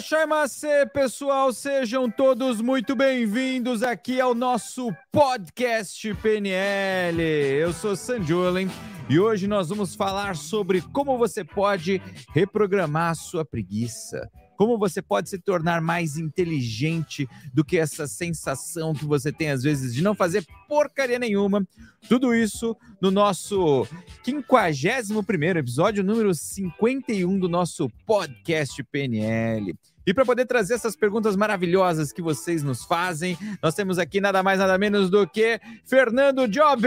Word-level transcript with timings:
Irashaimase, 0.00 0.66
pessoal, 0.94 1.52
sejam 1.52 2.10
todos 2.10 2.62
muito 2.62 2.96
bem-vindos 2.96 3.82
aqui 3.82 4.18
ao 4.18 4.34
nosso 4.34 4.90
podcast 5.12 6.14
PNL. 6.14 7.20
Eu 7.20 7.70
sou 7.74 7.94
Sanjolen 7.94 8.66
e 9.10 9.20
hoje 9.20 9.46
nós 9.46 9.68
vamos 9.68 9.94
falar 9.94 10.36
sobre 10.36 10.80
como 10.80 11.18
você 11.18 11.44
pode 11.44 12.00
reprogramar 12.32 13.14
sua 13.14 13.44
preguiça. 13.44 14.26
Como 14.56 14.78
você 14.78 15.02
pode 15.02 15.28
se 15.28 15.38
tornar 15.38 15.82
mais 15.82 16.16
inteligente 16.16 17.28
do 17.52 17.62
que 17.62 17.76
essa 17.76 18.06
sensação 18.06 18.94
que 18.94 19.04
você 19.04 19.30
tem 19.30 19.50
às 19.50 19.62
vezes 19.62 19.94
de 19.94 20.02
não 20.02 20.14
fazer 20.14 20.46
porcaria 20.66 21.18
nenhuma. 21.18 21.66
Tudo 22.08 22.34
isso 22.34 22.74
no 23.02 23.10
nosso 23.10 23.86
51 24.24 25.58
episódio, 25.58 26.02
número 26.02 26.34
51 26.34 27.38
do 27.38 27.50
nosso 27.50 27.90
podcast 28.06 28.82
PNL. 28.84 29.74
E 30.10 30.12
para 30.12 30.24
poder 30.24 30.44
trazer 30.44 30.74
essas 30.74 30.96
perguntas 30.96 31.36
maravilhosas 31.36 32.10
que 32.10 32.20
vocês 32.20 32.64
nos 32.64 32.84
fazem, 32.84 33.38
nós 33.62 33.76
temos 33.76 33.96
aqui 33.96 34.20
nada 34.20 34.42
mais 34.42 34.58
nada 34.58 34.76
menos 34.76 35.08
do 35.08 35.24
que 35.24 35.60
Fernando 35.84 36.48
Job. 36.48 36.82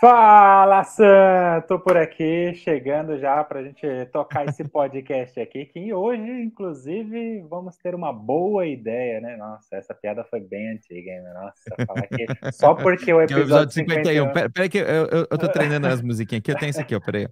Fala, 0.00 0.84
Sam! 0.84 1.64
Tô 1.66 1.80
por 1.80 1.96
aqui, 1.96 2.54
chegando 2.54 3.18
já 3.18 3.42
para 3.42 3.58
a 3.58 3.64
gente 3.64 3.84
tocar 4.12 4.46
esse 4.48 4.62
podcast 4.70 5.40
aqui, 5.40 5.64
que 5.64 5.92
hoje, 5.92 6.22
inclusive, 6.22 7.44
vamos 7.50 7.76
ter 7.76 7.92
uma 7.92 8.12
boa 8.12 8.64
ideia, 8.64 9.20
né? 9.20 9.36
Nossa, 9.36 9.74
essa 9.74 9.92
piada 9.92 10.22
foi 10.22 10.38
bem 10.38 10.74
antiga, 10.74 11.10
hein? 11.10 11.24
Nossa, 11.34 11.84
falar 11.84 12.06
que 12.06 12.52
só 12.52 12.72
porque 12.72 13.12
o 13.12 13.18
episódio, 13.20 13.34
é 13.34 13.40
o 13.40 13.42
episódio 13.42 13.72
51... 13.72 14.04
51... 14.04 14.32
Pera, 14.32 14.48
pera 14.48 14.68
que 14.68 14.78
eu, 14.78 14.84
eu, 14.84 15.26
eu 15.28 15.38
tô 15.38 15.48
treinando 15.48 15.88
as 15.88 16.00
musiquinhas 16.02 16.40
aqui, 16.40 16.52
eu 16.52 16.56
tenho 16.56 16.70
esse 16.70 16.80
aqui, 16.80 16.94
ó, 16.94 17.00
peraí. 17.00 17.26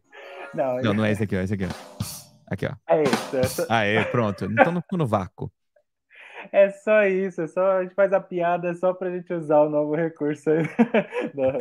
Não, 0.52 0.82
não, 0.82 0.94
não 0.94 1.04
é 1.04 1.12
esse 1.12 1.22
aqui, 1.22 1.36
ó, 1.36 1.40
esse 1.40 1.54
aqui, 1.54 1.66
ó. 1.66 2.19
Aqui, 2.50 2.66
ó. 2.66 2.74
É 2.88 3.02
isso. 3.04 3.36
Essa... 3.36 3.66
Aê, 3.70 4.04
pronto. 4.06 4.44
Então 4.44 4.72
não 4.72 4.82
no 4.92 5.06
vácuo. 5.06 5.50
É 6.52 6.70
só 6.70 7.04
isso, 7.04 7.42
é 7.42 7.46
só, 7.46 7.72
a 7.72 7.82
gente 7.82 7.94
faz 7.94 8.12
a 8.14 8.20
piada 8.20 8.74
só 8.74 8.94
para 8.94 9.08
a 9.08 9.12
gente 9.12 9.32
usar 9.32 9.60
o 9.60 9.68
novo 9.68 9.94
recurso 9.94 10.50
da, 11.34 11.58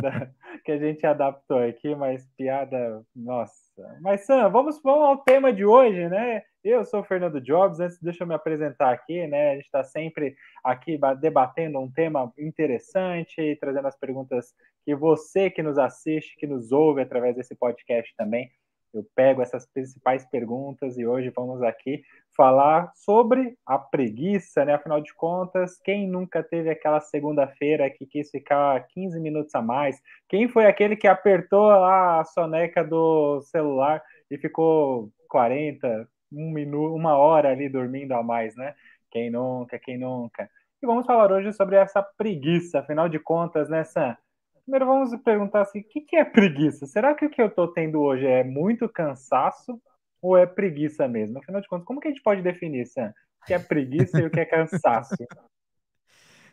da, 0.00 0.30
que 0.64 0.70
a 0.70 0.78
gente 0.78 1.04
adaptou 1.04 1.58
aqui, 1.58 1.94
mas 1.96 2.26
piada, 2.36 3.04
nossa. 3.14 3.52
Mas 4.00 4.24
Sam, 4.24 4.48
vamos, 4.48 4.80
vamos 4.82 5.04
ao 5.04 5.18
tema 5.18 5.52
de 5.52 5.64
hoje, 5.64 6.08
né? 6.08 6.42
Eu 6.62 6.84
sou 6.84 7.00
o 7.00 7.04
Fernando 7.04 7.40
Jobs, 7.40 7.80
antes 7.80 8.00
deixa 8.00 8.22
eu 8.22 8.28
me 8.28 8.34
apresentar 8.34 8.92
aqui, 8.92 9.26
né? 9.26 9.50
A 9.50 9.54
gente 9.56 9.64
está 9.64 9.82
sempre 9.82 10.36
aqui 10.62 10.98
debatendo 11.20 11.80
um 11.80 11.90
tema 11.90 12.32
interessante, 12.38 13.58
trazendo 13.60 13.88
as 13.88 13.98
perguntas 13.98 14.54
que 14.84 14.94
você 14.94 15.50
que 15.50 15.62
nos 15.62 15.76
assiste, 15.76 16.36
que 16.36 16.46
nos 16.46 16.70
ouve 16.70 17.02
através 17.02 17.34
desse 17.34 17.54
podcast 17.54 18.14
também, 18.16 18.50
eu 18.92 19.04
pego 19.14 19.42
essas 19.42 19.66
principais 19.66 20.24
perguntas 20.26 20.98
e 20.98 21.06
hoje 21.06 21.30
vamos 21.34 21.62
aqui 21.62 22.02
falar 22.36 22.90
sobre 22.94 23.56
a 23.66 23.78
preguiça, 23.78 24.64
né? 24.64 24.74
Afinal 24.74 25.00
de 25.00 25.14
contas, 25.14 25.78
quem 25.78 26.08
nunca 26.08 26.42
teve 26.42 26.70
aquela 26.70 27.00
segunda-feira 27.00 27.90
que 27.90 28.06
quis 28.06 28.30
ficar 28.30 28.86
15 28.88 29.20
minutos 29.20 29.54
a 29.54 29.62
mais? 29.62 30.00
Quem 30.28 30.48
foi 30.48 30.66
aquele 30.66 30.96
que 30.96 31.06
apertou 31.06 31.70
a 31.70 32.24
soneca 32.24 32.84
do 32.84 33.40
celular 33.42 34.02
e 34.30 34.38
ficou 34.38 35.10
40, 35.28 36.08
um 36.32 36.50
minuto, 36.50 36.94
uma 36.94 37.16
hora 37.16 37.50
ali 37.50 37.68
dormindo 37.68 38.12
a 38.12 38.22
mais, 38.22 38.56
né? 38.56 38.74
Quem 39.10 39.30
nunca, 39.30 39.78
quem 39.78 39.98
nunca? 39.98 40.48
E 40.82 40.86
vamos 40.86 41.04
falar 41.06 41.30
hoje 41.30 41.52
sobre 41.52 41.76
essa 41.76 42.02
preguiça, 42.02 42.80
afinal 42.80 43.08
de 43.08 43.18
contas, 43.18 43.68
né, 43.68 43.84
Sam? 43.84 44.16
Primeiro 44.62 44.86
vamos 44.86 45.14
perguntar 45.22 45.62
assim, 45.62 45.80
o 45.80 45.84
que, 45.84 46.16
é 46.16 46.24
preguiça? 46.24 46.86
Será 46.86 47.14
que 47.14 47.26
o 47.26 47.30
que 47.30 47.40
eu 47.40 47.46
estou 47.46 47.68
tendo 47.68 48.00
hoje 48.00 48.26
é 48.26 48.44
muito 48.44 48.88
cansaço 48.88 49.80
ou 50.22 50.36
é 50.36 50.46
preguiça 50.46 51.08
mesmo? 51.08 51.38
Afinal 51.38 51.60
de 51.60 51.68
contas, 51.68 51.86
como 51.86 52.00
que 52.00 52.08
a 52.08 52.10
gente 52.10 52.22
pode 52.22 52.42
definir, 52.42 52.86
Sam? 52.86 53.12
O 53.42 53.46
que 53.46 53.54
é 53.54 53.58
preguiça 53.58 54.20
e 54.20 54.26
o 54.26 54.30
que 54.30 54.40
é 54.40 54.44
cansaço? 54.44 55.14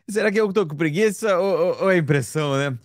Será 0.09 0.31
que 0.31 0.39
eu 0.39 0.47
estou 0.47 0.65
com 0.65 0.75
preguiça 0.75 1.37
ou, 1.37 1.83
ou 1.83 1.91
é 1.91 1.97
impressão, 1.97 2.57
né? 2.57 2.77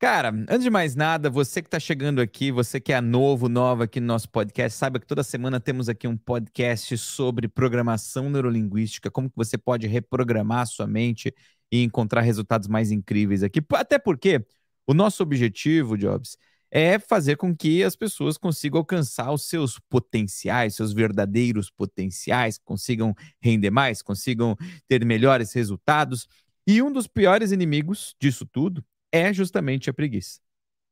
Cara, 0.00 0.30
antes 0.48 0.62
de 0.62 0.70
mais 0.70 0.96
nada, 0.96 1.28
você 1.28 1.60
que 1.60 1.68
está 1.68 1.78
chegando 1.78 2.22
aqui, 2.22 2.50
você 2.50 2.80
que 2.80 2.90
é 2.90 3.02
novo, 3.02 3.50
nova 3.50 3.84
aqui 3.84 4.00
no 4.00 4.06
nosso 4.06 4.30
podcast, 4.30 4.78
saiba 4.78 4.98
que 4.98 5.06
toda 5.06 5.22
semana 5.22 5.60
temos 5.60 5.90
aqui 5.90 6.08
um 6.08 6.16
podcast 6.16 6.96
sobre 6.96 7.46
programação 7.46 8.30
neurolinguística, 8.30 9.10
como 9.10 9.28
que 9.28 9.36
você 9.36 9.58
pode 9.58 9.86
reprogramar 9.86 10.60
a 10.60 10.66
sua 10.66 10.86
mente 10.86 11.34
e 11.70 11.84
encontrar 11.84 12.22
resultados 12.22 12.66
mais 12.66 12.90
incríveis 12.90 13.42
aqui. 13.42 13.60
Até 13.74 13.98
porque 13.98 14.42
o 14.90 14.94
nosso 14.94 15.22
objetivo, 15.22 15.96
Jobs, 15.96 16.36
é 16.68 16.98
fazer 16.98 17.36
com 17.36 17.56
que 17.56 17.84
as 17.84 17.94
pessoas 17.94 18.36
consigam 18.36 18.78
alcançar 18.78 19.30
os 19.30 19.48
seus 19.48 19.78
potenciais, 19.78 20.74
seus 20.74 20.92
verdadeiros 20.92 21.70
potenciais, 21.70 22.58
consigam 22.58 23.14
render 23.40 23.70
mais, 23.70 24.02
consigam 24.02 24.56
ter 24.88 25.04
melhores 25.04 25.52
resultados. 25.52 26.26
E 26.66 26.82
um 26.82 26.92
dos 26.92 27.06
piores 27.06 27.52
inimigos 27.52 28.16
disso 28.20 28.44
tudo 28.44 28.84
é 29.12 29.32
justamente 29.32 29.88
a 29.88 29.94
preguiça. 29.94 30.40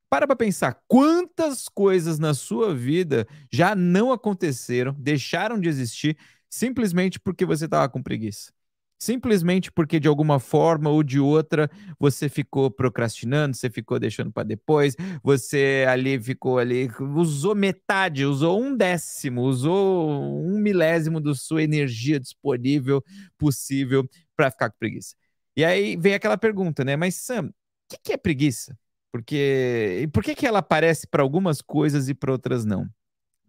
Para 0.08 0.28
para 0.28 0.37
pensar 0.37 0.81
quantas 0.87 1.69
coisas 1.69 2.20
na 2.20 2.34
sua 2.34 2.72
vida 2.72 3.26
já 3.53 3.75
não 3.75 4.12
aconteceram, 4.12 4.94
deixaram 4.97 5.58
de 5.58 5.69
existir 5.69 6.16
simplesmente 6.48 7.19
porque 7.19 7.44
você 7.44 7.64
estava 7.64 7.88
com 7.88 8.00
preguiça 8.00 8.53
simplesmente 8.98 9.70
porque 9.70 10.00
de 10.00 10.09
alguma 10.09 10.41
forma 10.41 10.91
ou 10.91 11.03
de 11.03 11.20
outra 11.20 11.70
você 11.98 12.28
ficou 12.28 12.70
procrastinando, 12.70 13.56
você 13.56 13.70
ficou 13.70 13.98
deixando 13.98 14.32
para 14.32 14.42
depois, 14.42 14.97
você 15.22 15.84
ali 15.88 16.20
ficou 16.20 16.59
ali, 16.59 16.91
usou 17.14 17.54
metade, 17.54 18.25
usou 18.25 18.60
um 18.60 18.76
décimo, 18.76 19.42
usou 19.42 20.10
um 20.44 20.58
milésimo 20.58 21.20
da 21.20 21.34
sua 21.34 21.62
energia 21.62 22.19
disponível 22.19 23.03
possível 23.38 24.08
para 24.37 24.50
ficar 24.50 24.70
com 24.70 24.78
preguiça. 24.78 25.14
E 25.56 25.64
aí 25.64 25.97
vem 25.97 26.14
aquela 26.14 26.37
pergunta, 26.38 26.84
né? 26.84 26.97
Mas 26.97 27.16
Sam, 27.16 27.47
o 27.48 27.53
que, 27.88 27.98
que 28.03 28.12
é 28.12 28.16
preguiça? 28.16 28.76
Porque 29.12 30.00
e 30.03 30.06
por 30.08 30.22
que, 30.22 30.34
que 30.34 30.47
ela 30.47 30.58
aparece 30.58 31.06
para 31.06 31.22
algumas 31.22 31.62
coisas 31.62 32.08
e 32.08 32.14
para 32.14 32.32
outras 32.32 32.64
não? 32.64 32.88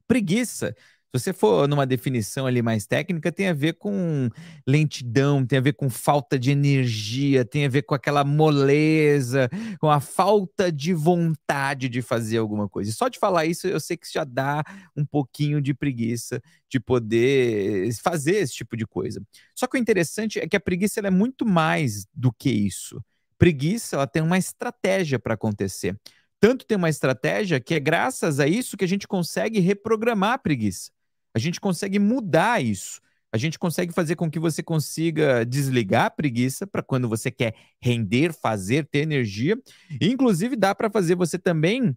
Preguiça 0.08 0.76
se 1.16 1.24
você 1.24 1.34
for 1.34 1.68
numa 1.68 1.88
definição 1.88 2.46
ali 2.46 2.62
mais 2.62 2.86
técnica, 2.86 3.32
tem 3.32 3.48
a 3.48 3.54
ver 3.54 3.74
com 3.74 4.30
lentidão, 4.68 5.44
tem 5.44 5.58
a 5.58 5.62
ver 5.62 5.74
com 5.74 5.90
falta 5.90 6.38
de 6.38 6.52
energia, 6.52 7.44
tem 7.44 7.66
a 7.66 7.70
ver 7.70 7.82
com 7.82 7.96
aquela 7.96 8.24
moleza, 8.24 9.50
com 9.80 9.90
a 9.90 10.00
falta 10.00 10.72
de 10.72 10.94
vontade 10.94 11.90
de 11.90 12.04
fazer 12.04 12.38
alguma 12.38 12.70
coisa. 12.70 12.92
E 12.92 12.94
só 12.94 13.08
de 13.08 13.18
falar 13.18 13.48
isso, 13.48 13.68
eu 13.68 13.80
sei 13.80 13.98
que 13.98 14.12
já 14.12 14.24
dá 14.24 14.64
um 14.96 15.04
pouquinho 15.04 15.60
de 15.60 15.74
preguiça 15.74 16.40
de 16.70 16.80
poder 16.80 17.92
fazer 18.04 18.36
esse 18.36 18.54
tipo 18.54 18.78
de 18.78 18.86
coisa. 18.86 19.20
Só 19.56 19.66
que 19.66 19.78
o 19.78 19.82
interessante 19.82 20.40
é 20.40 20.48
que 20.48 20.56
a 20.56 20.60
preguiça 20.60 21.00
é 21.00 21.10
muito 21.10 21.44
mais 21.44 22.06
do 22.14 22.32
que 22.32 22.52
isso. 22.52 23.04
Preguiça, 23.36 23.96
ela 23.96 24.06
tem 24.06 24.22
uma 24.22 24.38
estratégia 24.38 25.18
para 25.18 25.34
acontecer. 25.34 26.00
Tanto 26.40 26.68
tem 26.68 26.78
uma 26.78 26.90
estratégia 26.90 27.60
que 27.60 27.74
é 27.74 27.80
graças 27.80 28.40
a 28.40 28.48
isso 28.48 28.78
que 28.78 28.86
a 28.86 28.88
gente 28.88 29.08
consegue 29.08 29.60
reprogramar 29.60 30.34
a 30.34 30.38
preguiça. 30.38 30.92
A 31.34 31.40
gente 31.40 31.60
consegue 31.60 32.00
mudar 32.00 32.64
isso. 32.64 33.02
A 33.32 33.38
gente 33.38 33.60
consegue 33.60 33.94
fazer 33.94 34.16
com 34.16 34.30
que 34.30 34.40
você 34.40 34.64
consiga 34.64 35.46
desligar 35.46 36.06
a 36.06 36.10
preguiça 36.10 36.66
para 36.66 36.82
quando 36.82 37.08
você 37.08 37.30
quer 37.30 37.54
render, 37.80 38.34
fazer, 38.34 38.88
ter 38.88 39.00
energia. 39.00 39.56
Inclusive, 40.02 40.56
dá 40.56 40.74
para 40.74 40.90
fazer 40.90 41.16
você 41.16 41.38
também 41.38 41.96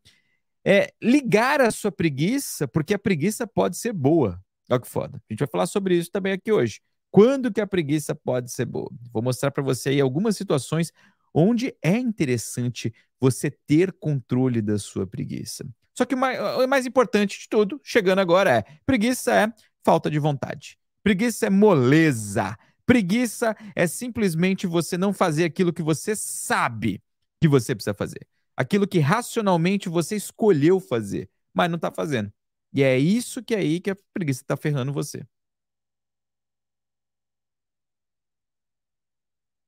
é, 0.65 0.92
ligar 1.03 1.60
a 1.60 1.71
sua 1.71 1.91
preguiça, 1.91 2.69
porque 2.69 2.92
a 2.92 2.98
preguiça 2.98 3.47
pode 3.47 3.78
ser 3.78 3.94
boa. 3.94 4.38
Olha 4.71 4.81
que 4.81 4.88
foda. 4.88 5.16
A 5.28 5.32
gente 5.32 5.41
vai 5.41 5.48
falar 5.48 5.66
sobre 5.66 5.97
isso 5.97 6.10
também 6.10 6.34
aqui 6.34 6.53
hoje. 6.53 6.81
Quando 7.10 7.53
que 7.53 7.60
a 7.60 7.66
preguiça 7.66 8.15
pode 8.15 8.53
ser 8.53 8.66
boa? 8.66 8.91
Vou 9.12 9.22
mostrar 9.22 9.50
para 9.50 9.62
você 9.62 9.91
aí 9.91 10.01
algumas 10.01 10.36
situações 10.36 10.92
onde 11.34 11.74
é 11.83 11.97
interessante 11.97 12.92
você 13.18 13.51
ter 13.51 13.92
controle 13.92 14.60
da 14.60 14.78
sua 14.78 15.06
preguiça. 15.06 15.65
Só 16.03 16.07
que 16.07 16.16
o 16.16 16.19
mais, 16.19 16.41
o 16.41 16.66
mais 16.66 16.84
importante 16.84 17.39
de 17.39 17.49
tudo, 17.49 17.81
chegando 17.84 18.19
agora, 18.19 18.59
é: 18.59 18.63
preguiça 18.84 19.33
é 19.33 19.53
falta 19.84 20.10
de 20.10 20.19
vontade. 20.19 20.77
Preguiça 21.01 21.47
é 21.47 21.51
moleza. 21.51 22.59
Preguiça 22.84 23.57
é 23.77 23.87
simplesmente 23.87 24.66
você 24.66 24.99
não 24.99 25.13
fazer 25.13 25.45
aquilo 25.45 25.72
que 25.72 25.81
você 25.83 26.16
sabe 26.16 27.01
que 27.41 27.47
você 27.47 27.72
precisa 27.72 27.95
fazer. 27.95 28.27
Aquilo 28.57 28.84
que 28.84 28.99
racionalmente 28.99 29.89
você 29.89 30.16
escolheu 30.16 30.81
fazer, 30.81 31.31
mas 31.54 31.71
não 31.71 31.77
está 31.77 31.93
fazendo. 31.93 32.33
E 32.72 32.83
é 32.83 32.99
isso 32.99 33.41
que 33.41 33.54
é 33.54 33.59
aí 33.59 33.78
que 33.78 33.91
a 33.93 33.97
preguiça 34.13 34.43
está 34.43 34.57
ferrando 34.57 34.93
você. 34.93 35.25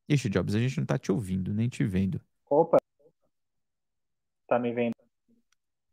Ixi, 0.09 0.29
Jobs, 0.29 0.57
a 0.57 0.59
gente 0.59 0.79
não 0.79 0.85
está 0.85 0.99
te 0.99 1.13
ouvindo, 1.13 1.55
nem 1.55 1.69
te 1.69 1.85
vendo. 1.85 2.21
Opa. 2.51 2.79
Tá 4.49 4.59
me 4.59 4.73
vendo? 4.73 4.95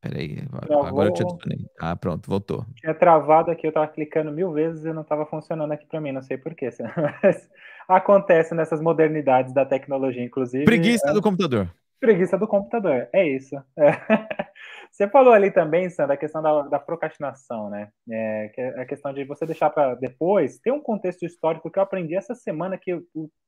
Peraí, 0.02 0.48
Travou. 0.48 0.86
agora 0.86 1.10
eu 1.10 1.14
te 1.14 1.22
adicionei. 1.22 1.60
Ah, 1.80 1.96
pronto, 1.96 2.28
voltou. 2.28 2.66
Tinha 2.78 2.94
travado 2.94 3.52
aqui, 3.52 3.68
eu 3.68 3.72
tava 3.72 3.88
clicando 3.88 4.32
mil 4.32 4.52
vezes 4.52 4.84
e 4.84 4.92
não 4.92 5.04
tava 5.04 5.28
funcionando 5.28 5.72
aqui 5.72 5.86
para 5.86 6.02
mim, 6.02 6.12
não 6.12 6.24
sei 6.24 6.40
porquê. 6.40 6.70
Mas 7.24 7.48
acontece 7.88 8.56
nessas 8.56 8.82
modernidades 8.82 9.54
da 9.54 9.64
tecnologia, 9.64 10.24
inclusive. 10.24 10.66
Preguiça 10.66 11.12
é... 11.12 11.14
do 11.14 11.22
computador. 11.22 11.72
Preguiça 12.00 12.36
do 12.36 12.48
computador, 12.48 13.08
é 13.14 13.28
isso. 13.28 13.56
É. 13.78 13.92
Você 14.92 15.08
falou 15.08 15.34
ali 15.34 15.52
também, 15.52 15.88
Sandra, 15.88 16.16
a 16.16 16.18
questão 16.18 16.42
da, 16.42 16.64
da 16.64 16.80
procrastinação, 16.80 17.70
né? 17.70 17.90
É, 18.10 18.52
que 18.54 18.60
é 18.60 18.82
a 18.82 18.86
questão 18.86 19.14
de 19.14 19.24
você 19.24 19.46
deixar 19.46 19.70
para 19.70 19.96
depois. 19.96 20.60
Tem 20.60 20.74
um 20.74 20.82
contexto 20.82 21.24
histórico 21.24 21.72
que 21.72 21.78
eu 21.80 21.84
aprendi 21.84 22.16
essa 22.16 22.34
semana 22.34 22.78
que 22.78 23.00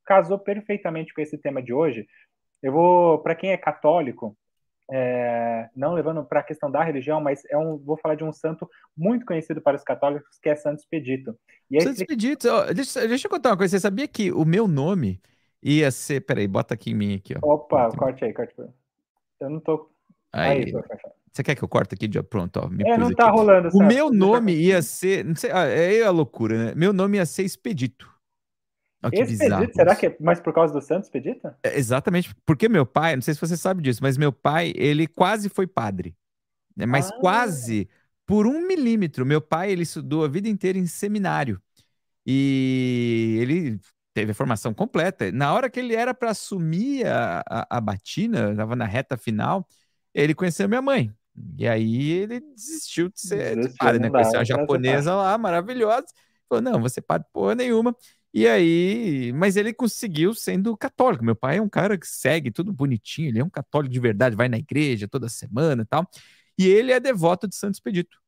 casou 0.06 0.38
perfeitamente 0.38 1.12
com 1.12 1.20
esse 1.20 1.36
tema 1.36 1.60
de 1.60 1.72
hoje. 1.72 2.06
Eu 2.62 2.72
vou, 2.72 3.18
para 3.18 3.34
quem 3.34 3.50
é 3.50 3.56
católico, 3.56 4.36
é, 4.90 5.68
não 5.74 5.94
levando 5.94 6.24
para 6.24 6.40
a 6.40 6.42
questão 6.42 6.70
da 6.70 6.82
religião, 6.82 7.20
mas 7.20 7.42
é 7.46 7.56
um, 7.56 7.78
vou 7.78 7.96
falar 7.96 8.14
de 8.14 8.24
um 8.24 8.32
santo 8.32 8.68
muito 8.96 9.24
conhecido 9.24 9.60
para 9.60 9.76
os 9.76 9.82
católicos, 9.82 10.38
que 10.42 10.48
é 10.48 10.56
Santo 10.56 10.80
Expedito. 10.80 11.36
E 11.70 11.80
Santo 11.80 12.00
Expedito, 12.00 12.48
deixa, 12.74 13.06
deixa 13.06 13.26
eu 13.26 13.30
contar 13.30 13.50
uma 13.50 13.56
coisa. 13.56 13.76
Você 13.76 13.80
sabia 13.80 14.06
que 14.06 14.30
o 14.30 14.44
meu 14.44 14.68
nome 14.68 15.20
ia 15.62 15.90
ser. 15.90 16.20
Peraí, 16.20 16.46
bota 16.46 16.74
aqui 16.74 16.90
em 16.90 16.94
mim 16.94 17.14
aqui, 17.14 17.34
ó. 17.40 17.54
Opa, 17.54 17.88
corte 17.96 18.24
aí, 18.24 18.32
corte 18.32 18.54
aí. 18.60 18.68
Eu 19.40 19.50
não 19.50 19.60
tô. 19.60 19.90
Aí, 20.32 20.64
aí 20.64 20.72
você 21.32 21.42
quer 21.42 21.56
que 21.56 21.64
eu 21.64 21.68
corte 21.68 21.94
aqui? 21.94 22.08
Pronto, 22.22 22.58
ó. 22.58 22.70
é, 22.86 22.96
não 22.96 23.12
tá 23.12 23.26
aqui. 23.26 23.36
rolando. 23.36 23.68
O 23.74 23.82
meu 23.82 24.08
nome 24.08 24.54
ia 24.54 24.80
ser. 24.82 25.24
Não 25.24 25.34
sei, 25.34 25.50
ah, 25.50 25.64
é 25.64 26.04
a 26.04 26.10
loucura, 26.10 26.66
né? 26.66 26.72
Meu 26.76 26.92
nome 26.92 27.16
ia 27.16 27.26
ser 27.26 27.42
Expedito. 27.42 28.13
Olha 29.04 29.10
que 29.10 29.22
Expedito, 29.22 29.44
bizarro. 29.44 29.72
Será 29.74 29.96
que 29.96 30.06
é 30.06 30.16
mais 30.18 30.40
por 30.40 30.52
causa 30.52 30.72
do 30.72 30.80
Santos 30.80 31.06
Expedito? 31.06 31.46
É, 31.62 31.78
exatamente, 31.78 32.34
porque 32.46 32.68
meu 32.68 32.86
pai, 32.86 33.14
não 33.14 33.22
sei 33.22 33.34
se 33.34 33.40
você 33.40 33.56
sabe 33.56 33.82
disso, 33.82 34.00
mas 34.02 34.16
meu 34.16 34.32
pai, 34.32 34.72
ele 34.74 35.06
quase 35.06 35.48
foi 35.48 35.66
padre. 35.66 36.16
Né? 36.76 36.86
Mas 36.86 37.10
ah. 37.10 37.16
quase 37.20 37.88
por 38.26 38.46
um 38.46 38.66
milímetro. 38.66 39.26
Meu 39.26 39.40
pai, 39.40 39.70
ele 39.70 39.82
estudou 39.82 40.24
a 40.24 40.28
vida 40.28 40.48
inteira 40.48 40.78
em 40.78 40.86
seminário. 40.86 41.60
E 42.26 43.38
ele 43.40 43.78
teve 44.14 44.32
a 44.32 44.34
formação 44.34 44.72
completa. 44.72 45.30
Na 45.30 45.52
hora 45.52 45.68
que 45.68 45.78
ele 45.78 45.94
era 45.94 46.14
para 46.14 46.30
assumir 46.30 47.06
a, 47.06 47.42
a, 47.48 47.76
a 47.76 47.80
batina, 47.80 48.52
estava 48.52 48.74
na 48.74 48.86
reta 48.86 49.16
final, 49.16 49.68
ele 50.14 50.34
conheceu 50.34 50.68
minha 50.68 50.80
mãe. 50.80 51.12
E 51.58 51.66
aí 51.66 52.10
ele 52.12 52.40
desistiu 52.40 53.08
de 53.08 53.20
ser 53.20 53.56
desistiu, 53.56 53.76
padre, 53.78 53.98
né? 53.98 54.08
Conheceu 54.08 54.40
a 54.40 54.44
japonesa 54.44 55.14
lá, 55.14 55.36
maravilhosa. 55.36 56.06
Falou, 56.48 56.62
não, 56.62 56.80
você 56.80 57.00
padre 57.00 57.26
porra 57.32 57.54
nenhuma. 57.54 57.94
E 58.36 58.48
aí, 58.48 59.32
mas 59.32 59.56
ele 59.56 59.72
conseguiu 59.72 60.34
sendo 60.34 60.76
católico. 60.76 61.24
Meu 61.24 61.36
pai 61.36 61.58
é 61.58 61.62
um 61.62 61.68
cara 61.68 61.96
que 61.96 62.06
segue 62.06 62.50
tudo 62.50 62.72
bonitinho, 62.72 63.28
ele 63.28 63.38
é 63.38 63.44
um 63.44 63.48
católico 63.48 63.92
de 63.92 64.00
verdade, 64.00 64.34
vai 64.34 64.48
na 64.48 64.58
igreja 64.58 65.06
toda 65.06 65.28
semana 65.28 65.82
e 65.82 65.86
tal. 65.86 66.04
E 66.58 66.66
ele 66.66 66.90
é 66.90 66.98
devoto 66.98 67.46
de 67.46 67.54
Santo 67.54 67.74
Expedito. 67.74 68.18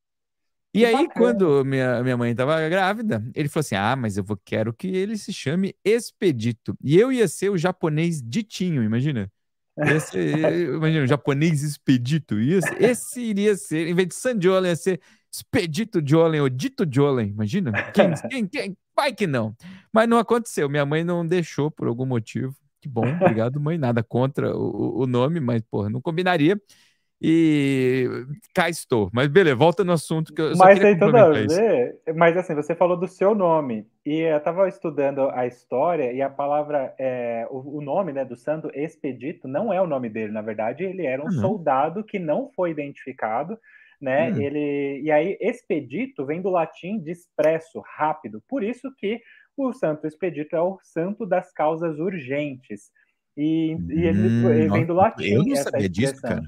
E 0.73 0.79
que 0.79 0.85
aí, 0.85 0.93
bacana. 0.93 1.13
quando 1.13 1.65
minha, 1.65 2.01
minha 2.03 2.15
mãe 2.15 2.31
estava 2.31 2.69
grávida, 2.69 3.21
ele 3.35 3.49
falou 3.49 3.61
assim: 3.61 3.75
Ah, 3.75 3.97
mas 3.97 4.17
eu 4.17 4.23
vou, 4.23 4.37
quero 4.45 4.73
que 4.73 4.87
ele 4.87 5.17
se 5.17 5.33
chame 5.33 5.75
Expedito. 5.83 6.77
E 6.81 6.97
eu 6.97 7.11
ia 7.11 7.27
ser 7.27 7.49
o 7.49 7.57
japonês 7.57 8.21
ditinho, 8.21 8.83
imagina. 8.83 9.29
Esse, 9.77 10.17
imagina, 10.73 11.03
o 11.03 11.07
japonês 11.07 11.63
expedito. 11.63 12.39
Isso, 12.39 12.67
esse 12.79 13.19
iria 13.21 13.57
ser, 13.57 13.87
em 13.87 13.93
vez 13.93 14.07
de 14.07 14.15
San 14.15 14.39
Jolen, 14.39 14.69
ia 14.69 14.75
ser 14.75 15.01
expedito 15.37 16.01
Jolen 16.05 16.41
ou 16.41 16.49
dito 16.49 16.85
Jolen. 16.89 17.29
Imagina? 17.29 17.71
Quem, 17.91 18.11
quem, 18.29 18.47
quem? 18.47 18.77
Vai 18.95 19.13
que 19.13 19.27
não. 19.27 19.55
Mas 19.93 20.07
não 20.07 20.17
aconteceu. 20.17 20.69
Minha 20.69 20.85
mãe 20.85 21.03
não 21.03 21.25
deixou 21.25 21.69
por 21.71 21.87
algum 21.87 22.05
motivo. 22.05 22.55
Que 22.81 22.89
bom, 22.89 23.05
obrigado, 23.21 23.59
mãe. 23.59 23.77
Nada 23.77 24.03
contra 24.03 24.55
o, 24.55 25.01
o 25.01 25.07
nome, 25.07 25.39
mas, 25.39 25.61
porra, 25.61 25.89
não 25.89 26.01
combinaria. 26.01 26.59
E 27.19 28.07
cá 28.53 28.69
estou. 28.69 29.09
Mas 29.11 29.27
beleza, 29.27 29.55
volta 29.55 29.83
no 29.83 29.91
assunto 29.91 30.31
que 30.31 30.39
eu 30.39 30.55
só 30.55 30.65
Mas 30.65 30.79
tem 30.79 30.97
tudo 30.97 31.17
a 31.17 31.29
ver. 31.29 31.99
Mas 32.15 32.37
assim, 32.37 32.53
você 32.53 32.75
falou 32.75 32.95
do 32.95 33.07
seu 33.07 33.33
nome. 33.33 33.87
E 34.05 34.19
eu 34.19 34.37
estava 34.37 34.67
estudando 34.67 35.29
a 35.31 35.47
história 35.47 36.13
e 36.13 36.21
a 36.21 36.29
palavra, 36.29 36.93
é, 36.99 37.47
o, 37.49 37.77
o, 37.77 37.81
nome 37.81 38.13
né, 38.13 38.23
do 38.23 38.35
santo 38.35 38.69
Expedito 38.73 39.47
não 39.47 39.73
é 39.73 39.81
o 39.81 39.87
nome 39.87 40.09
dele, 40.09 40.31
na 40.31 40.41
verdade, 40.41 40.83
ele 40.83 41.05
era 41.05 41.21
um 41.21 41.25
uhum. 41.25 41.41
soldado 41.41 42.03
que 42.03 42.19
não 42.19 42.51
foi 42.55 42.69
identificado. 42.69 43.57
Né? 43.99 44.29
Uhum. 44.31 44.41
Ele 44.41 45.01
e 45.01 45.11
aí 45.11 45.37
expedito 45.41 46.25
vem 46.25 46.41
do 46.41 46.49
latim 46.49 46.99
de 46.99 47.11
expresso, 47.11 47.81
rápido. 47.97 48.43
Por 48.47 48.63
isso 48.63 48.93
que 48.95 49.19
o 49.55 49.73
Santo 49.73 50.05
Expedito 50.05 50.55
é 50.55 50.61
o 50.61 50.77
santo 50.83 51.25
das 51.25 51.51
causas 51.51 51.97
urgentes. 51.97 52.91
E, 53.35 53.75
e 53.89 54.05
ele, 54.05 54.45
ele, 54.49 54.69
vem 54.69 54.85
do 54.85 54.93
latim. 54.93 55.25
Eu 55.25 55.43
não 55.43 55.55
sabia 55.55 55.89
disso, 55.89 56.21
cara. 56.21 56.41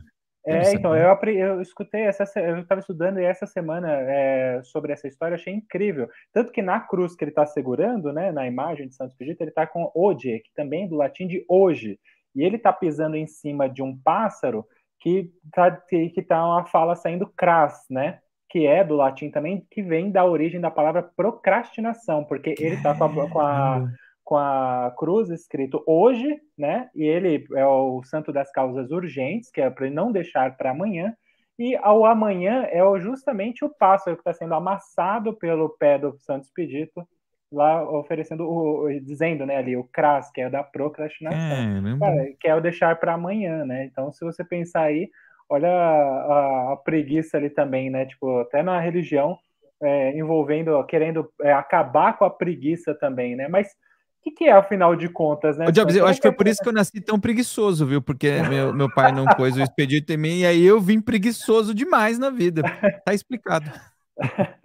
É, 0.45 0.73
então, 0.73 0.95
eu, 0.95 1.15
eu 1.31 1.61
escutei, 1.61 2.01
essa, 2.01 2.23
eu 2.39 2.59
estava 2.59 2.79
estudando 2.79 3.19
e 3.19 3.23
essa 3.23 3.45
semana 3.45 3.91
é, 3.91 4.61
sobre 4.63 4.93
essa 4.93 5.07
história, 5.07 5.35
achei 5.35 5.53
incrível. 5.53 6.09
Tanto 6.33 6.51
que 6.51 6.61
na 6.61 6.79
cruz 6.79 7.15
que 7.15 7.23
ele 7.23 7.31
está 7.31 7.45
segurando, 7.45 8.11
né, 8.13 8.31
na 8.31 8.47
imagem 8.47 8.87
de 8.87 8.95
Santo 8.95 9.11
Expedito, 9.11 9.43
ele 9.43 9.51
está 9.51 9.67
com 9.67 9.91
ode, 9.93 10.39
que 10.39 10.51
também 10.55 10.85
é 10.85 10.87
do 10.87 10.95
latim 10.95 11.27
de 11.27 11.45
hoje. 11.47 11.99
E 12.35 12.43
ele 12.43 12.55
está 12.55 12.71
pisando 12.71 13.15
em 13.15 13.27
cima 13.27 13.67
de 13.69 13.83
um 13.83 13.95
pássaro 13.97 14.65
que 14.99 15.31
está 15.45 15.71
que 15.71 16.21
tá 16.21 16.45
uma 16.45 16.65
fala 16.65 16.95
saindo 16.95 17.27
cras, 17.27 17.85
né? 17.89 18.19
Que 18.49 18.65
é 18.65 18.83
do 18.83 18.95
latim 18.95 19.29
também, 19.29 19.65
que 19.69 19.81
vem 19.81 20.11
da 20.11 20.25
origem 20.25 20.59
da 20.59 20.71
palavra 20.71 21.03
procrastinação, 21.03 22.23
porque 22.23 22.55
ele 22.59 22.75
está 22.75 22.95
com 22.97 23.05
a, 23.05 23.29
com 23.29 23.39
a 23.39 23.87
com 24.29 24.37
a 24.37 24.93
cruz 24.95 25.31
escrito 25.31 25.83
hoje, 25.87 26.39
né? 26.55 26.87
E 26.93 27.03
ele 27.03 27.47
é 27.55 27.65
o 27.65 28.03
santo 28.03 28.31
das 28.31 28.51
causas 28.51 28.91
urgentes, 28.91 29.49
que 29.49 29.59
é 29.59 29.67
para 29.71 29.87
ele 29.87 29.95
não 29.95 30.11
deixar 30.11 30.55
para 30.55 30.69
amanhã. 30.69 31.15
E 31.57 31.75
ao 31.77 32.05
amanhã 32.05 32.63
é 32.69 32.79
justamente 32.99 33.65
o 33.65 33.69
pássaro 33.69 34.15
que 34.15 34.21
está 34.21 34.31
sendo 34.31 34.53
amassado 34.53 35.33
pelo 35.33 35.69
pé 35.69 35.97
do 35.97 36.15
Santo 36.19 36.43
Expedito, 36.43 37.03
lá 37.51 37.83
oferecendo, 37.89 38.47
o, 38.47 38.87
dizendo, 39.01 39.45
né, 39.45 39.57
ali, 39.57 39.75
o 39.75 39.83
cras, 39.83 40.31
que 40.31 40.41
é 40.41 40.49
da 40.49 40.63
procrastinação, 40.63 42.07
é, 42.07 42.33
que 42.39 42.47
é 42.47 42.55
o 42.55 42.61
deixar 42.61 42.95
para 42.99 43.13
amanhã, 43.13 43.65
né? 43.65 43.85
Então, 43.85 44.11
se 44.11 44.23
você 44.23 44.43
pensar 44.43 44.83
aí, 44.83 45.09
olha 45.49 45.69
a, 45.69 46.73
a, 46.73 46.77
preguiça 46.77 47.37
ali 47.37 47.49
também, 47.49 47.89
né? 47.89 48.05
Tipo, 48.05 48.39
até 48.41 48.61
na 48.61 48.79
religião, 48.79 49.37
é, 49.81 50.17
envolvendo, 50.17 50.83
querendo 50.85 51.31
é, 51.41 51.51
acabar 51.51 52.17
com 52.17 52.25
a 52.25 52.29
preguiça 52.29 52.93
também, 52.93 53.35
né? 53.35 53.47
Mas 53.47 53.67
o 53.67 54.21
que, 54.21 54.31
que, 54.31 54.43
é, 54.45 54.51
afinal 54.51 54.95
de 54.95 55.09
contas, 55.09 55.57
né? 55.57 55.65
Ô, 55.65 55.71
Jobs, 55.71 55.95
eu 55.95 56.05
acho 56.05 56.21
que 56.21 56.27
foi 56.27 56.35
por 56.35 56.47
isso 56.47 56.61
que 56.61 56.69
eu 56.69 56.73
nasci 56.73 57.01
tão 57.01 57.19
preguiçoso, 57.19 57.85
viu? 57.85 58.01
Porque 58.01 58.41
meu, 58.43 58.73
meu 58.73 58.93
pai 58.93 59.11
não 59.11 59.25
pôs 59.25 59.55
o 59.55 59.61
expedito 59.61 60.13
em 60.13 60.17
mim, 60.17 60.39
e 60.39 60.45
aí 60.45 60.63
eu 60.63 60.79
vim 60.79 61.01
preguiçoso 61.01 61.73
demais 61.73 62.19
na 62.19 62.29
vida. 62.29 62.61
Tá 63.03 63.13
explicado. 63.13 63.71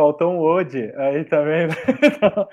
Faltou 0.00 0.32
um 0.32 0.38
ode 0.38 0.90
aí 0.96 1.26
também. 1.26 1.68
Então, 2.02 2.48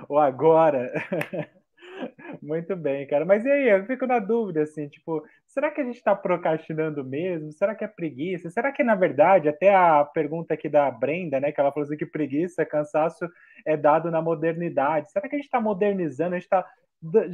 o 0.08 0.18
agora. 0.18 0.90
Muito 2.40 2.74
bem, 2.74 3.06
cara. 3.06 3.26
Mas 3.26 3.44
e 3.44 3.50
aí, 3.50 3.68
eu 3.68 3.84
fico 3.84 4.06
na 4.06 4.18
dúvida, 4.18 4.62
assim, 4.62 4.88
tipo, 4.88 5.22
será 5.46 5.70
que 5.70 5.82
a 5.82 5.84
gente 5.84 5.96
está 5.96 6.16
procrastinando 6.16 7.04
mesmo? 7.04 7.52
Será 7.52 7.74
que 7.74 7.84
é 7.84 7.86
preguiça? 7.86 8.48
Será 8.48 8.72
que, 8.72 8.82
na 8.82 8.94
verdade, 8.94 9.46
até 9.46 9.74
a 9.74 10.02
pergunta 10.02 10.54
aqui 10.54 10.70
da 10.70 10.90
Brenda, 10.90 11.38
né, 11.38 11.52
que 11.52 11.60
ela 11.60 11.70
falou 11.70 11.84
assim 11.84 11.98
que 11.98 12.06
preguiça, 12.06 12.64
cansaço 12.64 13.28
é 13.66 13.76
dado 13.76 14.10
na 14.10 14.22
modernidade. 14.22 15.12
Será 15.12 15.28
que 15.28 15.34
a 15.34 15.38
gente 15.38 15.48
está 15.48 15.60
modernizando, 15.60 16.34
a 16.34 16.38
gente 16.38 16.46
está 16.46 16.64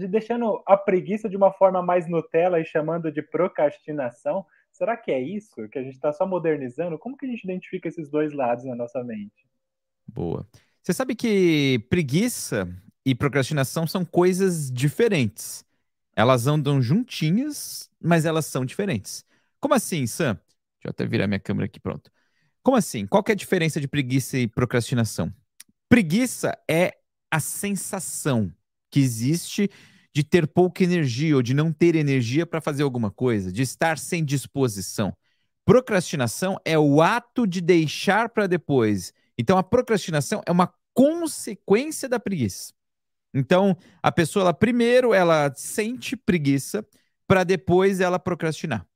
deixando 0.08 0.61
a 0.66 0.76
preguiça 0.76 1.28
de 1.28 1.37
uma 1.37 1.52
forma 1.52 1.80
mais 1.80 2.08
Nutella 2.08 2.58
e 2.58 2.64
chamando 2.64 3.12
de 3.12 3.23
procrastinação? 3.23 4.44
Será 4.76 4.95
que 4.95 5.11
é 5.11 5.18
isso? 5.18 5.66
Que 5.71 5.78
a 5.78 5.83
gente 5.83 5.95
está 5.95 6.12
só 6.12 6.26
modernizando? 6.26 6.99
Como 6.99 7.16
que 7.16 7.25
a 7.25 7.28
gente 7.28 7.45
identifica 7.45 7.88
esses 7.88 8.11
dois 8.11 8.35
lados 8.35 8.62
na 8.66 8.75
nossa 8.75 9.02
mente? 9.02 9.49
Boa. 10.06 10.47
Você 10.83 10.92
sabe 10.92 11.14
que 11.14 11.78
preguiça 11.88 12.68
e 13.02 13.14
procrastinação 13.14 13.87
são 13.87 14.04
coisas 14.04 14.71
diferentes. 14.71 15.64
Elas 16.14 16.47
andam 16.47 16.83
juntinhas, 16.83 17.90
mas 17.99 18.26
elas 18.26 18.45
são 18.45 18.66
diferentes. 18.66 19.25
Como 19.59 19.73
assim, 19.73 20.06
Sam? 20.06 20.35
Deixa 20.35 20.85
eu 20.85 20.90
até 20.90 21.06
virar 21.06 21.26
minha 21.26 21.40
câmera 21.40 21.64
aqui, 21.64 21.80
pronto. 21.80 22.11
Como 22.62 22.76
assim? 22.76 23.06
Qual 23.06 23.25
é 23.28 23.33
a 23.33 23.35
diferença 23.35 23.80
de 23.80 23.88
preguiça 23.88 24.37
e 24.37 24.47
procrastinação? 24.47 25.33
Preguiça 25.88 26.52
é 26.68 26.99
a 27.30 27.40
sensação 27.40 28.52
que 28.90 29.00
existe 29.00 29.71
de 30.16 30.25
ter 30.25 30.46
pouca 30.46 30.82
energia 30.82 31.37
ou 31.37 31.42
de 31.42 31.52
não 31.52 31.70
ter 31.70 31.94
energia 31.94 32.46
para 32.46 32.58
fazer 32.58 32.82
alguma 32.82 33.11
coisa, 33.11 33.52
de 33.52 33.61
estar 33.61 33.99
sem 33.99 34.25
disposição. 34.25 35.12
Procrastinação 35.62 36.58
é 36.64 36.78
o 36.78 37.02
ato 37.02 37.46
de 37.46 37.61
deixar 37.61 38.30
para 38.30 38.46
depois. 38.46 39.12
Então, 39.37 39.58
a 39.58 39.62
procrastinação 39.62 40.40
é 40.46 40.50
uma 40.50 40.73
consequência 40.94 42.08
da 42.08 42.18
preguiça. 42.18 42.73
Então, 43.35 43.76
a 44.02 44.11
pessoa, 44.11 44.44
ela, 44.44 44.54
primeiro, 44.54 45.12
ela 45.12 45.52
sente 45.54 46.16
preguiça 46.16 46.82
para 47.26 47.44
depois 47.44 48.00
ela 48.00 48.18
procrastinar. 48.18 48.87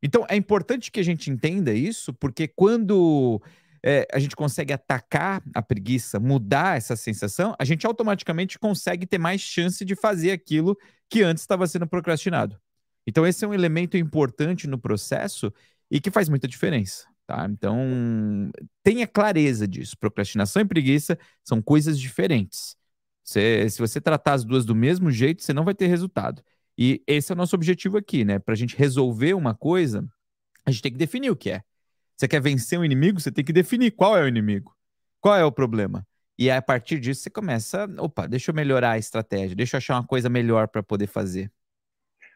Então, 0.00 0.24
é 0.28 0.36
importante 0.36 0.92
que 0.92 1.00
a 1.00 1.04
gente 1.04 1.28
entenda 1.28 1.74
isso, 1.74 2.14
porque 2.14 2.46
quando 2.46 3.42
é, 3.90 4.06
a 4.12 4.18
gente 4.18 4.36
consegue 4.36 4.70
atacar 4.70 5.42
a 5.54 5.62
preguiça, 5.62 6.20
mudar 6.20 6.76
essa 6.76 6.94
sensação, 6.94 7.54
a 7.58 7.64
gente 7.64 7.86
automaticamente 7.86 8.58
consegue 8.58 9.06
ter 9.06 9.16
mais 9.16 9.40
chance 9.40 9.82
de 9.82 9.96
fazer 9.96 10.30
aquilo 10.30 10.76
que 11.08 11.22
antes 11.22 11.42
estava 11.42 11.66
sendo 11.66 11.86
procrastinado. 11.86 12.60
Então, 13.06 13.26
esse 13.26 13.42
é 13.46 13.48
um 13.48 13.54
elemento 13.54 13.96
importante 13.96 14.66
no 14.66 14.78
processo 14.78 15.50
e 15.90 16.02
que 16.02 16.10
faz 16.10 16.28
muita 16.28 16.46
diferença. 16.46 17.06
Tá? 17.26 17.48
Então, 17.50 18.50
tenha 18.82 19.06
clareza 19.06 19.66
disso. 19.66 19.96
Procrastinação 19.98 20.60
e 20.60 20.66
preguiça 20.66 21.18
são 21.42 21.62
coisas 21.62 21.98
diferentes. 21.98 22.76
Se 23.24 23.78
você 23.78 24.02
tratar 24.02 24.34
as 24.34 24.44
duas 24.44 24.66
do 24.66 24.74
mesmo 24.74 25.10
jeito, 25.10 25.42
você 25.42 25.54
não 25.54 25.64
vai 25.64 25.74
ter 25.74 25.86
resultado. 25.86 26.42
E 26.76 27.02
esse 27.06 27.32
é 27.32 27.34
o 27.34 27.38
nosso 27.38 27.56
objetivo 27.56 27.96
aqui, 27.96 28.22
né? 28.22 28.38
Para 28.38 28.52
a 28.52 28.56
gente 28.56 28.76
resolver 28.76 29.32
uma 29.32 29.54
coisa, 29.54 30.06
a 30.66 30.70
gente 30.70 30.82
tem 30.82 30.92
que 30.92 30.98
definir 30.98 31.30
o 31.30 31.36
que 31.36 31.50
é. 31.50 31.62
Você 32.18 32.26
quer 32.26 32.40
vencer 32.40 32.76
um 32.76 32.84
inimigo, 32.84 33.20
você 33.20 33.30
tem 33.30 33.44
que 33.44 33.52
definir 33.52 33.92
qual 33.92 34.16
é 34.16 34.22
o 34.22 34.26
inimigo, 34.26 34.76
qual 35.20 35.36
é 35.36 35.44
o 35.44 35.52
problema. 35.52 36.04
E 36.36 36.50
a 36.50 36.60
partir 36.60 36.98
disso 36.98 37.22
você 37.22 37.30
começa, 37.30 37.88
opa, 37.96 38.26
deixa 38.26 38.50
eu 38.50 38.54
melhorar 38.54 38.92
a 38.92 38.98
estratégia, 38.98 39.54
deixa 39.54 39.76
eu 39.76 39.78
achar 39.78 39.94
uma 39.94 40.06
coisa 40.06 40.28
melhor 40.28 40.66
para 40.66 40.82
poder 40.82 41.06
fazer. 41.06 41.48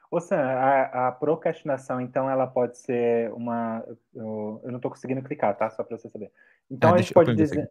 Ô 0.09 0.21
Sam, 0.21 0.37
a, 0.37 1.09
a, 1.09 1.13
procrastinação, 1.13 2.01
então, 2.01 2.29
ela 2.29 2.47
pode 2.47 2.79
ser 2.79 3.33
uma. 3.33 3.83
Eu, 4.15 4.61
eu 4.63 4.71
não 4.71 4.77
estou 4.77 4.91
conseguindo 4.91 5.23
clicar, 5.23 5.57
tá? 5.57 5.71
Só 5.71 5.83
para 5.83 5.97
você 5.97 6.09
saber. 6.09 6.31
Então 6.71 6.91
ah, 6.91 6.95
a 6.95 6.99
gente 6.99 7.15
pode 7.15 7.35
dizer. 7.35 7.69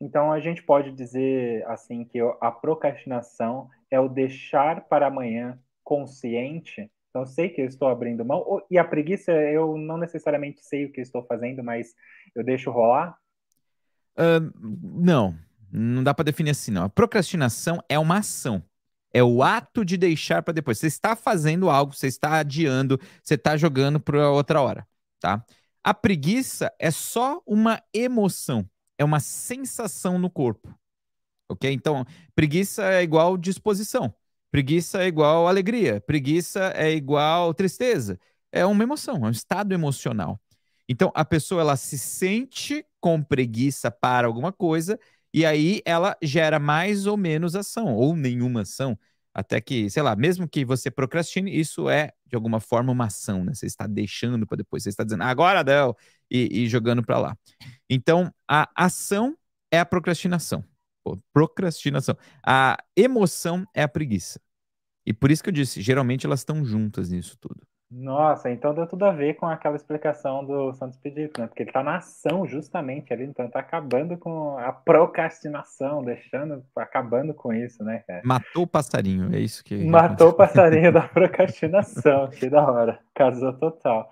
Então 0.00 0.30
a 0.30 0.38
gente 0.38 0.62
pode 0.62 0.92
dizer 0.92 1.66
assim 1.66 2.04
que 2.04 2.20
a 2.40 2.52
procrastinação 2.52 3.68
é 3.90 3.98
o 3.98 4.08
deixar 4.08 4.82
para 4.82 5.06
amanhã 5.08 5.58
consciente. 5.82 6.90
Então 7.10 7.26
sei 7.26 7.48
que 7.48 7.60
eu 7.60 7.66
estou 7.66 7.88
abrindo 7.88 8.24
mão. 8.24 8.62
E 8.70 8.78
a 8.78 8.84
preguiça, 8.84 9.32
eu 9.32 9.76
não 9.76 9.96
necessariamente 9.96 10.64
sei 10.64 10.84
o 10.84 10.92
que 10.92 11.00
estou 11.00 11.24
fazendo, 11.24 11.62
mas 11.62 11.94
eu 12.34 12.44
deixo 12.44 12.70
rolar? 12.70 13.16
Uh, 14.16 14.52
não, 15.00 15.36
não 15.70 16.02
dá 16.02 16.12
para 16.12 16.24
definir 16.24 16.50
assim, 16.50 16.70
não. 16.70 16.84
A 16.84 16.88
procrastinação 16.88 17.82
é 17.88 17.98
uma 17.98 18.18
ação. 18.18 18.62
É 19.12 19.22
o 19.22 19.42
ato 19.42 19.84
de 19.84 19.96
deixar 19.96 20.42
para 20.42 20.52
depois. 20.52 20.78
Você 20.78 20.86
está 20.86 21.16
fazendo 21.16 21.70
algo, 21.70 21.94
você 21.94 22.08
está 22.08 22.38
adiando, 22.38 23.00
você 23.22 23.34
está 23.34 23.56
jogando 23.56 23.98
para 23.98 24.30
outra 24.30 24.60
hora, 24.60 24.86
tá? 25.18 25.44
A 25.82 25.94
preguiça 25.94 26.70
é 26.78 26.90
só 26.90 27.40
uma 27.46 27.82
emoção, 27.94 28.68
é 28.98 29.04
uma 29.04 29.20
sensação 29.20 30.18
no 30.18 30.28
corpo. 30.28 30.74
Ok? 31.48 31.72
Então, 31.72 32.04
preguiça 32.34 32.84
é 32.84 33.02
igual 33.02 33.38
disposição. 33.38 34.14
Preguiça 34.50 35.02
é 35.02 35.06
igual 35.06 35.46
alegria. 35.46 36.00
Preguiça 36.00 36.72
é 36.74 36.90
igual 36.92 37.52
tristeza. 37.54 38.18
É 38.50 38.64
uma 38.64 38.82
emoção, 38.82 39.16
é 39.24 39.28
um 39.28 39.30
estado 39.30 39.72
emocional. 39.74 40.40
Então, 40.88 41.12
a 41.14 41.24
pessoa 41.24 41.60
ela 41.60 41.76
se 41.76 41.98
sente 41.98 42.84
com 43.00 43.22
preguiça 43.22 43.90
para 43.90 44.26
alguma 44.26 44.50
coisa 44.52 44.98
e 45.32 45.44
aí 45.44 45.82
ela 45.84 46.16
gera 46.22 46.58
mais 46.58 47.06
ou 47.06 47.16
menos 47.16 47.54
ação, 47.54 47.94
ou 47.94 48.16
nenhuma 48.16 48.62
ação, 48.62 48.98
até 49.34 49.60
que, 49.60 49.90
sei 49.90 50.02
lá, 50.02 50.16
mesmo 50.16 50.48
que 50.48 50.64
você 50.64 50.90
procrastine, 50.90 51.54
isso 51.54 51.88
é, 51.88 52.12
de 52.26 52.34
alguma 52.34 52.58
forma, 52.60 52.90
uma 52.90 53.04
ação, 53.06 53.44
né? 53.44 53.54
Você 53.54 53.66
está 53.66 53.86
deixando 53.86 54.46
para 54.46 54.56
depois, 54.56 54.82
você 54.82 54.88
está 54.88 55.04
dizendo, 55.04 55.22
agora 55.24 55.62
Del, 55.62 55.96
e, 56.30 56.64
e 56.64 56.68
jogando 56.68 57.04
para 57.04 57.18
lá. 57.18 57.36
Então, 57.88 58.32
a 58.48 58.68
ação 58.74 59.36
é 59.70 59.78
a 59.78 59.86
procrastinação. 59.86 60.64
Procrastinação. 61.32 62.16
A 62.44 62.76
emoção 62.96 63.64
é 63.74 63.82
a 63.82 63.88
preguiça. 63.88 64.40
E 65.06 65.12
por 65.12 65.30
isso 65.30 65.42
que 65.42 65.48
eu 65.48 65.54
disse, 65.54 65.80
geralmente 65.80 66.26
elas 66.26 66.40
estão 66.40 66.64
juntas 66.64 67.10
nisso 67.10 67.36
tudo. 67.40 67.60
Nossa, 67.90 68.50
então 68.50 68.74
deu 68.74 68.86
tudo 68.86 69.06
a 69.06 69.12
ver 69.12 69.34
com 69.34 69.46
aquela 69.46 69.74
explicação 69.74 70.44
do 70.44 70.74
Santos 70.74 70.98
Pedito, 70.98 71.40
né? 71.40 71.46
Porque 71.46 71.62
ele 71.62 71.72
tá 71.72 71.82
na 71.82 71.96
ação 71.96 72.46
justamente 72.46 73.14
ali, 73.14 73.24
então 73.24 73.48
tá 73.48 73.60
acabando 73.60 74.18
com 74.18 74.58
a 74.58 74.70
procrastinação, 74.70 76.04
deixando, 76.04 76.62
acabando 76.76 77.32
com 77.32 77.50
isso, 77.50 77.82
né, 77.82 78.04
cara? 78.06 78.20
Matou 78.26 78.64
o 78.64 78.66
passarinho, 78.66 79.34
é 79.34 79.40
isso 79.40 79.64
que. 79.64 79.86
Matou 79.86 80.28
o 80.28 80.34
passarinho 80.34 80.92
da 80.92 81.00
procrastinação, 81.08 82.28
que 82.28 82.50
da 82.50 82.70
hora. 82.70 83.00
Casou 83.14 83.54
total. 83.54 84.10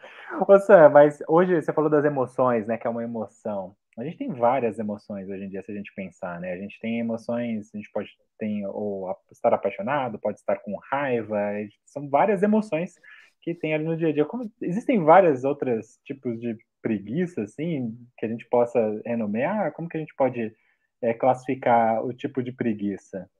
Ô 0.48 0.58
Sam, 0.58 0.88
mas 0.88 1.22
hoje 1.28 1.60
você 1.60 1.70
falou 1.70 1.90
das 1.90 2.06
emoções, 2.06 2.66
né? 2.66 2.78
Que 2.78 2.86
é 2.86 2.90
uma 2.90 3.04
emoção. 3.04 3.76
A 3.96 4.04
gente 4.04 4.18
tem 4.18 4.30
várias 4.30 4.78
emoções 4.78 5.26
hoje 5.28 5.44
em 5.44 5.48
dia, 5.48 5.62
se 5.62 5.72
a 5.72 5.74
gente 5.74 5.92
pensar, 5.94 6.38
né? 6.38 6.52
A 6.52 6.58
gente 6.58 6.78
tem 6.80 6.98
emoções, 6.98 7.70
a 7.74 7.78
gente 7.78 7.90
pode 7.90 8.10
ter 8.38 8.66
ou 8.66 9.10
estar 9.32 9.54
apaixonado, 9.54 10.18
pode 10.18 10.38
estar 10.38 10.56
com 10.56 10.76
raiva, 10.90 11.38
são 11.86 12.08
várias 12.08 12.42
emoções 12.42 12.94
que 13.40 13.54
tem 13.54 13.72
ali 13.72 13.84
no 13.84 13.96
dia 13.96 14.08
a 14.08 14.12
dia. 14.12 14.24
Como, 14.26 14.50
existem 14.60 15.02
vários 15.02 15.44
outros 15.44 15.98
tipos 16.04 16.38
de 16.38 16.56
preguiça, 16.82 17.42
assim, 17.42 17.96
que 18.18 18.26
a 18.26 18.28
gente 18.28 18.46
possa 18.50 18.78
renomear? 19.06 19.72
Como 19.72 19.88
que 19.88 19.96
a 19.96 20.00
gente 20.00 20.14
pode 20.14 20.52
é, 21.00 21.14
classificar 21.14 22.04
o 22.04 22.12
tipo 22.12 22.42
de 22.42 22.52
preguiça? 22.52 23.30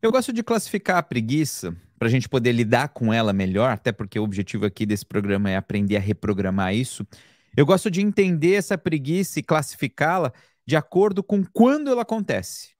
Eu 0.00 0.12
gosto 0.12 0.32
de 0.32 0.42
classificar 0.42 0.98
a 0.98 1.02
preguiça 1.02 1.76
para 1.98 2.06
a 2.06 2.10
gente 2.10 2.28
poder 2.28 2.52
lidar 2.52 2.88
com 2.90 3.12
ela 3.12 3.32
melhor, 3.32 3.70
até 3.70 3.90
porque 3.92 4.18
o 4.18 4.22
objetivo 4.22 4.64
aqui 4.64 4.86
desse 4.86 5.04
programa 5.04 5.50
é 5.50 5.56
aprender 5.56 5.96
a 5.96 6.00
reprogramar 6.00 6.74
isso. 6.74 7.04
Eu 7.56 7.66
gosto 7.66 7.90
de 7.90 8.00
entender 8.00 8.54
essa 8.54 8.78
preguiça 8.78 9.38
e 9.38 9.42
classificá-la 9.42 10.32
de 10.66 10.76
acordo 10.76 11.22
com 11.22 11.44
quando 11.44 11.90
ela 11.90 12.02
acontece. 12.02 12.74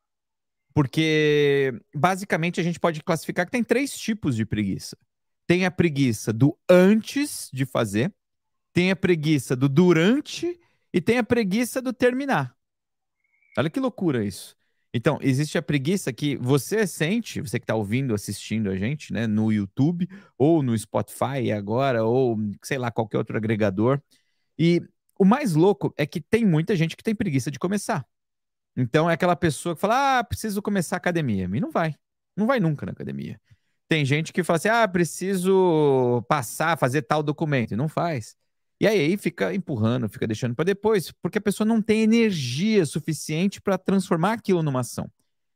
Porque, 0.73 1.73
basicamente, 1.95 2.61
a 2.61 2.63
gente 2.63 2.79
pode 2.79 3.03
classificar 3.03 3.45
que 3.45 3.53
tem 3.53 3.65
três 3.65 3.99
tipos 3.99 4.37
de 4.37 4.47
preguiça. 4.47 4.97
Tem 5.47 5.67
a 5.67 5.71
preguiça 5.71 6.33
do 6.33 6.57
antes 6.69 7.51
de 7.53 7.67
fazer, 7.67 8.15
tem 8.73 8.91
a 8.91 8.97
preguiça 8.97 9.57
do 9.57 9.69
durante 9.69 10.59
e 10.93 11.01
tem 11.01 11.19
a 11.19 11.25
preguiça 11.25 11.83
do 11.83 11.93
terminar. 11.93 12.55
Olha 13.59 13.69
que 13.69 13.81
loucura 13.81 14.25
isso. 14.25 14.57
Então, 14.93 15.19
existe 15.23 15.57
a 15.57 15.63
preguiça 15.63 16.13
que 16.13 16.37
você 16.37 16.87
sente, 16.87 17.41
você 17.41 17.59
que 17.59 17.65
está 17.65 17.75
ouvindo, 17.75 18.13
assistindo 18.13 18.71
a 18.71 18.77
gente, 18.77 19.13
né, 19.13 19.27
no 19.27 19.53
YouTube 19.53 20.09
ou 20.37 20.63
no 20.63 20.77
Spotify 20.77 21.53
agora, 21.53 22.05
ou 22.05 22.37
sei 22.63 22.77
lá, 22.77 22.91
qualquer 22.91 23.19
outro 23.19 23.37
agregador. 23.37 24.01
E 24.61 24.83
o 25.19 25.25
mais 25.25 25.55
louco 25.55 25.95
é 25.97 26.05
que 26.05 26.21
tem 26.21 26.45
muita 26.45 26.77
gente 26.77 26.95
que 26.95 27.03
tem 27.03 27.15
preguiça 27.15 27.51
de 27.51 27.59
começar. 27.59 28.07
Então, 28.77 29.09
é 29.09 29.15
aquela 29.15 29.35
pessoa 29.35 29.75
que 29.75 29.81
fala, 29.81 30.19
ah, 30.19 30.25
preciso 30.25 30.61
começar 30.61 30.97
a 30.97 30.99
academia. 30.99 31.45
E 31.45 31.61
não 31.61 31.71
vai. 31.71 31.95
Não 32.37 32.47
vai 32.47 32.61
nunca 32.61 32.85
na 32.85 32.93
academia. 32.93 33.41
Tem 33.89 34.05
gente 34.05 34.35
que 34.35 34.45
fala 34.45 34.59
assim: 34.59 34.69
ah, 34.69 34.87
preciso 34.87 36.23
passar, 36.29 36.79
fazer 36.79 37.03
tal 37.03 37.23
documento. 37.23 37.73
E 37.73 37.77
não 37.77 37.89
faz. 37.89 38.37
E 38.79 38.87
aí 38.87 39.17
fica 39.17 39.55
empurrando, 39.55 40.09
fica 40.09 40.27
deixando 40.27 40.55
para 40.55 40.65
depois, 40.65 41.11
porque 41.23 41.39
a 41.39 41.41
pessoa 41.41 41.67
não 41.67 41.83
tem 41.83 42.03
energia 42.03 42.85
suficiente 42.87 43.61
para 43.61 43.77
transformar 43.79 44.35
aquilo 44.35 44.63
numa 44.63 44.81
ação. 44.81 45.11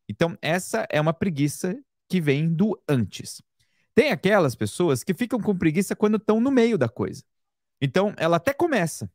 Então, 0.08 0.36
essa 0.42 0.86
é 0.90 1.00
uma 1.00 1.12
preguiça 1.12 1.78
que 2.08 2.20
vem 2.20 2.52
do 2.52 2.78
antes. 2.88 3.42
Tem 3.94 4.10
aquelas 4.10 4.54
pessoas 4.54 5.04
que 5.04 5.14
ficam 5.14 5.40
com 5.40 5.56
preguiça 5.56 5.94
quando 5.94 6.16
estão 6.16 6.40
no 6.40 6.50
meio 6.50 6.76
da 6.76 6.88
coisa. 6.88 7.22
Então, 7.80 8.14
ela 8.16 8.36
até 8.36 8.52
começa, 8.52 9.10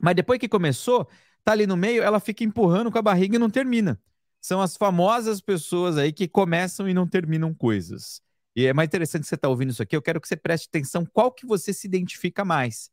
mas 0.00 0.14
depois 0.14 0.38
que 0.38 0.48
começou, 0.48 1.08
tá 1.44 1.52
ali 1.52 1.66
no 1.66 1.76
meio, 1.76 2.02
ela 2.02 2.20
fica 2.20 2.44
empurrando 2.44 2.90
com 2.90 2.98
a 2.98 3.02
barriga 3.02 3.36
e 3.36 3.38
não 3.38 3.50
termina. 3.50 4.00
São 4.40 4.60
as 4.60 4.76
famosas 4.76 5.40
pessoas 5.40 5.96
aí 5.96 6.12
que 6.12 6.26
começam 6.26 6.88
e 6.88 6.94
não 6.94 7.06
terminam 7.06 7.54
coisas. 7.54 8.20
E 8.54 8.66
é 8.66 8.72
mais 8.72 8.88
interessante 8.88 9.26
você 9.26 9.34
estar 9.34 9.46
tá 9.46 9.50
ouvindo 9.50 9.70
isso 9.70 9.82
aqui. 9.82 9.96
Eu 9.96 10.02
quero 10.02 10.20
que 10.20 10.28
você 10.28 10.36
preste 10.36 10.66
atenção 10.68 11.06
qual 11.06 11.32
que 11.32 11.46
você 11.46 11.72
se 11.72 11.86
identifica 11.86 12.44
mais. 12.44 12.90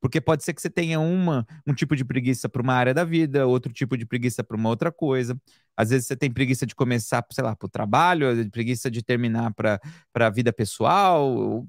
Porque 0.00 0.20
pode 0.20 0.42
ser 0.42 0.52
que 0.52 0.60
você 0.60 0.70
tenha 0.70 0.98
uma, 0.98 1.46
um 1.66 1.72
tipo 1.72 1.94
de 1.94 2.04
preguiça 2.04 2.48
para 2.48 2.60
uma 2.60 2.74
área 2.74 2.92
da 2.92 3.04
vida, 3.04 3.46
outro 3.46 3.72
tipo 3.72 3.96
de 3.96 4.04
preguiça 4.04 4.42
para 4.42 4.56
uma 4.56 4.68
outra 4.68 4.90
coisa. 4.90 5.40
Às 5.76 5.90
vezes 5.90 6.08
você 6.08 6.16
tem 6.16 6.30
preguiça 6.30 6.66
de 6.66 6.74
começar, 6.74 7.24
sei 7.30 7.44
lá, 7.44 7.54
para 7.54 7.66
o 7.66 7.70
trabalho, 7.70 8.50
preguiça 8.50 8.90
de 8.90 9.02
terminar 9.02 9.52
para 9.54 9.80
a 10.14 10.30
vida 10.30 10.52
pessoal. 10.52 11.64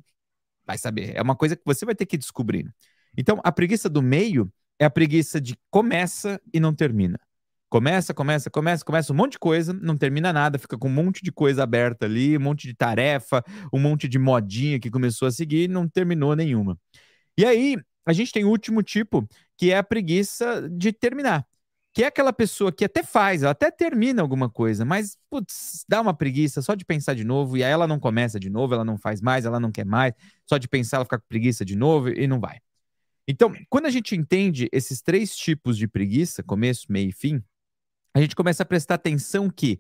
Vai 0.66 0.78
saber. 0.78 1.16
É 1.16 1.22
uma 1.22 1.36
coisa 1.36 1.56
que 1.56 1.64
você 1.66 1.86
vai 1.86 1.96
ter 1.96 2.06
que 2.06 2.18
descobrir. 2.18 2.70
Então, 3.18 3.40
a 3.44 3.52
preguiça 3.52 3.90
do 3.90 4.02
meio 4.02 4.52
é 4.80 4.86
a 4.86 4.90
preguiça 4.90 5.40
de 5.40 5.58
começa 5.70 6.42
e 6.54 6.60
não 6.60 6.74
termina. 6.74 7.20
Começa, 7.70 8.14
começa, 8.14 8.50
começa, 8.52 8.86
começa 8.86 9.12
um 9.12 9.16
monte 9.16 9.32
de 9.34 9.40
coisa, 9.40 9.74
não 9.74 9.98
termina 9.98 10.32
nada, 10.32 10.60
fica 10.60 10.78
com 10.78 10.88
um 10.88 10.94
monte 10.94 11.24
de 11.24 11.32
coisa 11.32 11.64
aberta 11.64 12.06
ali, 12.06 12.38
um 12.38 12.42
monte 12.42 12.68
de 12.68 12.76
tarefa, 12.76 13.44
um 13.74 13.80
monte 13.80 14.08
de 14.08 14.20
modinha 14.20 14.80
que 14.80 14.92
começou 14.92 15.28
a 15.28 15.32
seguir 15.32 15.64
e 15.64 15.68
não 15.68 15.88
terminou 15.88 16.36
nenhuma. 16.36 16.78
E 17.38 17.44
aí, 17.46 17.78
a 18.06 18.14
gente 18.14 18.32
tem 18.32 18.46
o 18.46 18.50
último 18.50 18.84
tipo, 18.84 19.28
que 19.58 19.72
é 19.72 19.78
a 19.78 19.84
preguiça 19.84 20.70
de 20.70 20.94
terminar. 20.94 21.46
Que 21.94 22.04
é 22.04 22.08
aquela 22.08 22.34
pessoa 22.34 22.72
que 22.72 22.84
até 22.84 23.04
faz, 23.04 23.44
ela 23.44 23.52
até 23.52 23.70
termina 23.70 24.22
alguma 24.22 24.50
coisa, 24.50 24.84
mas, 24.84 25.16
putz, 25.30 25.86
dá 25.88 26.02
uma 26.02 26.14
preguiça 26.14 26.62
só 26.62 26.74
de 26.74 26.84
pensar 26.84 27.14
de 27.14 27.24
novo, 27.24 27.56
e 27.56 27.64
aí 27.64 27.72
ela 27.72 27.88
não 27.88 28.00
começa 28.00 28.40
de 28.40 28.50
novo, 28.50 28.74
ela 28.74 28.84
não 28.84 28.98
faz 28.98 29.22
mais, 29.22 29.46
ela 29.46 29.60
não 29.60 29.72
quer 29.72 29.86
mais, 29.86 30.14
só 30.50 30.58
de 30.58 30.68
pensar 30.68 30.98
ela 30.98 31.06
fica 31.06 31.20
com 31.20 31.28
preguiça 31.28 31.64
de 31.64 31.76
novo 31.76 32.10
e 32.10 32.26
não 32.26 32.40
vai. 32.40 32.60
Então, 33.28 33.54
quando 33.70 33.86
a 33.86 33.92
gente 33.92 34.16
entende 34.16 34.68
esses 34.72 35.02
três 35.02 35.36
tipos 35.36 35.78
de 35.78 35.88
preguiça, 35.88 36.42
começo, 36.42 36.92
meio 36.92 37.10
e 37.10 37.14
fim, 37.14 37.42
a 38.14 38.20
gente 38.20 38.36
começa 38.36 38.64
a 38.64 38.66
prestar 38.66 38.96
atenção 38.96 39.50
que 39.50 39.80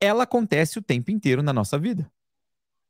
ela 0.00 0.24
acontece 0.24 0.78
o 0.78 0.82
tempo 0.82 1.10
inteiro 1.10 1.42
na 1.42 1.52
nossa 1.52 1.78
vida. 1.78 2.10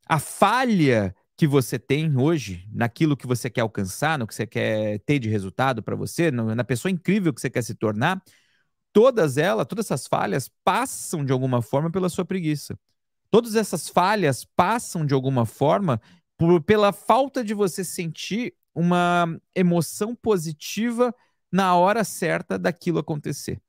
A 0.06 0.18
falha 0.18 1.14
que 1.36 1.46
você 1.46 1.78
tem 1.78 2.18
hoje 2.18 2.68
naquilo 2.70 3.16
que 3.16 3.26
você 3.26 3.48
quer 3.48 3.62
alcançar, 3.62 4.18
no 4.18 4.26
que 4.26 4.34
você 4.34 4.46
quer 4.46 4.98
ter 5.00 5.18
de 5.18 5.28
resultado 5.28 5.82
para 5.82 5.96
você, 5.96 6.30
na 6.30 6.62
pessoa 6.62 6.92
incrível 6.92 7.32
que 7.32 7.40
você 7.40 7.48
quer 7.48 7.62
se 7.62 7.74
tornar, 7.74 8.22
todas 8.92 9.36
elas, 9.36 9.66
todas 9.66 9.86
essas 9.86 10.06
falhas 10.06 10.50
passam 10.64 11.24
de 11.24 11.32
alguma 11.32 11.62
forma 11.62 11.90
pela 11.90 12.08
sua 12.08 12.24
preguiça. 12.24 12.78
Todas 13.30 13.54
essas 13.54 13.88
falhas 13.88 14.44
passam 14.44 15.06
de 15.06 15.14
alguma 15.14 15.46
forma 15.46 16.00
por, 16.36 16.60
pela 16.62 16.92
falta 16.92 17.44
de 17.44 17.54
você 17.54 17.84
sentir 17.84 18.54
uma 18.74 19.26
emoção 19.54 20.14
positiva 20.14 21.14
na 21.52 21.74
hora 21.76 22.04
certa 22.04 22.58
daquilo 22.58 22.98
acontecer. 22.98 23.60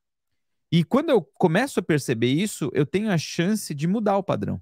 E 0.70 0.82
quando 0.84 1.10
eu 1.10 1.22
começo 1.22 1.80
a 1.80 1.82
perceber 1.82 2.32
isso, 2.32 2.70
eu 2.72 2.86
tenho 2.86 3.10
a 3.10 3.18
chance 3.18 3.74
de 3.74 3.86
mudar 3.86 4.16
o 4.16 4.22
padrão, 4.22 4.60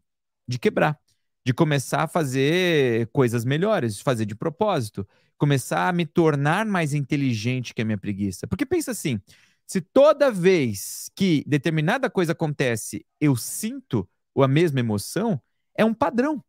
de 0.48 0.58
quebrar. 0.58 0.98
de 1.44 1.54
começar 1.54 2.02
a 2.04 2.06
fazer 2.06 3.08
coisas 3.12 3.44
melhores, 3.44 3.96
de 3.96 4.02
fazer 4.02 4.26
de 4.26 4.34
propósito, 4.34 5.06
começar 5.38 5.88
a 5.88 5.92
me 5.92 6.04
tornar 6.04 6.66
mais 6.66 6.92
inteligente 6.92 7.74
que 7.74 7.80
a 7.82 7.84
minha 7.84 7.98
preguiça. 7.98 8.46
Porque 8.46 8.66
pensa 8.66 8.90
assim, 8.90 9.20
se 9.70 9.80
toda 9.80 10.32
vez 10.32 11.08
que 11.14 11.44
determinada 11.46 12.10
coisa 12.10 12.32
acontece, 12.32 13.06
eu 13.20 13.36
sinto 13.36 14.04
a 14.36 14.48
mesma 14.48 14.80
emoção, 14.80 15.40
é 15.78 15.84
um 15.84 15.94
padrão. 15.94 16.42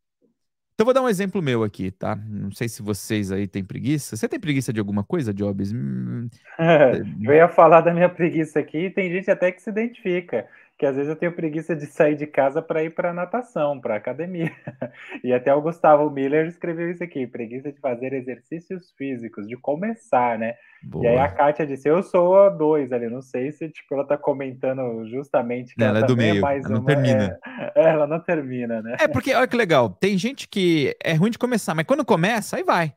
Então 0.74 0.86
vou 0.86 0.92
dar 0.92 1.04
um 1.04 1.10
exemplo 1.10 1.40
meu 1.40 1.64
aqui, 1.64 1.92
tá? 1.92 2.16
Não 2.16 2.50
sei 2.50 2.68
se 2.68 2.82
vocês 2.82 3.32
aí 3.32 3.48
têm 3.48 3.64
preguiça. 3.64 4.16
Você 4.16 4.28
tem 4.28 4.40
preguiça 4.40 4.74
de 4.74 4.80
alguma 4.80 5.04
coisa, 5.04 5.32
Jobs? 5.32 5.72
Hum... 5.72 6.30
eu 7.22 7.32
ia 7.32 7.48
falar 7.48 7.82
da 7.82 7.94
minha 7.94 8.10
preguiça 8.10 8.60
aqui, 8.60 8.90
tem 8.90 9.12
gente 9.12 9.30
até 9.30 9.52
que 9.52 9.62
se 9.62 9.70
identifica 9.70 10.48
que 10.82 10.86
às 10.88 10.96
vezes 10.96 11.10
eu 11.10 11.16
tenho 11.16 11.32
preguiça 11.32 11.76
de 11.76 11.86
sair 11.86 12.16
de 12.16 12.26
casa 12.26 12.60
para 12.60 12.84
ir 12.84 12.90
para 12.90 13.14
natação, 13.14 13.80
para 13.80 13.96
academia. 13.96 14.52
E 15.24 15.32
até 15.32 15.54
o 15.54 15.62
Gustavo 15.62 16.10
Miller 16.10 16.48
escreveu 16.48 16.90
isso 16.90 17.04
aqui: 17.04 17.28
preguiça 17.28 17.72
de 17.72 17.80
fazer 17.80 18.14
exercícios 18.14 18.92
físicos, 18.98 19.48
de 19.48 19.56
começar, 19.56 20.40
né? 20.40 20.56
Boa. 20.82 21.06
E 21.06 21.08
aí 21.08 21.18
a 21.20 21.28
Kátia 21.28 21.68
disse: 21.68 21.88
Eu 21.88 22.02
sou 22.02 22.36
a 22.40 22.50
dois 22.50 22.92
ali, 22.92 23.08
não 23.08 23.22
sei 23.22 23.52
se 23.52 23.70
tipo, 23.70 23.94
ela 23.94 24.08
tá 24.08 24.18
comentando 24.18 25.06
justamente 25.08 25.76
que 25.76 25.84
ela, 25.84 26.00
ela 26.00 26.06
é 26.06 26.08
do 26.08 26.18
meio, 26.18 26.38
é 26.38 26.40
mais 26.40 26.66
ela 26.66 26.74
não 26.74 26.84
termina. 26.84 27.40
É, 27.76 27.84
ela 27.86 28.08
não 28.08 28.20
termina, 28.20 28.82
né? 28.82 28.98
É 29.00 29.08
porque, 29.08 29.36
olha 29.36 29.48
que 29.48 29.56
legal, 29.56 29.90
tem 29.90 30.18
gente 30.18 30.48
que 30.48 30.96
é 31.04 31.14
ruim 31.14 31.30
de 31.30 31.38
começar, 31.38 31.76
mas 31.76 31.86
quando 31.86 32.04
começa, 32.04 32.58
aí 32.58 32.64
vai. 32.64 32.94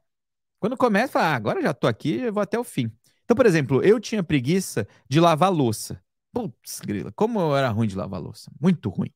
Quando 0.59 0.76
começa, 0.76 1.12
fala, 1.14 1.26
ah, 1.26 1.35
agora 1.35 1.61
já 1.61 1.75
tô 1.75 1.87
aqui, 1.87 2.23
eu 2.23 2.33
vou 2.33 2.43
até 2.43 2.59
o 2.59 2.64
fim. 2.64 2.91
Então, 3.25 3.37
por 3.37 3.45
exemplo, 3.45 3.83
eu 3.83 4.00
tinha 4.00 4.23
preguiça 4.23 4.87
de 5.07 5.21
lavar 5.21 5.53
louça. 5.53 6.00
Putz, 6.35 6.81
grila, 6.81 7.12
como 7.12 7.41
eu 7.41 7.57
era 7.57 7.69
ruim 7.71 7.87
de 7.87 7.97
lavar 7.97 8.21
louça. 8.21 8.50
Muito 8.61 8.88
ruim. 8.91 9.11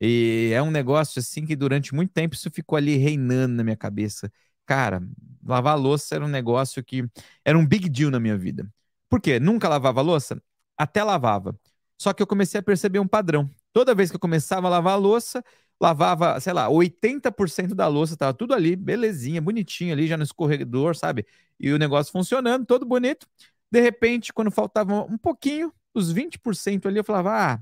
E 0.00 0.50
é 0.54 0.62
um 0.62 0.70
negócio 0.70 1.20
assim 1.20 1.46
que 1.46 1.56
durante 1.56 1.94
muito 1.94 2.12
tempo 2.12 2.34
isso 2.34 2.50
ficou 2.50 2.76
ali 2.76 2.96
reinando 2.96 3.54
na 3.56 3.64
minha 3.64 3.76
cabeça. 3.76 4.30
Cara, 4.66 5.02
lavar 5.42 5.78
louça 5.78 6.14
era 6.14 6.24
um 6.24 6.28
negócio 6.28 6.84
que 6.84 7.04
era 7.44 7.58
um 7.58 7.66
big 7.66 7.88
deal 7.88 8.10
na 8.10 8.20
minha 8.20 8.36
vida. 8.36 8.68
Por 9.08 9.20
quê? 9.20 9.40
Nunca 9.40 9.68
lavava 9.68 10.02
louça? 10.02 10.42
Até 10.76 11.02
lavava. 11.02 11.58
Só 11.98 12.12
que 12.12 12.22
eu 12.22 12.26
comecei 12.26 12.60
a 12.60 12.62
perceber 12.62 12.98
um 13.00 13.08
padrão. 13.08 13.50
Toda 13.72 13.94
vez 13.94 14.10
que 14.10 14.16
eu 14.16 14.20
começava 14.20 14.66
a 14.68 14.70
lavar 14.70 14.94
a 14.94 14.96
louça, 14.96 15.42
lavava, 15.80 16.38
sei 16.40 16.52
lá, 16.52 16.68
80% 16.68 17.74
da 17.74 17.88
louça, 17.88 18.16
tava 18.16 18.34
tudo 18.34 18.54
ali, 18.54 18.76
belezinha, 18.76 19.40
bonitinho 19.40 19.92
ali, 19.94 20.06
já 20.06 20.16
no 20.16 20.22
escorredor, 20.22 20.94
sabe? 20.94 21.26
E 21.58 21.72
o 21.72 21.78
negócio 21.78 22.12
funcionando, 22.12 22.66
todo 22.66 22.84
bonito. 22.86 23.26
De 23.70 23.80
repente, 23.80 24.32
quando 24.32 24.50
faltava 24.50 25.02
um 25.04 25.18
pouquinho, 25.18 25.72
os 25.98 26.12
20% 26.12 26.86
ali 26.86 26.98
eu 26.98 27.04
falava, 27.04 27.30
ah, 27.32 27.60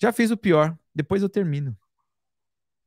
já 0.00 0.12
fiz 0.12 0.30
o 0.30 0.36
pior, 0.36 0.76
depois 0.94 1.22
eu 1.22 1.28
termino. 1.28 1.76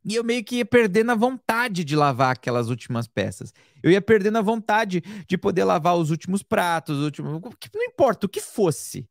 E 0.04 0.16
eu 0.16 0.24
meio 0.24 0.44
que 0.44 0.58
ia 0.58 0.66
perdendo 0.66 1.12
a 1.12 1.16
vontade 1.16 1.84
de 1.84 1.96
lavar 1.96 2.34
aquelas 2.34 2.70
últimas 2.70 3.08
peças. 3.08 3.54
Eu 3.84 3.92
ia 3.92 4.02
perdendo 4.02 4.40
a 4.40 4.42
vontade 4.42 5.02
de 5.28 5.38
poder 5.38 5.64
lavar 5.64 5.96
os 5.96 6.10
últimos 6.10 6.42
pratos, 6.42 6.98
os 6.98 7.06
últimos... 7.06 7.40
não 7.74 7.84
importa 7.84 8.26
o 8.26 8.30
que 8.30 8.42
fosse. 8.42 9.08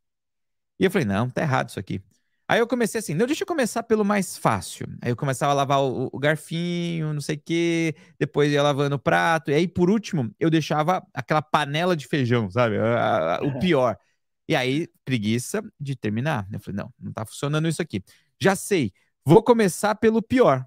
E 0.78 0.84
eu 0.84 0.90
falei, 0.90 1.06
não, 1.06 1.30
tá 1.30 1.42
errado 1.42 1.68
isso 1.68 1.78
aqui. 1.78 2.02
Aí 2.48 2.58
eu 2.58 2.66
comecei 2.66 2.98
assim, 2.98 3.14
não, 3.14 3.26
deixa 3.26 3.44
eu 3.44 3.46
começar 3.46 3.84
pelo 3.84 4.04
mais 4.04 4.36
fácil. 4.36 4.88
Aí 5.00 5.12
eu 5.12 5.16
começava 5.16 5.52
a 5.52 5.54
lavar 5.54 5.80
o, 5.82 6.10
o 6.12 6.18
garfinho, 6.18 7.12
não 7.12 7.20
sei 7.20 7.36
o 7.36 7.42
quê, 7.44 7.94
depois 8.18 8.50
ia 8.50 8.60
lavando 8.60 8.96
o 8.96 8.98
prato. 8.98 9.52
E 9.52 9.54
aí, 9.54 9.68
por 9.68 9.88
último, 9.88 10.34
eu 10.40 10.50
deixava 10.50 11.06
aquela 11.14 11.40
panela 11.40 11.96
de 11.96 12.08
feijão, 12.08 12.50
sabe? 12.50 12.76
O 13.44 13.56
pior. 13.60 13.96
E 14.50 14.56
aí, 14.56 14.88
preguiça 15.04 15.62
de 15.78 15.94
terminar. 15.94 16.48
Eu 16.52 16.58
falei, 16.58 16.78
não, 16.82 16.92
não 16.98 17.12
tá 17.12 17.24
funcionando 17.24 17.68
isso 17.68 17.80
aqui. 17.80 18.02
Já 18.36 18.56
sei, 18.56 18.92
vou 19.24 19.44
começar 19.44 19.94
pelo 19.94 20.20
pior. 20.20 20.66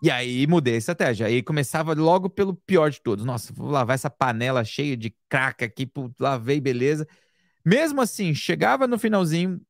E 0.00 0.08
aí 0.08 0.46
mudei 0.46 0.74
a 0.74 0.78
estratégia. 0.78 1.26
Aí 1.26 1.42
começava 1.42 1.94
logo 1.94 2.30
pelo 2.30 2.54
pior 2.54 2.92
de 2.92 3.00
todos. 3.00 3.24
Nossa, 3.24 3.52
vou 3.52 3.68
lavar 3.68 3.96
essa 3.96 4.08
panela 4.08 4.64
cheia 4.64 4.96
de 4.96 5.12
craca 5.28 5.64
aqui, 5.64 5.90
lavei, 6.16 6.60
beleza. 6.60 7.04
Mesmo 7.64 8.00
assim, 8.00 8.32
chegava 8.36 8.86
no 8.86 8.96
finalzinho, 8.96 9.60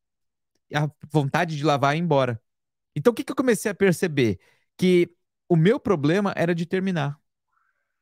a 0.71 0.87
vontade 1.11 1.57
de 1.57 1.63
lavar 1.63 1.95
ia 1.95 2.01
embora. 2.03 2.39
Então 2.95 3.09
o 3.11 3.15
que, 3.15 3.23
que 3.23 3.31
eu 3.31 3.35
comecei 3.35 3.71
a 3.71 3.75
perceber? 3.75 4.39
Que 4.77 5.09
o 5.49 5.55
meu 5.55 5.79
problema 5.79 6.33
era 6.37 6.53
de 6.53 6.67
terminar. 6.67 7.19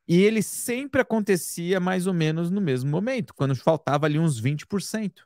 E 0.05 0.19
ele 0.21 0.43
sempre 0.43 0.99
acontecia 0.99 1.79
mais 1.79 2.05
ou 2.05 2.13
menos 2.13 2.51
no 2.51 2.59
mesmo 2.59 2.89
momento, 2.89 3.33
quando 3.33 3.55
faltava 3.55 4.05
ali 4.05 4.19
uns 4.19 4.37
20%. 4.37 5.25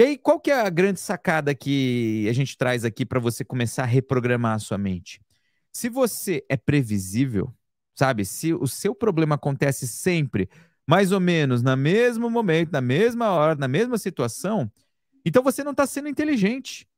E 0.00 0.02
aí, 0.02 0.16
qual 0.16 0.40
que 0.40 0.50
é 0.50 0.58
a 0.58 0.70
grande 0.70 0.98
sacada 0.98 1.54
que 1.54 2.26
a 2.26 2.32
gente 2.32 2.56
traz 2.56 2.86
aqui 2.86 3.04
para 3.04 3.20
você 3.20 3.44
começar 3.44 3.82
a 3.82 3.86
reprogramar 3.86 4.54
a 4.54 4.58
sua 4.58 4.78
mente? 4.78 5.20
Se 5.70 5.90
você 5.90 6.42
é 6.48 6.56
previsível, 6.56 7.52
sabe? 7.94 8.24
Se 8.24 8.54
o 8.54 8.66
seu 8.66 8.94
problema 8.94 9.34
acontece 9.34 9.86
sempre, 9.86 10.48
mais 10.86 11.12
ou 11.12 11.20
menos 11.20 11.62
no 11.62 11.76
mesmo 11.76 12.30
momento, 12.30 12.72
na 12.72 12.80
mesma 12.80 13.28
hora, 13.28 13.54
na 13.56 13.68
mesma 13.68 13.98
situação, 13.98 14.72
então 15.22 15.42
você 15.42 15.62
não 15.62 15.72
está 15.72 15.84
sendo 15.84 16.08
inteligente. 16.08 16.88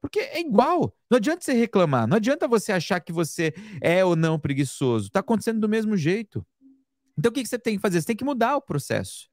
Porque 0.00 0.20
é 0.20 0.38
igual. 0.38 0.96
Não 1.10 1.16
adianta 1.16 1.42
você 1.42 1.54
reclamar. 1.54 2.06
Não 2.06 2.18
adianta 2.18 2.46
você 2.46 2.70
achar 2.70 3.00
que 3.00 3.12
você 3.12 3.52
é 3.80 4.04
ou 4.04 4.14
não 4.14 4.38
preguiçoso. 4.38 5.08
Está 5.08 5.18
acontecendo 5.18 5.58
do 5.58 5.68
mesmo 5.68 5.96
jeito. 5.96 6.46
Então 7.18 7.30
o 7.30 7.32
que 7.32 7.44
você 7.44 7.58
tem 7.58 7.74
que 7.74 7.82
fazer? 7.82 8.00
Você 8.00 8.06
tem 8.06 8.16
que 8.16 8.24
mudar 8.24 8.54
o 8.54 8.62
processo. 8.62 9.28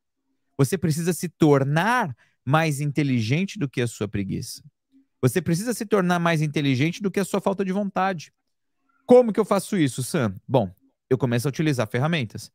Você 0.58 0.80
precisa 0.80 1.14
se 1.14 1.30
tornar 1.30 2.16
mais 2.50 2.82
inteligente 2.82 3.60
do 3.60 3.70
que 3.70 3.80
a 3.80 3.86
sua 3.86 4.08
preguiça. 4.08 4.64
Você 5.22 5.40
precisa 5.40 5.72
se 5.72 5.86
tornar 5.86 6.18
mais 6.18 6.42
inteligente 6.42 7.00
do 7.00 7.12
que 7.12 7.20
a 7.20 7.24
sua 7.26 7.40
falta 7.40 7.64
de 7.64 7.72
vontade. 7.72 8.34
Como 9.06 9.32
que 9.32 9.40
eu 9.40 9.46
faço 9.46 9.78
isso, 9.78 10.02
Sam? 10.02 10.36
Bom, 10.48 10.74
eu 11.08 11.16
começo 11.16 11.48
a 11.48 11.50
utilizar 11.50 11.88
ferramentas. 11.88 12.52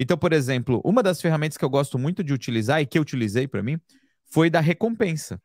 Então, 0.00 0.16
por 0.16 0.32
exemplo, 0.32 0.80
uma 0.82 1.02
das 1.02 1.20
ferramentas 1.20 1.58
que 1.58 1.64
eu 1.64 1.68
gosto 1.68 1.98
muito 1.98 2.24
de 2.24 2.32
utilizar 2.32 2.80
e 2.80 2.86
que 2.86 2.96
eu 2.96 3.02
utilizei 3.02 3.46
para 3.46 3.62
mim 3.62 3.78
foi 4.24 4.48
da 4.48 4.60
recompensa. 4.60 5.38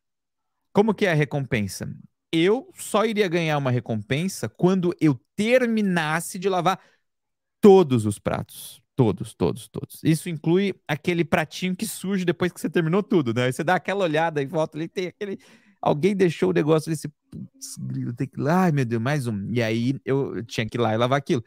Como 0.71 0.93
que 0.93 1.05
é 1.05 1.11
a 1.11 1.15
recompensa? 1.15 1.93
Eu 2.31 2.71
só 2.73 3.03
iria 3.03 3.27
ganhar 3.27 3.57
uma 3.57 3.71
recompensa 3.71 4.47
quando 4.47 4.95
eu 5.01 5.19
terminasse 5.35 6.39
de 6.39 6.47
lavar 6.47 6.79
todos 7.59 8.05
os 8.05 8.17
pratos. 8.17 8.81
Todos, 9.01 9.33
todos, 9.33 9.67
todos. 9.67 9.99
Isso 10.03 10.29
inclui 10.29 10.75
aquele 10.87 11.25
pratinho 11.25 11.75
que 11.75 11.87
surge 11.87 12.23
depois 12.23 12.51
que 12.51 12.61
você 12.61 12.69
terminou 12.69 13.01
tudo, 13.01 13.33
né? 13.33 13.45
Aí 13.45 13.51
você 13.51 13.63
dá 13.63 13.73
aquela 13.73 14.03
olhada 14.03 14.43
e 14.43 14.45
volta 14.45 14.77
ali, 14.77 14.87
tem 14.87 15.07
aquele. 15.07 15.39
Alguém 15.81 16.15
deixou 16.15 16.51
o 16.51 16.53
negócio 16.53 16.91
desse. 16.91 17.07
Putz, 17.31 17.77
tem 18.15 18.27
que. 18.27 18.39
Ai, 18.47 18.71
meu 18.71 18.85
Deus, 18.85 19.01
mais 19.01 19.25
um. 19.25 19.49
E 19.51 19.59
aí 19.59 19.99
eu 20.05 20.45
tinha 20.45 20.69
que 20.69 20.77
ir 20.77 20.79
lá 20.79 20.93
e 20.93 20.97
lavar 20.97 21.17
aquilo. 21.17 21.43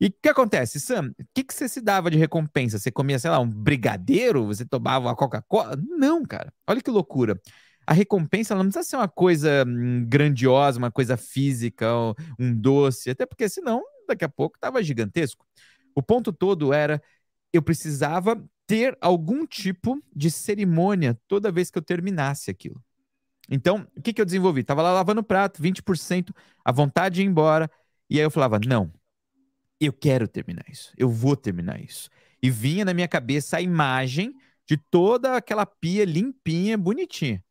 E 0.00 0.06
o 0.06 0.12
que 0.22 0.30
acontece, 0.30 0.80
Sam? 0.80 1.10
O 1.20 1.24
que, 1.34 1.44
que 1.44 1.52
você 1.52 1.68
se 1.68 1.82
dava 1.82 2.10
de 2.10 2.16
recompensa? 2.16 2.78
Você 2.78 2.90
comia, 2.90 3.18
sei 3.18 3.30
lá, 3.30 3.38
um 3.38 3.50
brigadeiro? 3.50 4.46
Você 4.46 4.64
tomava 4.64 5.06
uma 5.06 5.14
Coca-Cola? 5.14 5.76
Não, 5.86 6.24
cara. 6.24 6.50
Olha 6.66 6.80
que 6.80 6.90
loucura 6.90 7.38
a 7.86 7.92
recompensa 7.92 8.54
não 8.54 8.64
precisa 8.64 8.82
ser 8.82 8.96
uma 8.96 9.08
coisa 9.08 9.62
hum, 9.66 10.06
grandiosa, 10.08 10.78
uma 10.78 10.90
coisa 10.90 11.16
física, 11.18 11.86
um 12.38 12.54
doce, 12.54 13.10
até 13.10 13.26
porque 13.26 13.46
senão 13.46 13.82
daqui 14.08 14.24
a 14.24 14.28
pouco 14.28 14.56
estava 14.56 14.82
gigantesco. 14.82 15.44
O 15.94 16.02
ponto 16.02 16.32
todo 16.32 16.72
era 16.72 17.02
eu 17.52 17.62
precisava 17.62 18.42
ter 18.66 18.96
algum 19.00 19.46
tipo 19.46 20.02
de 20.14 20.30
cerimônia 20.30 21.18
toda 21.28 21.52
vez 21.52 21.70
que 21.70 21.78
eu 21.78 21.82
terminasse 21.82 22.50
aquilo. 22.50 22.82
Então, 23.50 23.86
o 23.96 24.02
que, 24.02 24.12
que 24.12 24.20
eu 24.20 24.24
desenvolvi? 24.24 24.64
Tava 24.64 24.82
lá 24.82 24.92
lavando 24.92 25.22
prato, 25.22 25.62
20%, 25.62 26.34
a 26.64 26.72
vontade 26.72 27.16
de 27.16 27.22
ir 27.22 27.26
embora, 27.26 27.70
e 28.08 28.18
aí 28.18 28.24
eu 28.24 28.30
falava: 28.30 28.58
não, 28.66 28.92
eu 29.80 29.92
quero 29.92 30.26
terminar 30.26 30.64
isso, 30.68 30.92
eu 30.96 31.08
vou 31.08 31.36
terminar 31.36 31.80
isso. 31.80 32.08
E 32.42 32.50
vinha 32.50 32.84
na 32.84 32.94
minha 32.94 33.08
cabeça 33.08 33.56
a 33.58 33.62
imagem 33.62 34.34
de 34.66 34.76
toda 34.76 35.36
aquela 35.36 35.66
pia 35.66 36.04
limpinha, 36.04 36.76
bonitinha. 36.78 37.42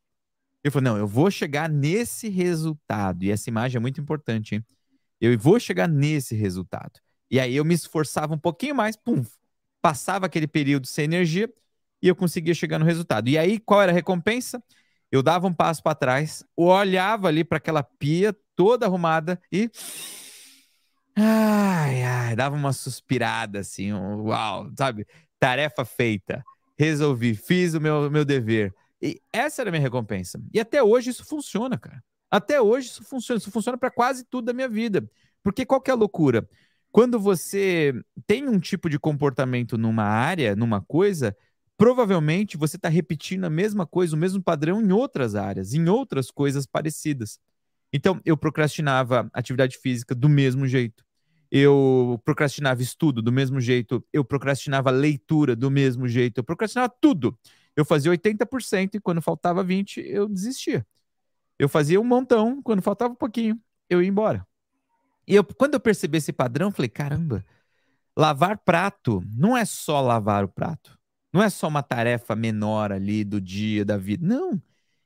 Eu 0.62 0.72
falei, 0.72 0.90
não, 0.90 0.98
eu 0.98 1.06
vou 1.06 1.30
chegar 1.30 1.68
nesse 1.68 2.28
resultado. 2.28 3.22
E 3.22 3.30
essa 3.30 3.50
imagem 3.50 3.76
é 3.76 3.80
muito 3.80 4.00
importante, 4.00 4.54
hein? 4.54 4.64
Eu 5.20 5.38
vou 5.38 5.60
chegar 5.60 5.86
nesse 5.88 6.34
resultado. 6.34 7.00
E 7.30 7.40
aí 7.40 7.56
eu 7.56 7.64
me 7.64 7.74
esforçava 7.74 8.34
um 8.34 8.38
pouquinho 8.38 8.74
mais, 8.74 8.96
pum, 8.96 9.24
passava 9.80 10.26
aquele 10.26 10.46
período 10.46 10.86
sem 10.86 11.04
energia 11.04 11.52
e 12.02 12.08
eu 12.08 12.16
conseguia 12.16 12.54
chegar 12.54 12.78
no 12.78 12.84
resultado. 12.84 13.28
E 13.28 13.38
aí, 13.38 13.58
qual 13.58 13.82
era 13.82 13.90
a 13.92 13.94
recompensa? 13.94 14.62
Eu 15.10 15.22
dava 15.22 15.46
um 15.46 15.52
passo 15.52 15.82
para 15.82 15.94
trás, 15.94 16.44
olhava 16.56 17.28
ali 17.28 17.44
para 17.44 17.58
aquela 17.58 17.82
pia 17.82 18.36
toda 18.56 18.86
arrumada 18.86 19.40
e. 19.50 19.70
Ai, 21.16 22.02
ai, 22.02 22.36
dava 22.36 22.56
uma 22.56 22.72
suspirada 22.72 23.60
assim, 23.60 23.92
um, 23.92 24.22
uau, 24.24 24.70
sabe? 24.76 25.06
Tarefa 25.38 25.84
feita. 25.84 26.44
Resolvi, 26.76 27.34
fiz 27.34 27.74
o 27.74 27.80
meu, 27.80 28.10
meu 28.10 28.24
dever. 28.24 28.74
E 29.00 29.20
essa 29.32 29.62
era 29.62 29.70
a 29.70 29.72
minha 29.72 29.82
recompensa. 29.82 30.40
E 30.52 30.58
até 30.58 30.82
hoje 30.82 31.10
isso 31.10 31.24
funciona, 31.24 31.78
cara. 31.78 32.02
Até 32.30 32.60
hoje 32.60 32.88
isso 32.88 33.04
funciona. 33.04 33.38
Isso 33.38 33.50
funciona 33.50 33.78
para 33.78 33.90
quase 33.90 34.24
tudo 34.24 34.46
da 34.46 34.52
minha 34.52 34.68
vida. 34.68 35.08
Porque 35.42 35.64
qual 35.64 35.80
que 35.80 35.90
é 35.90 35.94
a 35.94 35.96
loucura? 35.96 36.48
Quando 36.94 37.18
você 37.18 37.92
tem 38.24 38.48
um 38.48 38.60
tipo 38.60 38.88
de 38.88 39.00
comportamento 39.00 39.76
numa 39.76 40.04
área, 40.04 40.54
numa 40.54 40.80
coisa, 40.80 41.36
provavelmente 41.76 42.56
você 42.56 42.76
está 42.76 42.88
repetindo 42.88 43.42
a 43.42 43.50
mesma 43.50 43.84
coisa, 43.84 44.14
o 44.14 44.18
mesmo 44.18 44.40
padrão 44.40 44.80
em 44.80 44.92
outras 44.92 45.34
áreas, 45.34 45.74
em 45.74 45.88
outras 45.88 46.30
coisas 46.30 46.66
parecidas. 46.66 47.40
Então, 47.92 48.20
eu 48.24 48.36
procrastinava 48.36 49.28
atividade 49.32 49.76
física 49.76 50.14
do 50.14 50.28
mesmo 50.28 50.68
jeito. 50.68 51.04
eu 51.50 52.22
procrastinava 52.24 52.80
estudo 52.80 53.20
do 53.20 53.32
mesmo 53.32 53.60
jeito, 53.60 54.06
eu 54.12 54.24
procrastinava 54.24 54.92
leitura 54.92 55.56
do 55.56 55.72
mesmo 55.72 56.06
jeito, 56.06 56.38
eu 56.38 56.44
procrastinava 56.44 56.94
tudo. 57.00 57.36
Eu 57.74 57.84
fazia 57.84 58.12
80% 58.12 58.94
e 58.94 59.00
quando 59.00 59.20
faltava 59.20 59.64
20%, 59.64 59.98
eu 59.98 60.28
desistia. 60.28 60.86
Eu 61.58 61.68
fazia 61.68 62.00
um 62.00 62.04
montão, 62.04 62.62
quando 62.62 62.82
faltava 62.82 63.14
um 63.14 63.16
pouquinho, 63.16 63.60
eu 63.90 64.00
ia 64.00 64.08
embora. 64.08 64.46
E 65.26 65.34
eu, 65.34 65.44
quando 65.44 65.74
eu 65.74 65.80
percebi 65.80 66.18
esse 66.18 66.32
padrão, 66.32 66.70
falei: 66.70 66.88
caramba, 66.88 67.44
lavar 68.16 68.58
prato 68.58 69.22
não 69.36 69.56
é 69.56 69.64
só 69.64 70.00
lavar 70.00 70.44
o 70.44 70.48
prato. 70.48 70.98
Não 71.32 71.42
é 71.42 71.50
só 71.50 71.66
uma 71.66 71.82
tarefa 71.82 72.36
menor 72.36 72.92
ali 72.92 73.24
do 73.24 73.40
dia, 73.40 73.84
da 73.84 73.96
vida. 73.96 74.24
Não. 74.24 74.62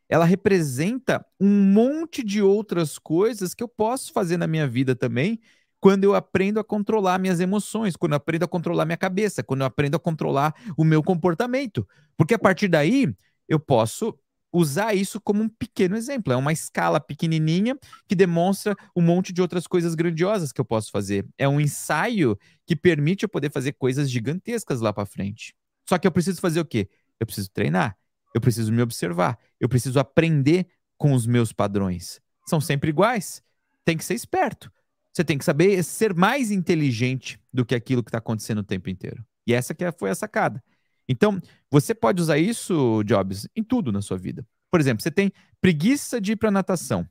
Ela 0.08 0.24
representa 0.24 1.24
um 1.40 1.48
monte 1.48 2.22
de 2.22 2.42
outras 2.42 2.98
coisas 2.98 3.54
que 3.54 3.62
eu 3.62 3.68
posso 3.68 4.12
fazer 4.12 4.36
na 4.36 4.46
minha 4.46 4.66
vida 4.66 4.94
também 4.94 5.40
quando 5.80 6.04
eu 6.04 6.14
aprendo 6.14 6.58
a 6.58 6.64
controlar 6.64 7.18
minhas 7.18 7.40
emoções, 7.40 7.96
quando 7.96 8.12
eu 8.12 8.16
aprendo 8.16 8.44
a 8.44 8.48
controlar 8.48 8.84
minha 8.84 8.96
cabeça, 8.96 9.42
quando 9.42 9.60
eu 9.60 9.66
aprendo 9.66 9.96
a 9.96 10.00
controlar 10.00 10.54
o 10.76 10.84
meu 10.84 11.02
comportamento. 11.02 11.86
Porque 12.16 12.34
a 12.34 12.38
partir 12.38 12.68
daí 12.68 13.14
eu 13.48 13.60
posso 13.60 14.18
usar 14.52 14.94
isso 14.94 15.20
como 15.20 15.42
um 15.42 15.48
pequeno 15.48 15.96
exemplo. 15.96 16.32
É 16.32 16.36
uma 16.36 16.52
escala 16.52 17.00
pequenininha 17.00 17.76
que 18.06 18.14
demonstra 18.14 18.76
um 18.96 19.02
monte 19.02 19.32
de 19.32 19.42
outras 19.42 19.66
coisas 19.66 19.94
grandiosas 19.94 20.52
que 20.52 20.60
eu 20.60 20.64
posso 20.64 20.90
fazer. 20.90 21.26
É 21.36 21.48
um 21.48 21.60
ensaio 21.60 22.38
que 22.66 22.74
permite 22.74 23.24
eu 23.24 23.28
poder 23.28 23.50
fazer 23.52 23.72
coisas 23.72 24.10
gigantescas 24.10 24.80
lá 24.80 24.92
para 24.92 25.06
frente. 25.06 25.54
Só 25.88 25.98
que 25.98 26.06
eu 26.06 26.12
preciso 26.12 26.40
fazer 26.40 26.60
o 26.60 26.64
quê? 26.64 26.88
Eu 27.18 27.26
preciso 27.26 27.50
treinar. 27.50 27.96
Eu 28.34 28.40
preciso 28.40 28.72
me 28.72 28.82
observar. 28.82 29.38
Eu 29.58 29.68
preciso 29.68 29.98
aprender 29.98 30.66
com 30.96 31.12
os 31.12 31.26
meus 31.26 31.52
padrões. 31.52 32.20
São 32.46 32.60
sempre 32.60 32.90
iguais. 32.90 33.42
Tem 33.84 33.96
que 33.96 34.04
ser 34.04 34.14
esperto. 34.14 34.70
Você 35.12 35.24
tem 35.24 35.38
que 35.38 35.44
saber 35.44 35.82
ser 35.82 36.14
mais 36.14 36.50
inteligente 36.50 37.40
do 37.52 37.64
que 37.64 37.74
aquilo 37.74 38.02
que 38.02 38.08
está 38.08 38.18
acontecendo 38.18 38.58
o 38.58 38.64
tempo 38.64 38.90
inteiro. 38.90 39.24
E 39.46 39.54
essa 39.54 39.74
que 39.74 39.90
foi 39.92 40.10
a 40.10 40.14
sacada. 40.14 40.62
Então, 41.08 41.40
você 41.70 41.94
pode 41.94 42.20
usar 42.20 42.38
isso, 42.38 43.02
Jobs, 43.04 43.48
em 43.56 43.62
tudo 43.62 43.90
na 43.90 44.02
sua 44.02 44.18
vida. 44.18 44.44
Por 44.70 44.80
exemplo, 44.80 45.02
você 45.02 45.10
tem 45.10 45.32
preguiça 45.60 46.20
de 46.20 46.32
ir 46.32 46.36
para 46.36 46.50
natação. 46.50 47.06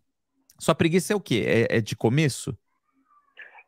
Sua 0.60 0.76
preguiça 0.76 1.14
é 1.14 1.16
o 1.16 1.22
quê? 1.22 1.44
É, 1.48 1.78
é, 1.78 1.82
de 1.82 1.96
começo? 1.96 2.56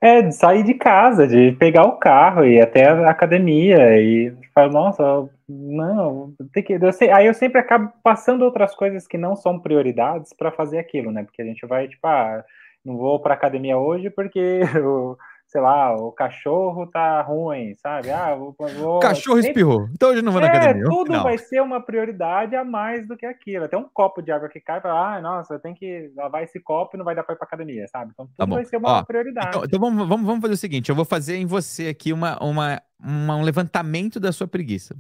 É, 0.01 0.21
de 0.21 0.33
sair 0.33 0.63
de 0.63 0.75
casa, 0.75 1.27
de 1.27 1.51
pegar 1.53 1.83
o 1.83 1.97
carro 1.97 2.45
e 2.45 2.55
ir 2.55 2.61
até 2.61 2.87
a 2.87 3.09
academia 3.09 3.99
e 3.99 4.33
falar, 4.53 4.71
nossa, 4.71 5.29
não, 5.47 6.33
tem 6.53 6.63
que. 6.63 6.73
Eu 6.73 6.93
sei, 6.93 7.11
aí 7.11 7.27
eu 7.27 7.33
sempre 7.33 7.59
acabo 7.59 7.91
passando 8.01 8.43
outras 8.45 8.73
coisas 8.75 9.05
que 9.05 9.17
não 9.17 9.35
são 9.35 9.59
prioridades 9.59 10.31
para 10.31 10.51
fazer 10.51 10.77
aquilo, 10.77 11.11
né? 11.11 11.23
Porque 11.23 11.41
a 11.41 11.45
gente 11.45 11.65
vai, 11.65 11.87
tipo, 11.87 12.07
ah, 12.07 12.43
não 12.85 12.97
vou 12.97 13.19
para 13.19 13.33
academia 13.33 13.77
hoje 13.77 14.09
porque 14.09 14.61
sei 15.49 15.61
lá, 15.61 15.95
o 15.95 16.11
cachorro 16.11 16.85
tá 16.85 17.23
ruim, 17.23 17.73
sabe? 17.75 18.11
Ah, 18.11 18.35
vou, 18.35 18.55
vou... 18.77 18.97
O 18.97 18.99
cachorro 18.99 19.39
espirrou, 19.39 19.89
então 19.91 20.11
hoje 20.11 20.21
não 20.21 20.31
vou 20.31 20.39
é, 20.41 20.45
na 20.45 20.51
academia. 20.51 20.85
Tudo 20.85 21.11
não. 21.11 21.23
vai 21.23 21.39
ser 21.39 21.59
uma 21.59 21.81
prioridade 21.81 22.55
a 22.55 22.63
mais 22.63 23.07
do 23.07 23.17
que 23.17 23.25
aquilo. 23.25 23.65
Até 23.65 23.75
um 23.75 23.89
copo 23.91 24.21
de 24.21 24.31
água 24.31 24.47
que 24.47 24.59
cai, 24.59 24.79
para 24.79 24.93
ah, 24.93 25.19
nossa, 25.19 25.55
eu 25.55 25.59
tenho 25.59 25.75
que 25.75 26.11
lavar 26.15 26.43
esse 26.43 26.59
copo 26.59 26.95
e 26.95 26.97
não 26.99 27.03
vai 27.03 27.15
dar 27.15 27.23
para 27.23 27.33
ir 27.33 27.37
pra 27.37 27.47
academia, 27.47 27.87
sabe? 27.87 28.11
Então 28.13 28.27
tá 28.27 28.33
tudo 28.37 28.49
tá 28.49 28.55
vai 28.55 28.65
ser 28.65 28.77
uma 28.77 28.99
Ó, 28.99 29.03
prioridade. 29.03 29.47
Então, 29.47 29.63
então 29.65 29.79
vamos, 29.79 30.07
vamos, 30.07 30.25
vamos 30.25 30.41
fazer 30.41 30.53
o 30.53 30.57
seguinte: 30.57 30.89
eu 30.89 30.95
vou 30.95 31.05
fazer 31.05 31.37
em 31.37 31.47
você 31.47 31.87
aqui 31.87 32.13
uma, 32.13 32.37
uma, 32.43 32.79
uma, 33.03 33.35
um 33.37 33.41
levantamento 33.41 34.19
da 34.19 34.31
sua 34.31 34.47
preguiça. 34.47 34.95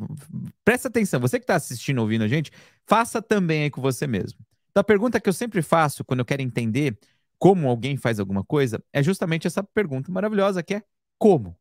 Presta 0.65 0.87
atenção, 0.87 1.19
você 1.19 1.37
que 1.37 1.43
está 1.43 1.55
assistindo, 1.55 1.99
ouvindo 1.99 2.23
a 2.23 2.27
gente, 2.27 2.51
faça 2.87 3.21
também 3.21 3.63
aí 3.63 3.69
com 3.69 3.81
você 3.81 4.07
mesmo. 4.07 4.39
Então, 4.71 4.81
a 4.81 4.83
pergunta 4.83 5.19
que 5.19 5.29
eu 5.29 5.33
sempre 5.33 5.61
faço 5.61 6.03
quando 6.03 6.21
eu 6.21 6.25
quero 6.25 6.41
entender 6.41 6.97
como 7.39 7.69
alguém 7.69 7.95
faz 7.95 8.19
alguma 8.19 8.43
coisa, 8.43 8.83
é 8.91 9.01
justamente 9.01 9.47
essa 9.47 9.63
pergunta 9.63 10.11
maravilhosa 10.11 10.61
que 10.61 10.75
é 10.75 10.83
como? 11.17 11.57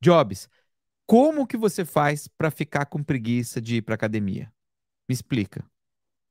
Jobs, 0.00 0.48
como 1.06 1.46
que 1.46 1.56
você 1.56 1.84
faz 1.84 2.28
para 2.28 2.50
ficar 2.50 2.86
com 2.86 3.02
preguiça 3.02 3.60
de 3.60 3.76
ir 3.76 3.82
para 3.82 3.96
academia? 3.96 4.50
Me 5.08 5.12
explica. 5.12 5.64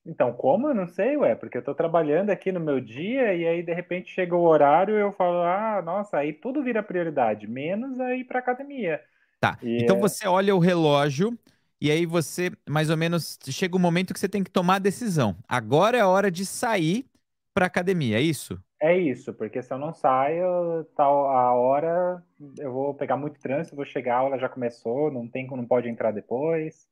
Então, 0.04 0.34
como 0.34 0.70
eu 0.70 0.74
não 0.74 0.88
sei, 0.88 1.16
ué, 1.16 1.36
porque 1.36 1.58
eu 1.58 1.64
tô 1.64 1.76
trabalhando 1.76 2.32
aqui 2.32 2.52
no 2.52 2.60
meu 2.60 2.82
dia 2.82 3.36
e 3.36 3.46
aí 3.46 3.62
de 3.62 3.74
repente 3.74 4.12
chega 4.12 4.36
o 4.36 4.44
horário 4.44 4.98
e 4.98 5.02
eu 5.02 5.12
falo, 5.12 5.44
ah, 5.44 5.82
nossa, 5.86 6.18
aí 6.18 6.34
tudo 6.34 6.64
vira 6.64 6.82
prioridade, 6.82 7.46
menos 7.46 8.00
aí 8.00 8.24
para 8.24 8.40
academia. 8.40 9.00
Tá. 9.40 9.60
E 9.62 9.84
então 9.84 9.98
é... 9.98 10.00
você 10.00 10.28
olha 10.28 10.56
o 10.56 10.60
relógio 10.60 11.38
e 11.80 11.92
aí 11.92 12.06
você, 12.06 12.52
mais 12.68 12.90
ou 12.90 12.98
menos, 12.98 13.38
chega 13.50 13.76
o 13.76 13.80
um 13.80 13.82
momento 13.82 14.14
que 14.14 14.20
você 14.20 14.30
tem 14.30 14.44
que 14.44 14.50
tomar 14.50 14.76
a 14.76 14.80
decisão. 14.80 15.36
Agora 15.48 15.98
é 15.98 16.02
a 16.02 16.08
hora 16.08 16.32
de 16.32 16.46
sair 16.46 17.06
para 17.54 17.66
academia, 17.66 18.18
é 18.18 18.22
isso? 18.22 18.60
É 18.82 18.98
isso, 18.98 19.32
porque 19.34 19.62
se 19.62 19.72
eu 19.72 19.78
não 19.78 19.94
saio, 19.94 20.84
tal 20.96 21.30
a 21.30 21.54
hora, 21.54 22.24
eu 22.58 22.74
vou 22.74 22.96
pegar 22.96 23.16
muito 23.16 23.40
trânsito, 23.40 23.76
vou 23.76 23.86
chegar, 23.86 24.16
a 24.16 24.20
aula 24.20 24.40
já 24.40 24.50
começou, 24.50 25.12
não 25.12 25.28
tem 25.28 25.46
não 25.48 25.68
pode 25.68 25.88
entrar 25.88 26.12
depois. 26.12 26.90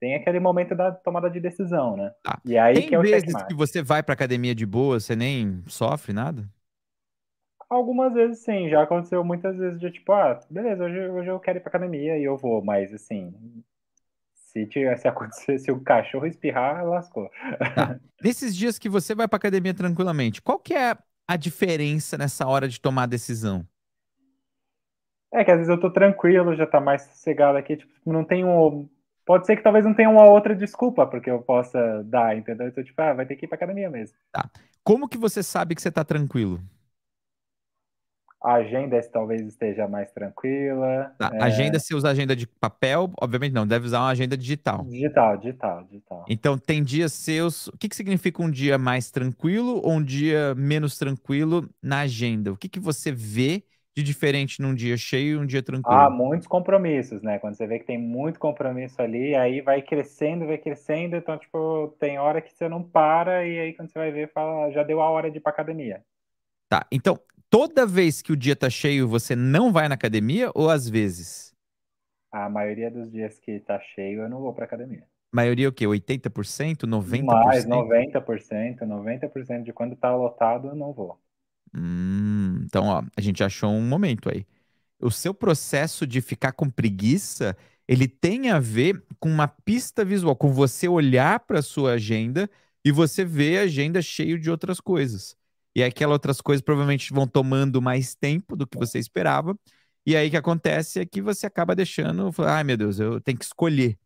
Tem 0.00 0.14
aquele 0.14 0.40
momento 0.40 0.74
da 0.74 0.92
tomada 0.92 1.28
de 1.28 1.40
decisão, 1.40 1.96
né? 1.96 2.12
Tá. 2.22 2.40
E 2.44 2.56
aí 2.56 2.74
tem 2.74 2.88
que 2.88 2.94
é 2.94 2.98
o 2.98 3.02
vezes 3.02 3.34
que 3.44 3.54
você 3.54 3.82
vai 3.82 4.02
para 4.02 4.14
academia 4.14 4.54
de 4.54 4.66
boa, 4.66 4.98
você 4.98 5.14
nem 5.14 5.62
sofre 5.66 6.12
nada? 6.12 6.48
Algumas 7.70 8.14
vezes 8.14 8.38
sim, 8.38 8.68
já 8.68 8.82
aconteceu 8.82 9.22
muitas 9.22 9.56
vezes 9.56 9.78
de 9.78 9.90
tipo, 9.90 10.10
ah, 10.12 10.40
beleza, 10.50 10.84
hoje, 10.84 11.08
hoje 11.08 11.28
eu 11.28 11.38
quero 11.38 11.58
ir 11.58 11.60
pra 11.60 11.68
academia 11.68 12.16
e 12.16 12.24
eu 12.24 12.36
vou, 12.36 12.64
mas 12.64 12.92
assim, 12.94 13.34
se, 14.64 14.66
tivesse 14.66 15.06
acontecer, 15.06 15.58
se 15.58 15.70
o 15.70 15.80
cachorro 15.80 16.26
espirrar, 16.26 16.84
lascou. 16.84 17.30
Tá. 17.74 17.98
Nesses 18.22 18.54
dias 18.54 18.78
que 18.78 18.88
você 18.88 19.14
vai 19.14 19.28
pra 19.28 19.36
academia 19.36 19.74
tranquilamente, 19.74 20.42
qual 20.42 20.58
que 20.58 20.74
é 20.74 20.96
a 21.26 21.36
diferença 21.36 22.16
nessa 22.16 22.46
hora 22.46 22.68
de 22.68 22.80
tomar 22.80 23.04
a 23.04 23.06
decisão? 23.06 23.66
É 25.32 25.44
que 25.44 25.50
às 25.50 25.58
vezes 25.58 25.70
eu 25.70 25.78
tô 25.78 25.90
tranquilo, 25.90 26.56
já 26.56 26.66
tá 26.66 26.80
mais 26.80 27.02
sossegado 27.02 27.58
aqui, 27.58 27.76
tipo, 27.76 27.92
não 28.06 28.24
tenho. 28.24 28.88
Pode 29.26 29.44
ser 29.44 29.56
que 29.56 29.62
talvez 29.62 29.84
não 29.84 29.92
tenha 29.92 30.08
uma 30.08 30.24
outra 30.24 30.56
desculpa 30.56 31.06
porque 31.06 31.30
eu 31.30 31.42
possa 31.42 32.02
dar, 32.04 32.34
entendeu? 32.36 32.66
Então, 32.66 32.82
tipo, 32.82 33.00
ah, 33.02 33.12
vai 33.12 33.26
ter 33.26 33.36
que 33.36 33.44
ir 33.44 33.48
pra 33.48 33.56
academia 33.56 33.90
mesmo. 33.90 34.16
Tá. 34.32 34.48
Como 34.82 35.06
que 35.06 35.18
você 35.18 35.42
sabe 35.42 35.74
que 35.74 35.82
você 35.82 35.90
tá 35.90 36.02
tranquilo? 36.02 36.60
A 38.40 38.54
agenda 38.54 39.00
talvez 39.12 39.42
esteja 39.42 39.88
mais 39.88 40.12
tranquila. 40.12 41.12
Tá. 41.18 41.30
É... 41.34 41.42
Agenda, 41.42 41.78
você 41.78 41.94
usa 41.94 42.08
agenda 42.08 42.36
de 42.36 42.46
papel? 42.46 43.10
Obviamente 43.20 43.52
não, 43.52 43.66
deve 43.66 43.86
usar 43.86 43.98
uma 43.98 44.10
agenda 44.10 44.36
digital. 44.36 44.84
Digital, 44.84 45.36
digital, 45.38 45.84
digital. 45.84 46.24
Então, 46.28 46.56
tem 46.56 46.82
dias 46.82 47.12
seus. 47.12 47.66
O 47.68 47.76
que, 47.76 47.88
que 47.88 47.96
significa 47.96 48.40
um 48.40 48.50
dia 48.50 48.78
mais 48.78 49.10
tranquilo 49.10 49.80
ou 49.82 49.92
um 49.92 50.02
dia 50.02 50.54
menos 50.54 50.96
tranquilo 50.96 51.68
na 51.82 52.00
agenda? 52.00 52.52
O 52.52 52.56
que, 52.56 52.68
que 52.68 52.78
você 52.78 53.10
vê 53.10 53.64
de 53.96 54.04
diferente 54.04 54.62
num 54.62 54.72
dia 54.72 54.96
cheio 54.96 55.34
e 55.34 55.42
um 55.42 55.46
dia 55.46 55.60
tranquilo? 55.60 55.98
Ah, 55.98 56.08
muitos 56.08 56.46
compromissos, 56.46 57.20
né? 57.20 57.40
Quando 57.40 57.56
você 57.56 57.66
vê 57.66 57.80
que 57.80 57.86
tem 57.86 57.98
muito 57.98 58.38
compromisso 58.38 59.02
ali, 59.02 59.34
aí 59.34 59.60
vai 59.60 59.82
crescendo, 59.82 60.46
vai 60.46 60.58
crescendo. 60.58 61.16
Então, 61.16 61.36
tipo, 61.36 61.92
tem 61.98 62.18
hora 62.18 62.40
que 62.40 62.52
você 62.52 62.68
não 62.68 62.84
para 62.84 63.44
e 63.44 63.58
aí 63.58 63.72
quando 63.72 63.90
você 63.90 63.98
vai 63.98 64.12
ver, 64.12 64.30
fala, 64.32 64.70
já 64.70 64.84
deu 64.84 65.00
a 65.00 65.10
hora 65.10 65.28
de 65.28 65.38
ir 65.38 65.40
pra 65.40 65.50
academia. 65.50 66.00
Tá, 66.68 66.86
então 66.92 67.18
toda 67.50 67.86
vez 67.86 68.22
que 68.22 68.32
o 68.32 68.36
dia 68.36 68.56
tá 68.56 68.70
cheio, 68.70 69.08
você 69.08 69.34
não 69.36 69.72
vai 69.72 69.88
na 69.88 69.94
academia 69.94 70.50
ou 70.54 70.70
às 70.70 70.88
vezes? 70.88 71.54
A 72.30 72.48
maioria 72.48 72.90
dos 72.90 73.10
dias 73.10 73.38
que 73.38 73.60
tá 73.60 73.80
cheio, 73.80 74.22
eu 74.22 74.28
não 74.28 74.40
vou 74.40 74.52
pra 74.52 74.64
academia. 74.64 75.06
Maioria 75.32 75.68
o 75.68 75.72
quê? 75.72 75.86
80%? 75.86 76.86
90%? 76.86 77.24
Mais, 77.24 77.66
90%. 77.66 78.84
90% 78.86 79.64
de 79.64 79.72
quando 79.72 79.96
tá 79.96 80.14
lotado, 80.14 80.68
eu 80.68 80.74
não 80.74 80.92
vou. 80.92 81.18
Hum, 81.74 82.60
então, 82.64 82.86
ó, 82.86 83.02
a 83.16 83.20
gente 83.20 83.42
achou 83.44 83.70
um 83.70 83.86
momento 83.86 84.30
aí. 84.30 84.46
O 85.00 85.10
seu 85.10 85.34
processo 85.34 86.06
de 86.06 86.20
ficar 86.20 86.52
com 86.52 86.68
preguiça, 86.70 87.56
ele 87.86 88.08
tem 88.08 88.50
a 88.50 88.58
ver 88.58 89.02
com 89.20 89.30
uma 89.30 89.48
pista 89.48 90.04
visual, 90.04 90.36
com 90.36 90.52
você 90.52 90.88
olhar 90.88 91.40
para 91.40 91.62
sua 91.62 91.92
agenda 91.92 92.50
e 92.84 92.92
você 92.92 93.24
ver 93.24 93.58
a 93.58 93.62
agenda 93.62 94.02
cheio 94.02 94.38
de 94.38 94.50
outras 94.50 94.80
coisas. 94.80 95.36
E 95.78 95.82
aquelas 95.84 96.14
outras 96.14 96.40
coisas 96.40 96.60
provavelmente 96.60 97.12
vão 97.12 97.24
tomando 97.24 97.80
mais 97.80 98.12
tempo 98.12 98.56
do 98.56 98.66
que 98.66 98.76
você 98.76 98.98
esperava. 98.98 99.56
E 100.04 100.16
aí 100.16 100.26
o 100.26 100.30
que 100.32 100.36
acontece 100.36 100.98
é 100.98 101.06
que 101.06 101.22
você 101.22 101.46
acaba 101.46 101.72
deixando, 101.72 102.34
ai 102.38 102.64
meu 102.64 102.76
Deus, 102.76 102.98
eu 102.98 103.20
tenho 103.20 103.38
que 103.38 103.44
escolher. 103.44 103.96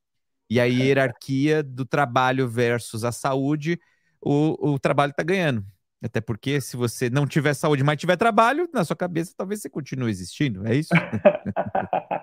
E 0.51 0.61
aí, 0.61 0.83
a 0.83 0.85
hierarquia 0.85 1.63
do 1.63 1.87
trabalho 1.87 2.47
versus 2.47 3.05
a 3.05 3.11
saúde, 3.11 3.81
o, 4.21 4.73
o 4.73 4.79
trabalho 4.79 5.13
está 5.13 5.23
ganhando. 5.23 5.65
Até 6.05 6.21
porque 6.21 6.61
se 6.61 6.77
você 6.77 7.09
não 7.09 7.27
tiver 7.27 7.55
saúde, 7.55 7.83
mas 7.83 7.99
tiver 7.99 8.19
trabalho, 8.19 8.69
na 8.71 8.85
sua 8.85 8.95
cabeça 8.95 9.33
talvez 9.35 9.63
você 9.63 9.71
continue 9.71 10.11
existindo, 10.11 10.67
é 10.67 10.75
isso? 10.75 10.91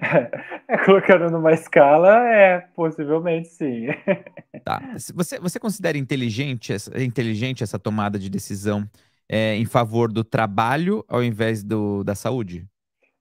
é, 0.68 0.78
colocando 0.84 1.30
numa 1.30 1.52
escala, 1.52 2.26
é, 2.28 2.60
possivelmente 2.74 3.48
sim. 3.48 3.86
Tá. 4.64 4.80
Você, 5.14 5.38
você 5.38 5.60
considera 5.60 5.96
inteligente 5.96 6.72
essa, 6.72 7.02
inteligente 7.02 7.62
essa 7.62 7.78
tomada 7.78 8.18
de 8.18 8.28
decisão 8.28 8.88
é, 9.28 9.54
em 9.54 9.64
favor 9.64 10.10
do 10.10 10.24
trabalho 10.24 11.04
ao 11.08 11.22
invés 11.22 11.62
do, 11.62 12.02
da 12.02 12.14
saúde? 12.14 12.66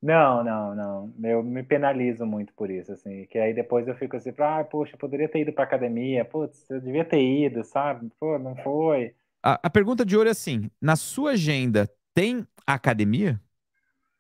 Não, 0.02 0.44
não, 0.44 0.76
não. 0.76 1.14
Eu 1.24 1.42
me 1.42 1.64
penalizo 1.64 2.26
muito 2.26 2.54
por 2.54 2.70
isso, 2.70 2.92
assim. 2.92 3.26
Que 3.26 3.40
aí 3.40 3.54
depois 3.54 3.88
eu 3.88 3.96
fico 3.96 4.16
assim, 4.16 4.32
ah, 4.38 4.64
poxa, 4.64 4.96
poderia 4.98 5.28
ter 5.28 5.42
ido 5.42 5.52
pra 5.52 5.64
academia. 5.64 6.24
Putz, 6.24 6.70
eu 6.70 6.80
devia 6.80 7.04
ter 7.04 7.22
ido, 7.22 7.64
sabe? 7.64 8.12
Pô, 8.20 8.38
não 8.38 8.56
foi. 8.58 9.16
A, 9.44 9.60
a 9.64 9.70
pergunta 9.70 10.06
de 10.06 10.16
ouro 10.16 10.30
é 10.30 10.32
assim: 10.32 10.70
na 10.80 10.96
sua 10.96 11.32
agenda 11.32 11.90
tem 12.14 12.46
academia? 12.68 13.40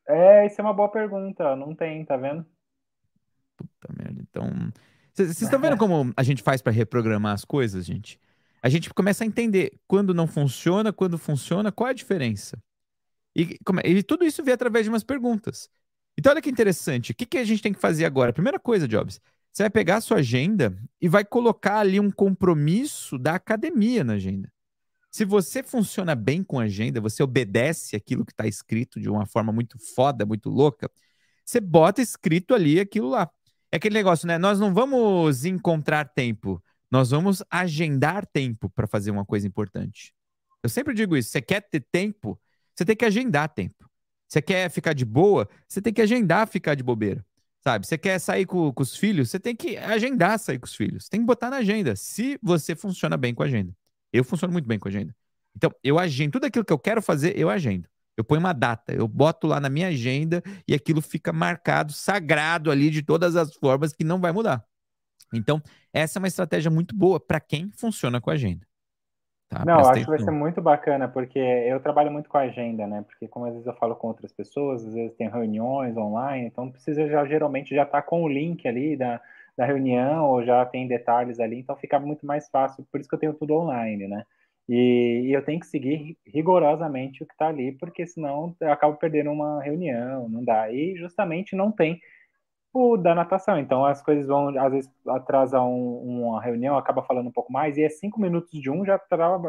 É, 0.07 0.45
isso 0.45 0.59
é 0.59 0.63
uma 0.63 0.73
boa 0.73 0.89
pergunta. 0.89 1.55
Não 1.55 1.75
tem, 1.75 2.05
tá 2.05 2.17
vendo? 2.17 2.45
Puta 3.57 3.93
merda. 3.97 4.21
Então. 4.21 4.49
Vocês 5.13 5.41
estão 5.41 5.59
vendo 5.59 5.77
como 5.77 6.13
a 6.15 6.23
gente 6.23 6.43
faz 6.43 6.61
para 6.61 6.71
reprogramar 6.71 7.33
as 7.33 7.45
coisas, 7.45 7.85
gente? 7.85 8.19
A 8.61 8.69
gente 8.69 8.93
começa 8.93 9.23
a 9.23 9.27
entender 9.27 9.79
quando 9.87 10.13
não 10.13 10.27
funciona, 10.27 10.91
quando 10.91 11.17
funciona, 11.17 11.71
qual 11.71 11.87
é 11.87 11.91
a 11.91 11.95
diferença. 11.95 12.57
E, 13.35 13.57
como, 13.65 13.79
e 13.83 14.01
tudo 14.01 14.25
isso 14.25 14.43
vem 14.43 14.53
através 14.53 14.85
de 14.85 14.89
umas 14.89 15.03
perguntas. 15.03 15.69
Então, 16.17 16.31
olha 16.31 16.41
que 16.41 16.49
interessante. 16.49 17.11
O 17.11 17.15
que, 17.15 17.25
que 17.25 17.37
a 17.37 17.43
gente 17.43 17.61
tem 17.61 17.73
que 17.73 17.79
fazer 17.79 18.05
agora? 18.05 18.33
Primeira 18.33 18.59
coisa, 18.59 18.87
Jobs, 18.87 19.19
você 19.51 19.63
vai 19.63 19.69
pegar 19.69 19.97
a 19.97 20.01
sua 20.01 20.17
agenda 20.17 20.77
e 20.99 21.07
vai 21.07 21.23
colocar 21.23 21.79
ali 21.79 21.99
um 21.99 22.09
compromisso 22.09 23.17
da 23.17 23.35
academia 23.35 24.03
na 24.03 24.13
agenda. 24.13 24.51
Se 25.15 25.23
você 25.23 25.63
funciona 25.63 26.13
bem 26.13 26.43
com 26.43 26.59
agenda, 26.59 26.99
você 26.99 27.23
obedece 27.23 27.95
aquilo 27.95 28.25
que 28.25 28.33
está 28.33 28.45
escrito 28.45 28.99
de 28.99 29.09
uma 29.09 29.25
forma 29.25 29.49
muito 29.49 29.79
foda, 29.79 30.25
muito 30.25 30.49
louca, 30.49 30.91
você 31.45 31.61
bota 31.61 32.01
escrito 32.01 32.53
ali 32.53 32.81
aquilo 32.81 33.07
lá. 33.07 33.31
É 33.71 33.77
aquele 33.77 33.95
negócio, 33.95 34.27
né? 34.27 34.37
Nós 34.37 34.59
não 34.59 34.73
vamos 34.73 35.45
encontrar 35.45 36.03
tempo, 36.03 36.61
nós 36.91 37.11
vamos 37.11 37.41
agendar 37.49 38.25
tempo 38.25 38.69
para 38.69 38.85
fazer 38.87 39.09
uma 39.09 39.23
coisa 39.23 39.47
importante. 39.47 40.13
Eu 40.61 40.67
sempre 40.67 40.93
digo 40.93 41.15
isso. 41.15 41.29
Você 41.29 41.41
quer 41.41 41.61
ter 41.61 41.87
tempo, 41.89 42.37
você 42.75 42.83
tem 42.83 42.93
que 42.93 43.05
agendar 43.05 43.47
tempo. 43.47 43.89
Você 44.27 44.41
quer 44.41 44.69
ficar 44.69 44.91
de 44.91 45.05
boa, 45.05 45.47
você 45.65 45.81
tem 45.81 45.93
que 45.93 46.01
agendar 46.01 46.45
ficar 46.45 46.75
de 46.75 46.83
bobeira. 46.83 47.25
Sabe? 47.63 47.87
Você 47.87 47.97
quer 47.97 48.19
sair 48.19 48.45
com, 48.45 48.69
com 48.73 48.83
os 48.83 48.97
filhos, 48.97 49.29
você 49.29 49.39
tem 49.39 49.55
que 49.55 49.77
agendar 49.77 50.37
sair 50.39 50.59
com 50.59 50.65
os 50.65 50.75
filhos. 50.75 51.07
Tem 51.07 51.21
que 51.21 51.25
botar 51.25 51.49
na 51.49 51.59
agenda, 51.59 51.95
se 51.95 52.37
você 52.43 52.75
funciona 52.75 53.15
bem 53.15 53.33
com 53.33 53.43
a 53.43 53.45
agenda. 53.45 53.73
Eu 54.15 54.23
funciono 54.23 54.53
muito 54.53 54.67
bem 54.67 54.79
com 54.79 54.87
a 54.87 54.91
agenda. 54.91 55.15
Então, 55.55 55.71
eu 55.83 55.97
agendo. 55.99 56.31
Tudo 56.31 56.45
aquilo 56.45 56.65
que 56.65 56.73
eu 56.73 56.79
quero 56.79 57.01
fazer, 57.01 57.37
eu 57.37 57.49
agendo. 57.49 57.87
Eu 58.17 58.23
ponho 58.23 58.39
uma 58.39 58.53
data, 58.53 58.93
eu 58.93 59.07
boto 59.07 59.45
lá 59.45 59.59
na 59.59 59.69
minha 59.69 59.87
agenda 59.87 60.41
e 60.65 60.73
aquilo 60.73 61.01
fica 61.01 61.33
marcado, 61.33 61.91
sagrado 61.91 62.71
ali 62.71 62.89
de 62.89 63.01
todas 63.01 63.35
as 63.35 63.53
formas 63.55 63.91
que 63.93 64.05
não 64.05 64.21
vai 64.21 64.31
mudar. 64.31 64.63
Então, 65.33 65.61
essa 65.91 66.17
é 66.17 66.21
uma 66.21 66.27
estratégia 66.27 66.71
muito 66.71 66.95
boa 66.95 67.19
para 67.19 67.41
quem 67.41 67.69
funciona 67.71 68.21
com 68.21 68.29
a 68.29 68.33
agenda. 68.33 68.65
Tá? 69.49 69.63
Não, 69.65 69.79
acho 69.79 70.05
que 70.05 70.09
vai 70.09 70.19
ser 70.19 70.31
muito 70.31 70.61
bacana, 70.61 71.07
porque 71.07 71.37
eu 71.37 71.79
trabalho 71.79 72.11
muito 72.11 72.29
com 72.29 72.37
a 72.37 72.41
agenda, 72.41 72.87
né? 72.87 73.03
Porque 73.03 73.27
como 73.27 73.45
às 73.45 73.51
vezes 73.51 73.67
eu 73.67 73.75
falo 73.75 73.95
com 73.95 74.07
outras 74.07 74.31
pessoas, 74.31 74.85
às 74.85 74.93
vezes 74.93 75.15
tem 75.15 75.29
reuniões 75.29 75.95
online, 75.97 76.47
então 76.47 76.71
precisa 76.71 77.07
já 77.07 77.25
geralmente 77.25 77.75
já 77.75 77.83
estar 77.83 78.01
tá 78.01 78.07
com 78.07 78.23
o 78.23 78.29
link 78.29 78.67
ali 78.67 78.95
da, 78.95 79.21
da 79.57 79.65
reunião, 79.65 80.25
ou 80.29 80.43
já 80.43 80.65
tem 80.65 80.87
detalhes 80.87 81.39
ali, 81.39 81.59
então 81.59 81.75
fica 81.75 81.99
muito 81.99 82.25
mais 82.25 82.49
fácil, 82.49 82.85
por 82.91 82.99
isso 82.99 83.09
que 83.09 83.15
eu 83.15 83.19
tenho 83.19 83.33
tudo 83.33 83.55
online, 83.55 84.07
né? 84.07 84.23
E, 84.67 85.25
e 85.27 85.33
eu 85.33 85.43
tenho 85.43 85.59
que 85.59 85.67
seguir 85.67 86.17
rigorosamente 86.25 87.23
o 87.23 87.25
que 87.25 87.33
está 87.33 87.47
ali, 87.47 87.71
porque 87.73 88.05
senão 88.07 88.55
eu 88.59 88.71
acabo 88.71 88.97
perdendo 88.97 89.31
uma 89.31 89.61
reunião, 89.61 90.27
não 90.27 90.43
dá. 90.43 90.71
E 90.71 90.95
justamente 90.97 91.55
não 91.55 91.71
tem 91.71 91.99
o 92.73 92.97
da 92.97 93.15
natação, 93.15 93.57
então 93.57 93.85
as 93.85 94.01
coisas 94.01 94.27
vão, 94.27 94.49
às 94.59 94.71
vezes, 94.71 94.91
atrasar 95.07 95.63
um, 95.63 96.25
uma 96.25 96.41
reunião, 96.41 96.77
acaba 96.77 97.03
falando 97.03 97.27
um 97.27 97.31
pouco 97.31 97.53
mais, 97.53 97.77
e 97.77 97.83
é 97.83 97.89
cinco 97.89 98.19
minutos 98.19 98.51
de 98.59 98.69
um, 98.69 98.83
já, 98.83 98.99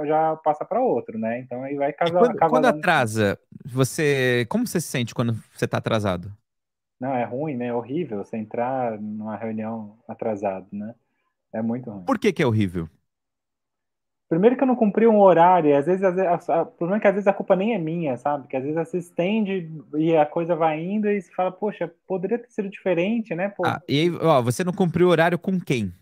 já 0.07 0.37
passa 0.37 0.64
para 0.64 0.81
outro, 0.81 1.19
né? 1.19 1.40
Então 1.40 1.62
aí 1.64 1.75
vai 1.75 1.92
casar. 1.92 2.21
Quando, 2.21 2.38
quando 2.38 2.66
atrasa, 2.66 3.37
você. 3.64 4.47
Como 4.49 4.64
você 4.64 4.81
se 4.81 4.87
sente 4.87 5.14
quando 5.14 5.35
você 5.53 5.64
está 5.64 5.79
atrasado? 5.79 6.31
Não, 7.01 7.13
é 7.15 7.25
ruim, 7.25 7.57
né? 7.57 7.67
É 7.67 7.75
horrível 7.75 8.19
você 8.25 8.37
entrar 8.37 8.99
numa 9.01 9.37
reunião 9.37 9.99
atrasado, 10.09 10.67
né? 10.73 10.95
É 11.53 11.63
muito 11.63 11.91
ruim. 11.91 12.05
Por 12.07 12.19
que, 12.19 12.33
que 12.33 12.43
é 12.43 12.47
horrível? 12.47 12.89
Primeiro 14.29 14.57
que 14.57 14.63
eu 14.63 14.67
não 14.67 14.75
cumpri 14.75 15.07
um 15.07 15.21
horário, 15.21 15.77
às 15.77 15.87
vezes, 15.87 16.03
às 16.03 16.15
vezes 16.17 16.51
a, 16.51 16.63
o 16.63 16.67
problema 16.67 16.97
é 16.97 17.01
que 17.01 17.07
às 17.07 17.15
vezes 17.15 17.29
a 17.29 17.33
culpa 17.33 17.55
nem 17.55 17.75
é 17.75 17.79
minha, 17.79 18.17
sabe? 18.17 18.49
Que 18.49 18.57
às 18.57 18.63
vezes 18.65 18.77
você 18.77 18.99
estende 18.99 19.71
e 19.97 20.17
a 20.17 20.27
coisa 20.27 20.57
vai 20.57 20.83
indo 20.83 21.09
e 21.09 21.23
você 21.23 21.33
fala, 21.33 21.53
poxa, 21.53 21.93
poderia 22.09 22.39
ter 22.39 22.51
sido 22.51 22.69
diferente, 22.69 23.35
né? 23.37 23.49
Pô. 23.51 23.65
Ah, 23.65 23.81
e 23.89 24.01
aí, 24.01 24.11
ó, 24.21 24.43
você 24.43 24.65
não 24.65 24.73
cumpriu 24.73 25.09
o 25.09 25.11
horário 25.11 25.39
com 25.39 25.61
quem? 25.61 25.93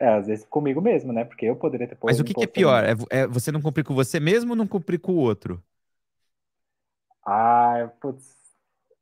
É, 0.00 0.08
às 0.08 0.26
vezes 0.26 0.44
comigo 0.44 0.80
mesmo, 0.80 1.12
né? 1.12 1.24
Porque 1.24 1.46
eu 1.46 1.56
poderia 1.56 1.88
ter 1.88 1.96
Mas 2.04 2.20
o 2.20 2.24
que, 2.24 2.34
que 2.34 2.44
é 2.44 2.46
pior? 2.46 2.84
É, 2.84 2.94
é, 3.10 3.26
você 3.26 3.50
não 3.50 3.60
cumprir 3.62 3.84
com 3.84 3.94
você 3.94 4.20
mesmo 4.20 4.50
ou 4.50 4.56
não 4.56 4.66
cumprir 4.66 4.98
com 4.98 5.12
o 5.12 5.16
outro? 5.16 5.62
Ah, 7.24 7.90
putz, 8.00 8.34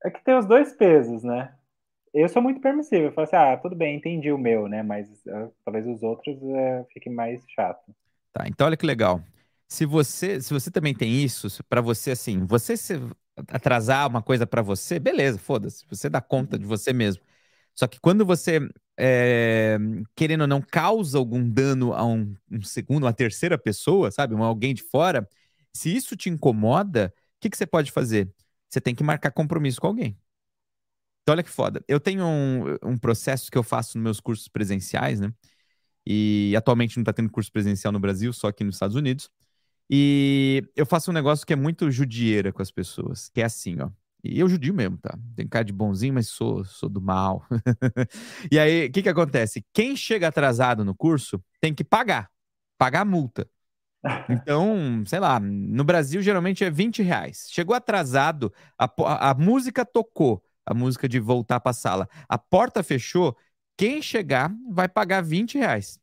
é 0.04 0.10
que 0.10 0.22
tem 0.22 0.36
os 0.36 0.46
dois 0.46 0.72
pesos, 0.74 1.22
né? 1.22 1.54
Eu 2.12 2.28
sou 2.28 2.40
muito 2.40 2.60
permissível. 2.60 3.06
Eu 3.06 3.12
falo 3.12 3.26
assim, 3.26 3.36
ah, 3.36 3.56
tudo 3.56 3.74
bem, 3.74 3.96
entendi 3.96 4.30
o 4.30 4.38
meu, 4.38 4.68
né? 4.68 4.82
Mas 4.82 5.08
uh, 5.26 5.52
talvez 5.64 5.86
os 5.86 6.02
outros 6.02 6.36
uh, 6.36 6.86
fiquem 6.92 7.12
mais 7.12 7.42
chato. 7.48 7.94
Tá, 8.32 8.46
então 8.46 8.66
olha 8.66 8.76
que 8.76 8.86
legal. 8.86 9.20
Se 9.66 9.86
você, 9.86 10.40
se 10.40 10.52
você 10.52 10.70
também 10.70 10.94
tem 10.94 11.24
isso, 11.24 11.48
para 11.68 11.80
você 11.80 12.12
assim, 12.12 12.44
você 12.44 12.76
se 12.76 12.94
atrasar 13.48 14.08
uma 14.08 14.22
coisa 14.22 14.46
para 14.46 14.62
você, 14.62 14.98
beleza, 15.00 15.38
foda-se, 15.38 15.84
você 15.88 16.08
dá 16.08 16.20
conta 16.20 16.58
de 16.58 16.64
você 16.64 16.92
mesmo. 16.92 17.22
Só 17.74 17.88
que 17.88 17.98
quando 17.98 18.24
você, 18.24 18.60
é, 18.96 19.76
querendo 20.14 20.42
ou 20.42 20.46
não, 20.46 20.60
causa 20.62 21.18
algum 21.18 21.48
dano 21.48 21.92
a 21.92 22.04
um, 22.04 22.36
um 22.50 22.62
segundo, 22.62 23.04
uma 23.04 23.12
terceira 23.12 23.58
pessoa, 23.58 24.12
sabe, 24.12 24.34
um 24.34 24.44
alguém 24.44 24.74
de 24.74 24.82
fora, 24.82 25.28
se 25.72 25.94
isso 25.94 26.14
te 26.14 26.28
incomoda, 26.28 27.12
o 27.16 27.40
que, 27.40 27.50
que 27.50 27.56
você 27.56 27.66
pode 27.66 27.90
fazer? 27.90 28.30
Você 28.74 28.80
tem 28.80 28.94
que 28.94 29.04
marcar 29.04 29.30
compromisso 29.30 29.80
com 29.80 29.86
alguém. 29.86 30.18
Então, 31.22 31.32
olha 31.32 31.42
que 31.42 31.50
foda. 31.50 31.82
Eu 31.88 31.98
tenho 31.98 32.24
um, 32.26 32.76
um 32.82 32.98
processo 32.98 33.50
que 33.50 33.56
eu 33.56 33.62
faço 33.62 33.96
nos 33.96 34.04
meus 34.04 34.20
cursos 34.20 34.46
presenciais, 34.48 35.20
né? 35.20 35.32
E 36.06 36.54
atualmente 36.56 36.96
não 36.96 37.02
está 37.02 37.12
tendo 37.12 37.30
curso 37.30 37.50
presencial 37.50 37.92
no 37.92 37.98
Brasil, 37.98 38.32
só 38.32 38.48
aqui 38.48 38.62
nos 38.62 38.74
Estados 38.74 38.94
Unidos. 38.94 39.30
E 39.88 40.62
eu 40.76 40.84
faço 40.84 41.10
um 41.10 41.14
negócio 41.14 41.46
que 41.46 41.52
é 41.52 41.56
muito 41.56 41.90
judieira 41.90 42.52
com 42.52 42.60
as 42.60 42.70
pessoas, 42.70 43.30
que 43.30 43.40
é 43.40 43.44
assim, 43.44 43.80
ó. 43.80 43.90
E 44.22 44.40
eu 44.40 44.48
judio 44.48 44.72
mesmo, 44.72 44.96
tá? 44.98 45.18
Tem 45.36 45.46
cara 45.46 45.64
de 45.64 45.72
bonzinho, 45.72 46.14
mas 46.14 46.28
sou, 46.28 46.64
sou 46.64 46.88
do 46.88 47.00
mal. 47.00 47.46
e 48.50 48.58
aí, 48.58 48.86
o 48.86 48.92
que 48.92 49.02
que 49.02 49.08
acontece? 49.08 49.64
Quem 49.72 49.94
chega 49.96 50.28
atrasado 50.28 50.84
no 50.84 50.94
curso 50.94 51.42
tem 51.60 51.74
que 51.74 51.84
pagar. 51.84 52.30
Pagar 52.78 53.02
a 53.02 53.04
multa. 53.04 53.46
Então, 54.28 55.02
sei 55.06 55.18
lá, 55.18 55.40
no 55.40 55.84
Brasil 55.84 56.20
geralmente 56.20 56.62
é 56.64 56.70
20 56.70 57.02
reais. 57.02 57.48
Chegou 57.50 57.74
atrasado, 57.74 58.52
a, 58.78 59.30
a, 59.30 59.34
música 59.34 59.84
tocou, 59.84 60.42
a 60.66 60.74
música 60.74 61.08
de 61.08 61.18
voltar 61.18 61.60
para 61.60 61.70
a 61.70 61.74
sala. 61.74 62.08
A 62.28 62.36
porta 62.36 62.82
fechou, 62.82 63.36
quem 63.76 64.02
chegar 64.02 64.52
vai 64.70 64.88
pagar 64.88 65.22
20 65.22 65.58
reais. 65.58 65.98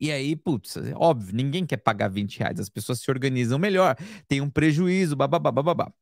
E 0.00 0.12
aí, 0.12 0.36
putz, 0.36 0.76
óbvio, 0.94 1.34
ninguém 1.34 1.66
quer 1.66 1.78
pagar 1.78 2.08
20 2.08 2.38
reais. 2.38 2.60
As 2.60 2.68
pessoas 2.68 3.00
se 3.00 3.10
organizam 3.10 3.58
melhor, 3.58 3.96
tem 4.28 4.40
um 4.40 4.50
prejuízo, 4.50 5.16
bababá, 5.16 5.50
babá. 5.50 5.92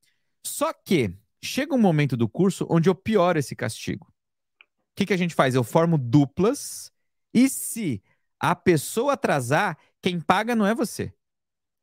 Só 0.45 0.73
que 0.73 1.16
chega 1.42 1.75
um 1.75 1.79
momento 1.79 2.16
do 2.16 2.29
curso 2.29 2.66
onde 2.69 2.88
eu 2.88 2.95
pioro 2.95 3.38
esse 3.38 3.57
castigo. 3.57 4.07
O 4.07 4.97
que, 4.97 5.07
que 5.07 5.14
a 5.14 5.16
gente 5.16 5.35
faz? 5.35 5.55
Eu 5.55 5.64
formo 5.64 5.97
duplas 5.97 6.90
e 7.33 7.49
se 7.49 8.03
a 8.40 8.55
pessoa 8.55 9.14
atrasar, 9.14 9.77
quem 10.03 10.20
paga 10.20 10.55
não 10.55 10.66
é 10.66 10.75
você. 10.75 11.12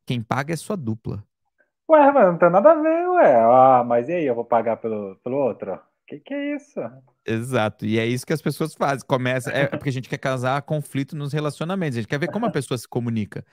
Quem 0.05 0.21
paga 0.21 0.53
é 0.53 0.57
sua 0.57 0.75
dupla. 0.75 1.23
Ué, 1.89 2.11
mas 2.11 2.25
não 2.27 2.37
tem 2.37 2.49
nada 2.49 2.71
a 2.71 2.75
ver, 2.75 3.07
ué. 3.09 3.35
Ah, 3.35 3.83
mas 3.85 4.09
e 4.09 4.13
aí, 4.13 4.25
eu 4.25 4.35
vou 4.35 4.45
pagar 4.45 4.77
pelo, 4.77 5.15
pelo 5.23 5.37
outro? 5.37 5.79
Que 6.07 6.19
que 6.19 6.33
é 6.33 6.55
isso? 6.55 6.79
Exato. 7.25 7.85
E 7.85 7.97
é 7.99 8.05
isso 8.05 8.25
que 8.25 8.33
as 8.33 8.41
pessoas 8.41 8.73
fazem. 8.75 9.05
Começa, 9.07 9.51
é, 9.51 9.61
é 9.61 9.67
porque 9.67 9.89
a 9.89 9.91
gente 9.91 10.09
quer 10.09 10.17
causar 10.17 10.61
conflito 10.63 11.15
nos 11.15 11.31
relacionamentos. 11.33 11.97
A 11.97 12.01
gente 12.01 12.09
quer 12.09 12.19
ver 12.19 12.29
como 12.29 12.45
a 12.45 12.49
pessoa 12.51 12.77
se 12.77 12.87
comunica. 12.87 13.45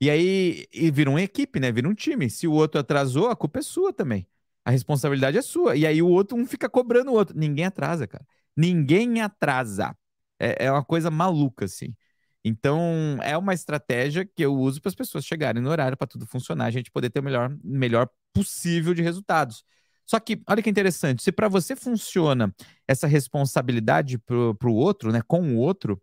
E 0.00 0.10
aí 0.10 0.66
e 0.72 0.90
vira 0.90 1.10
uma 1.10 1.22
equipe, 1.22 1.60
né? 1.60 1.72
Vira 1.72 1.88
um 1.88 1.94
time. 1.94 2.28
Se 2.30 2.46
o 2.46 2.52
outro 2.52 2.80
atrasou, 2.80 3.30
a 3.30 3.36
culpa 3.36 3.60
é 3.60 3.62
sua 3.62 3.92
também. 3.92 4.26
A 4.64 4.70
responsabilidade 4.70 5.38
é 5.38 5.42
sua. 5.42 5.76
E 5.76 5.86
aí 5.86 6.02
o 6.02 6.08
outro 6.08 6.36
um 6.36 6.46
fica 6.46 6.68
cobrando 6.68 7.10
o 7.10 7.14
outro. 7.14 7.36
Ninguém 7.38 7.66
atrasa, 7.66 8.06
cara. 8.06 8.26
Ninguém 8.56 9.20
atrasa. 9.22 9.96
É, 10.38 10.66
é 10.66 10.72
uma 10.72 10.84
coisa 10.84 11.10
maluca, 11.10 11.64
assim. 11.66 11.94
Então, 12.44 13.18
é 13.22 13.36
uma 13.38 13.54
estratégia 13.54 14.24
que 14.24 14.44
eu 14.44 14.54
uso 14.54 14.80
para 14.80 14.90
as 14.90 14.94
pessoas 14.94 15.24
chegarem 15.24 15.62
no 15.62 15.70
horário 15.70 15.96
para 15.96 16.06
tudo 16.06 16.26
funcionar, 16.26 16.66
a 16.66 16.70
gente 16.70 16.90
poder 16.90 17.08
ter 17.08 17.20
o 17.20 17.22
melhor, 17.22 17.56
melhor 17.64 18.08
possível 18.34 18.92
de 18.92 19.00
resultados. 19.00 19.64
Só 20.04 20.20
que, 20.20 20.42
olha 20.46 20.62
que 20.62 20.68
interessante, 20.68 21.22
se 21.22 21.32
para 21.32 21.48
você 21.48 21.74
funciona 21.74 22.54
essa 22.86 23.06
responsabilidade 23.06 24.18
para 24.18 24.68
o 24.68 24.74
outro, 24.74 25.10
né, 25.10 25.22
com 25.26 25.40
o 25.54 25.56
outro, 25.56 26.00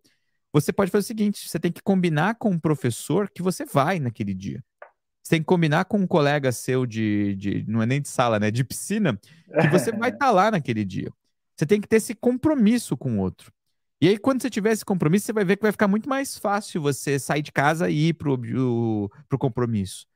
você 0.52 0.72
pode 0.72 0.90
fazer 0.90 1.04
o 1.04 1.06
seguinte: 1.06 1.48
você 1.48 1.60
tem 1.60 1.70
que 1.70 1.80
combinar 1.80 2.34
com 2.34 2.50
o 2.50 2.60
professor 2.60 3.30
que 3.30 3.40
você 3.40 3.64
vai 3.64 4.00
naquele 4.00 4.34
dia. 4.34 4.62
Você 5.22 5.36
tem 5.36 5.40
que 5.40 5.46
combinar 5.46 5.84
com 5.84 5.98
um 5.98 6.06
colega 6.06 6.50
seu 6.50 6.84
de, 6.84 7.36
de 7.36 7.64
não 7.68 7.80
é 7.80 7.86
nem 7.86 8.02
de 8.02 8.08
sala, 8.08 8.40
né, 8.40 8.50
de 8.50 8.64
piscina, 8.64 9.16
que 9.60 9.68
você 9.68 9.92
vai 9.92 10.10
estar 10.10 10.26
tá 10.26 10.30
lá 10.32 10.50
naquele 10.50 10.84
dia. 10.84 11.12
Você 11.56 11.64
tem 11.64 11.80
que 11.80 11.86
ter 11.86 11.96
esse 11.96 12.12
compromisso 12.12 12.96
com 12.96 13.18
o 13.18 13.20
outro. 13.20 13.52
E 14.02 14.08
aí, 14.08 14.18
quando 14.18 14.42
você 14.42 14.50
tiver 14.50 14.72
esse 14.72 14.84
compromisso, 14.84 15.26
você 15.26 15.32
vai 15.32 15.44
ver 15.44 15.56
que 15.56 15.62
vai 15.62 15.70
ficar 15.70 15.86
muito 15.86 16.08
mais 16.08 16.36
fácil 16.36 16.82
você 16.82 17.20
sair 17.20 17.40
de 17.40 17.52
casa 17.52 17.88
e 17.88 18.08
ir 18.08 18.14
pro, 18.14 18.34
o, 18.34 19.08
pro 19.28 19.38
compromisso. 19.38 20.08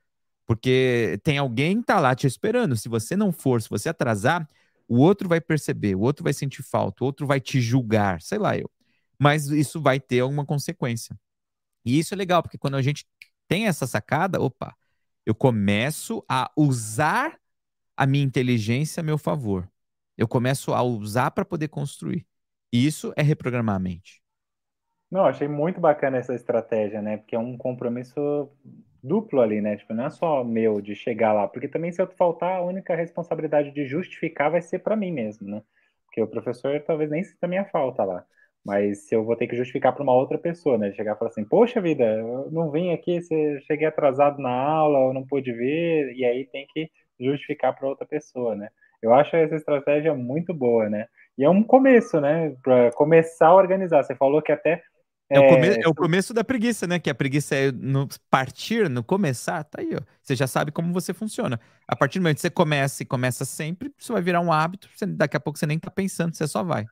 Porque 0.45 1.21
tem 1.23 1.39
alguém 1.39 1.81
que 1.81 1.87
tá 1.87 2.01
lá 2.01 2.13
te 2.13 2.27
esperando. 2.27 2.77
Se 2.77 2.89
você 2.89 3.17
não 3.17 3.31
for, 3.31 3.63
se 3.63 3.71
você 3.71 3.89
atrasar, 3.89 4.49
o 4.89 4.99
outro 4.99 5.29
vai 5.29 5.41
perceber, 5.41 5.95
o 5.95 6.01
outro 6.01 6.25
vai 6.25 6.33
sentir 6.33 6.65
falta, 6.65 7.05
o 7.05 7.07
outro 7.07 7.29
vai 7.29 7.41
te 7.41 7.61
julgar, 7.61 8.21
sei 8.23 8.39
lá 8.39 8.59
eu. 8.59 8.69
Mas 9.21 9.47
isso 9.49 9.81
vai 9.81 10.01
ter 10.01 10.19
alguma 10.21 10.45
consequência. 10.45 11.17
E 11.85 11.97
isso 11.97 12.13
é 12.13 12.17
legal, 12.17 12.43
porque 12.43 12.59
quando 12.59 12.75
a 12.77 12.83
gente 12.83 13.07
tem 13.47 13.69
essa 13.69 13.87
sacada, 13.87 14.41
opa, 14.41 14.77
eu 15.25 15.35
começo 15.35 16.25
a 16.29 16.51
usar 16.57 17.39
a 17.97 18.05
minha 18.05 18.25
inteligência 18.25 19.01
a 19.01 19.05
meu 19.05 19.17
favor. 19.17 19.71
Eu 20.19 20.27
começo 20.27 20.75
a 20.75 20.83
usar 20.83 21.31
para 21.31 21.45
poder 21.45 21.69
construir. 21.69 22.27
Isso 22.73 23.13
é 23.17 23.23
reprogramar 23.23 23.75
a 23.77 23.79
mente. 23.81 24.23
Não, 25.11 25.25
achei 25.25 25.47
muito 25.49 25.81
bacana 25.81 26.19
essa 26.19 26.35
estratégia, 26.35 27.01
né? 27.01 27.17
Porque 27.19 27.37
é 27.37 27.39
um 27.39 27.57
compromisso 27.57 28.51
duplo 29.03 29.41
ali, 29.41 29.61
né? 29.61 29.77
Tipo, 29.77 29.95
não 29.95 30.07
é 30.07 30.11
só 30.11 30.43
meu 30.45 30.81
de 30.81 30.95
chegar 30.97 31.33
lá, 31.33 31.47
porque 31.47 31.69
também 31.69 31.93
se 31.93 32.03
eu 32.03 32.09
faltar, 32.09 32.57
a 32.57 32.63
única 32.63 32.95
responsabilidade 32.97 33.71
de 33.73 33.87
justificar 33.87 34.51
vai 34.51 34.61
ser 34.63 34.81
para 34.81 34.97
mim 34.97 35.13
mesmo, 35.13 35.49
né? 35.49 35.63
Porque 36.07 36.21
o 36.23 36.27
professor 36.29 36.81
talvez 36.83 37.11
nem 37.11 37.23
sinta 37.23 37.47
minha 37.47 37.65
falta 37.67 38.05
lá. 38.05 38.25
Mas 38.65 39.07
se 39.07 39.15
eu 39.15 39.25
vou 39.25 39.37
ter 39.37 39.47
que 39.47 39.57
justificar 39.57 39.93
para 39.95 40.03
uma 40.03 40.15
outra 40.15 40.39
pessoa, 40.39 40.77
né? 40.77 40.93
Chegar 40.93 41.15
e 41.15 41.19
falar 41.19 41.31
assim, 41.31 41.45
poxa 41.45 41.81
vida, 41.81 42.05
eu 42.05 42.51
não 42.51 42.71
vim 42.71 42.93
aqui, 42.93 43.21
cheguei 43.67 43.87
atrasado 43.87 44.41
na 44.43 44.51
aula, 44.51 44.99
eu 45.09 45.15
não 45.15 45.25
pude 45.27 45.53
vir, 45.53 46.13
e 46.17 46.25
aí 46.25 46.45
tem 46.47 46.67
que 46.75 46.91
justificar 47.21 47.75
para 47.77 47.87
outra 47.89 48.05
pessoa, 48.07 48.57
né? 48.57 48.69
Eu 49.01 49.15
acho 49.15 49.37
essa 49.37 49.55
estratégia 49.55 50.15
muito 50.15 50.53
boa, 50.53 50.89
né? 50.91 51.07
E 51.39 51.45
é 51.45 51.51
um 51.51 51.63
começo, 51.63 52.21
né? 52.21 52.55
Para 52.63 52.93
começar 52.93 53.49
a 53.49 53.55
organizar. 53.55 54.03
Você 54.03 54.15
falou 54.15 54.41
que 54.41 54.53
até 54.53 54.83
é, 55.29 55.41
o, 55.41 55.49
come 55.49 55.69
é 55.69 55.89
o 55.89 55.95
começo 55.95 56.33
da 56.33 56.45
preguiça, 56.45 56.87
né? 56.87 57.01
Que 57.01 57.11
a 57.11 57.15
preguiça 57.15 57.57
é 57.57 57.73
no 57.73 58.09
partir, 58.31 58.89
no 58.89 59.03
começar, 59.03 59.65
tá 59.65 59.81
aí, 59.81 59.91
ó. 59.95 60.01
Você 60.23 60.37
já 60.37 60.47
sabe 60.47 60.71
como 60.71 60.93
você 60.93 61.13
funciona. 61.13 61.61
A 61.87 61.97
partir 61.97 62.21
do 62.21 62.23
momento 62.23 62.37
que 62.37 62.43
você 62.43 62.51
começa 62.51 63.03
e 63.03 63.07
começa 63.07 63.45
sempre, 63.45 63.93
isso 63.99 64.13
vai 64.13 64.23
virar 64.23 64.41
um 64.41 64.53
hábito, 64.53 64.89
você, 64.95 65.05
daqui 65.05 65.37
a 65.37 65.41
pouco 65.41 65.59
você 65.59 65.67
nem 65.67 65.79
tá 65.79 65.91
pensando, 65.91 66.35
você 66.35 66.47
só 66.47 66.63
vai. 66.63 66.85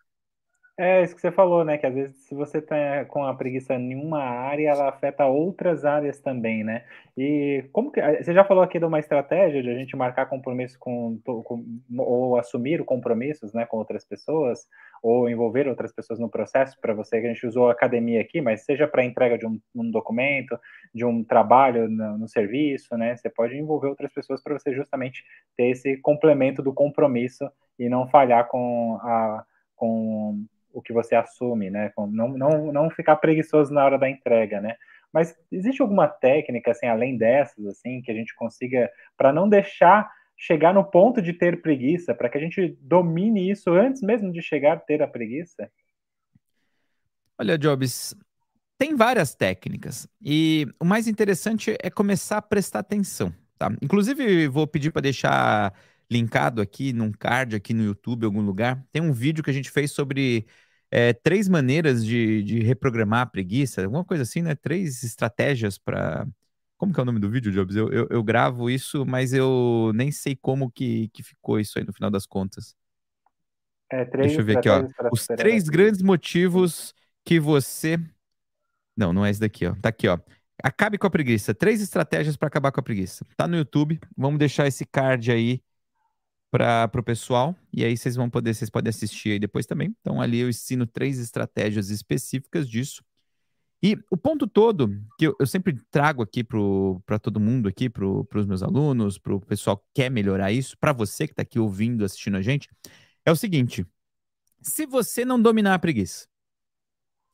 É 0.76 1.04
isso 1.04 1.14
que 1.14 1.20
você 1.20 1.30
falou, 1.30 1.64
né? 1.64 1.78
Que 1.78 1.87
às 1.87 1.94
vezes, 1.94 2.16
se 2.26 2.34
você 2.34 2.60
tá 2.60 3.04
com 3.04 3.24
a 3.24 3.32
preguiça 3.32 3.74
em 3.74 3.94
uma 3.94 4.18
área, 4.18 4.70
ela 4.70 4.88
afeta 4.88 5.24
outras 5.24 5.84
áreas 5.84 6.18
também, 6.20 6.64
né? 6.64 6.84
E 7.16 7.64
como 7.72 7.92
que. 7.92 8.00
Você 8.20 8.34
já 8.34 8.44
falou 8.44 8.64
aqui 8.64 8.80
de 8.80 8.84
uma 8.84 8.98
estratégia 8.98 9.62
de 9.62 9.70
a 9.70 9.74
gente 9.74 9.96
marcar 9.96 10.26
compromisso 10.26 10.76
com, 10.80 11.20
com 11.24 11.64
ou 11.96 12.37
assumir 12.37 12.84
compromissos, 12.84 13.52
né, 13.54 13.64
com 13.66 13.76
outras 13.76 14.04
pessoas, 14.04 14.66
ou 15.00 15.28
envolver 15.30 15.68
outras 15.68 15.92
pessoas 15.92 16.18
no 16.18 16.28
processo 16.28 16.76
para 16.80 16.92
você, 16.92 17.20
que 17.20 17.26
a 17.28 17.32
gente 17.32 17.46
usou 17.46 17.68
a 17.68 17.72
academia 17.72 18.20
aqui, 18.20 18.40
mas 18.40 18.64
seja 18.64 18.88
para 18.88 19.04
entrega 19.04 19.38
de 19.38 19.46
um, 19.46 19.60
um, 19.76 19.88
documento, 19.92 20.58
de 20.92 21.04
um 21.04 21.22
trabalho 21.22 21.88
no, 21.88 22.18
no, 22.18 22.28
serviço, 22.28 22.96
né? 22.96 23.16
Você 23.16 23.30
pode 23.30 23.56
envolver 23.56 23.87
outras 23.87 24.12
pessoas 24.12 24.42
para 24.42 24.58
você 24.58 24.74
justamente 24.74 25.22
ter 25.56 25.68
esse 25.70 25.96
complemento 25.98 26.60
do 26.64 26.74
compromisso 26.74 27.48
e 27.78 27.88
não 27.88 28.08
falhar 28.08 28.48
com 28.48 28.98
a. 29.02 29.44
Com 29.76 30.46
o 30.74 30.82
que 30.82 30.92
você 30.92 31.14
assume, 31.14 31.70
né? 31.70 31.92
Não, 31.96 32.28
não, 32.28 32.72
não 32.72 32.90
ficar 32.90 33.16
preguiçoso 33.16 33.72
na 33.72 33.84
hora 33.84 33.98
da 33.98 34.10
entrega, 34.10 34.60
né? 34.60 34.74
Mas 35.12 35.34
existe 35.50 35.80
alguma 35.80 36.08
técnica, 36.08 36.72
assim, 36.72 36.87
além 36.87 37.16
dessas, 37.16 37.64
assim, 37.66 38.02
que 38.02 38.10
a 38.10 38.14
gente 38.14 38.34
consiga, 38.34 38.90
para 39.16 39.32
não 39.32 39.48
deixar 39.48 40.10
chegar 40.37 40.74
no 40.74 40.84
ponto 40.84 41.22
de 41.22 41.32
ter 41.32 41.62
preguiça, 41.62 42.12
para 42.12 42.28
que 42.28 42.37
a 42.37 42.40
gente 42.40 42.76
domine 42.80 43.48
isso 43.48 43.70
antes 43.70 44.02
mesmo 44.02 44.32
de 44.32 44.42
chegar 44.42 44.72
a 44.72 44.80
ter 44.80 45.00
a 45.00 45.06
preguiça? 45.06 45.70
Olha, 47.38 47.56
Jobs, 47.56 48.14
tem 48.76 48.96
várias 48.96 49.34
técnicas 49.34 50.08
e 50.20 50.66
o 50.80 50.84
mais 50.84 51.06
interessante 51.06 51.76
é 51.80 51.88
começar 51.88 52.38
a 52.38 52.42
prestar 52.42 52.80
atenção, 52.80 53.32
tá? 53.56 53.70
Inclusive, 53.80 54.48
vou 54.48 54.66
pedir 54.66 54.90
para 54.90 55.02
deixar 55.02 55.72
linkado 56.10 56.60
aqui 56.60 56.92
num 56.92 57.10
card 57.10 57.56
aqui 57.56 57.72
no 57.72 57.84
YouTube, 57.84 58.24
algum 58.24 58.42
lugar. 58.42 58.84
Tem 58.92 59.00
um 59.00 59.12
vídeo 59.12 59.42
que 59.42 59.50
a 59.50 59.54
gente 59.54 59.70
fez 59.70 59.92
sobre 59.92 60.46
é, 60.96 61.12
três 61.12 61.48
maneiras 61.48 62.07
de, 62.07 62.40
de 62.44 62.61
reprogramar 62.61 63.22
a 63.22 63.26
preguiça, 63.26 63.83
alguma 63.83 64.04
coisa 64.04 64.22
assim, 64.22 64.42
né? 64.42 64.54
Três 64.54 65.02
estratégias 65.02 65.76
para. 65.76 66.24
Como 66.76 66.94
que 66.94 67.00
é 67.00 67.02
o 67.02 67.07
nome 67.07 67.18
do 67.18 67.28
vídeo, 67.28 67.50
Jobs? 67.50 67.74
Eu, 67.74 67.92
eu, 67.92 68.07
eu, 68.09 68.22
gravo 68.22 68.70
isso, 68.70 69.04
mas 69.04 69.33
eu 69.33 69.90
nem 69.92 70.12
sei 70.12 70.37
como 70.37 70.70
que, 70.70 71.09
que 71.09 71.20
ficou 71.20 71.59
isso 71.59 71.80
aí 71.80 71.85
no 71.85 71.92
final 71.92 72.12
das 72.12 72.26
contas. 72.26 72.76
É, 73.90 74.04
Deixa 74.04 74.40
eu 74.40 74.44
ver 74.44 74.59
aqui, 74.59 74.68
ó. 74.68 74.87
Os 75.12 75.26
três 75.26 75.68
grandes 75.68 76.00
motivos 76.00 76.94
que 77.24 77.40
você. 77.40 77.98
Não, 78.96 79.12
não 79.12 79.26
é 79.26 79.30
esse 79.30 79.40
daqui, 79.40 79.66
ó. 79.66 79.74
Tá 79.74 79.88
aqui, 79.88 80.07
ó. 80.07 80.16
Acabe 80.62 80.96
com 80.96 81.09
a 81.09 81.11
preguiça. 81.11 81.52
Três 81.52 81.83
estratégias 81.83 82.37
para 82.37 82.46
acabar 82.46 82.70
com 82.70 82.78
a 82.78 82.85
preguiça. 82.85 83.26
Tá 83.37 83.48
no 83.48 83.57
YouTube. 83.57 83.98
Vamos 84.16 84.38
deixar 84.38 84.68
esse 84.68 84.87
card 84.87 85.33
aí 85.33 85.61
para 86.54 87.00
o 87.00 87.02
pessoal. 87.02 87.56
E 87.72 87.84
aí 87.84 87.96
vocês 87.96 88.14
vão 88.14 88.30
poder, 88.30 88.54
vocês 88.54 88.70
podem 88.70 88.88
assistir 88.88 89.30
aí 89.30 89.38
depois 89.40 89.66
também. 89.66 89.94
Então, 90.00 90.20
ali 90.20 90.38
eu 90.38 90.48
ensino 90.48 90.86
três 90.86 91.18
estratégias 91.18 91.90
específicas 91.90 92.68
disso. 92.68 93.02
E 93.82 93.98
o 94.08 94.16
ponto 94.16 94.46
todo 94.46 94.88
que 95.18 95.26
eu, 95.26 95.34
eu 95.40 95.46
sempre 95.48 95.74
trago 95.90 96.22
aqui 96.22 96.44
para 96.44 97.18
todo 97.18 97.40
mundo, 97.40 97.68
aqui 97.68 97.90
para 97.90 98.06
os 98.06 98.46
meus 98.46 98.62
alunos, 98.62 99.18
para 99.18 99.34
o 99.34 99.40
pessoal 99.40 99.76
que 99.78 99.84
quer 99.94 100.10
melhorar 100.10 100.52
isso, 100.52 100.78
para 100.78 100.92
você 100.92 101.26
que 101.26 101.32
está 101.32 101.42
aqui 101.42 101.58
ouvindo, 101.58 102.04
assistindo 102.04 102.36
a 102.36 102.42
gente, 102.42 102.68
é 103.26 103.32
o 103.32 103.36
seguinte: 103.36 103.84
se 104.62 104.86
você 104.86 105.24
não 105.24 105.42
dominar 105.42 105.74
a 105.74 105.78
preguiça, 105.78 106.28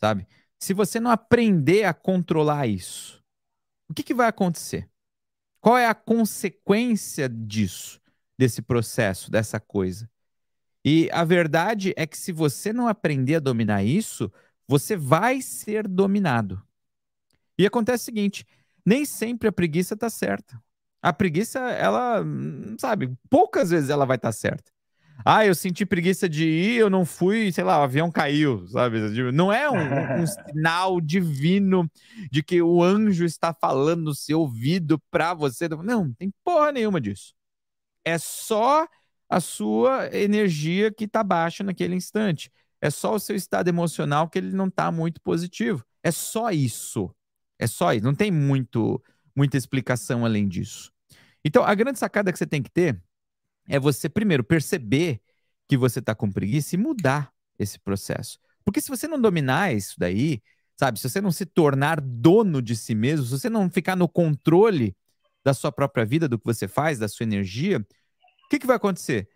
sabe? 0.01 0.27
Se 0.59 0.73
você 0.73 0.99
não 0.99 1.11
aprender 1.11 1.85
a 1.85 1.93
controlar 1.93 2.67
isso, 2.67 3.23
o 3.89 3.93
que, 3.95 4.03
que 4.03 4.15
vai 4.15 4.29
acontecer? 4.29 4.89
Qual 5.61 5.77
é 5.77 5.87
a 5.87 5.95
consequência 5.95 7.29
disso? 7.29 8.01
Desse 8.41 8.63
processo, 8.63 9.31
dessa 9.31 9.61
coisa. 9.61 10.09
E 10.83 11.11
a 11.13 11.25
verdade 11.25 11.93
é 11.95 12.07
que 12.07 12.17
se 12.17 12.33
você 12.33 12.73
não 12.73 12.89
aprender 12.89 13.35
a 13.35 13.41
dominar 13.41 13.85
isso, 13.85 14.33
você 14.67 14.97
vai 14.97 15.43
ser 15.43 15.87
dominado. 15.87 16.63
E 17.59 17.67
acontece 17.67 18.05
o 18.05 18.07
seguinte: 18.07 18.47
nem 18.85 19.05
sempre 19.05 19.47
a 19.47 19.53
preguiça 19.53 19.93
está 19.93 20.09
certa. 20.09 20.59
A 21.03 21.13
preguiça, 21.13 21.59
ela, 21.59 22.25
sabe, 22.79 23.13
poucas 23.29 23.69
vezes 23.69 23.91
ela 23.91 24.07
vai 24.07 24.17
estar 24.17 24.29
tá 24.29 24.33
certa. 24.33 24.73
Ah, 25.23 25.45
eu 25.45 25.55
senti 25.55 25.85
preguiça 25.85 26.27
de 26.27 26.47
ir, 26.47 26.77
eu 26.77 26.89
não 26.89 27.05
fui, 27.05 27.53
sei 27.53 27.63
lá, 27.63 27.79
o 27.79 27.83
avião 27.83 28.11
caiu, 28.11 28.67
sabe? 28.69 28.99
Não 29.35 29.53
é 29.53 29.69
um, 29.69 30.23
um 30.23 30.25
sinal 30.49 30.99
divino 30.99 31.91
de 32.33 32.43
que 32.43 32.63
o 32.63 32.83
anjo 32.83 33.27
está 33.27 33.53
falando 33.53 34.05
no 34.05 34.15
seu 34.15 34.41
ouvido 34.41 34.99
para 35.11 35.35
você. 35.35 35.69
Não, 35.69 36.11
tem 36.15 36.33
porra 36.43 36.73
nenhuma 36.73 36.99
disso. 37.03 37.35
É 38.05 38.19
só 38.19 38.87
a 39.29 39.41
sua 39.41 40.09
energia 40.13 40.93
que 40.93 41.05
está 41.05 41.23
baixa 41.23 41.63
naquele 41.63 41.95
instante. 41.95 42.51
É 42.81 42.91
só 42.91 43.15
o 43.15 43.21
seu 43.21 43.37
estado 43.37 43.69
emocional 43.69 44.29
que 44.29 44.39
ele 44.39 44.53
não 44.53 44.67
está 44.67 44.91
muito 44.91 45.21
positivo. 45.21 45.85
É 46.03 46.11
só 46.11 46.51
isso. 46.51 47.15
É 47.59 47.67
só 47.67 47.93
isso. 47.93 48.05
Não 48.05 48.15
tem 48.15 48.31
muito, 48.31 49.03
muita 49.37 49.57
explicação 49.57 50.25
além 50.25 50.49
disso. 50.49 50.91
Então, 51.45 51.63
a 51.63 51.75
grande 51.75 51.99
sacada 51.99 52.33
que 52.33 52.39
você 52.39 52.47
tem 52.47 52.63
que 52.63 52.71
ter 52.71 53.01
é 53.69 53.79
você, 53.79 54.09
primeiro, 54.09 54.43
perceber 54.43 55.21
que 55.69 55.77
você 55.77 56.01
está 56.01 56.15
com 56.15 56.31
preguiça 56.31 56.75
e 56.75 56.79
mudar 56.79 57.33
esse 57.59 57.79
processo. 57.79 58.39
Porque 58.65 58.81
se 58.81 58.89
você 58.89 59.07
não 59.07 59.21
dominar 59.21 59.75
isso 59.75 59.95
daí, 59.99 60.43
sabe, 60.77 60.99
se 60.99 61.09
você 61.09 61.21
não 61.21 61.31
se 61.31 61.47
tornar 61.47 62.01
dono 62.01 62.61
de 62.61 62.75
si 62.75 62.95
mesmo, 62.95 63.27
se 63.27 63.33
você 63.33 63.49
não 63.49 63.71
ficar 63.71 63.95
no 63.95 64.09
controle 64.09 64.97
da 65.45 65.55
sua 65.55 65.73
própria 65.73 66.05
vida, 66.05 66.29
do 66.29 66.39
que 66.39 66.45
você 66.45 66.69
faz, 66.69 66.99
da 66.99 67.09
sua 67.09 67.25
energia, 67.25 67.79
o 67.79 68.49
que, 68.51 68.59
que 68.59 68.67
vai 68.67 68.77
acontecer? 68.77 69.29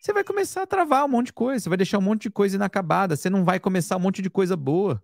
Você 0.00 0.12
vai 0.12 0.24
começar 0.24 0.62
a 0.62 0.66
travar 0.66 1.04
um 1.04 1.08
monte 1.08 1.26
de 1.26 1.32
coisa, 1.32 1.62
você 1.62 1.68
vai 1.68 1.78
deixar 1.78 1.98
um 1.98 2.02
monte 2.02 2.22
de 2.22 2.30
coisa 2.30 2.56
inacabada, 2.56 3.14
você 3.14 3.30
não 3.30 3.44
vai 3.44 3.60
começar 3.60 3.96
um 3.96 4.00
monte 4.00 4.20
de 4.20 4.28
coisa 4.28 4.56
boa. 4.56 5.02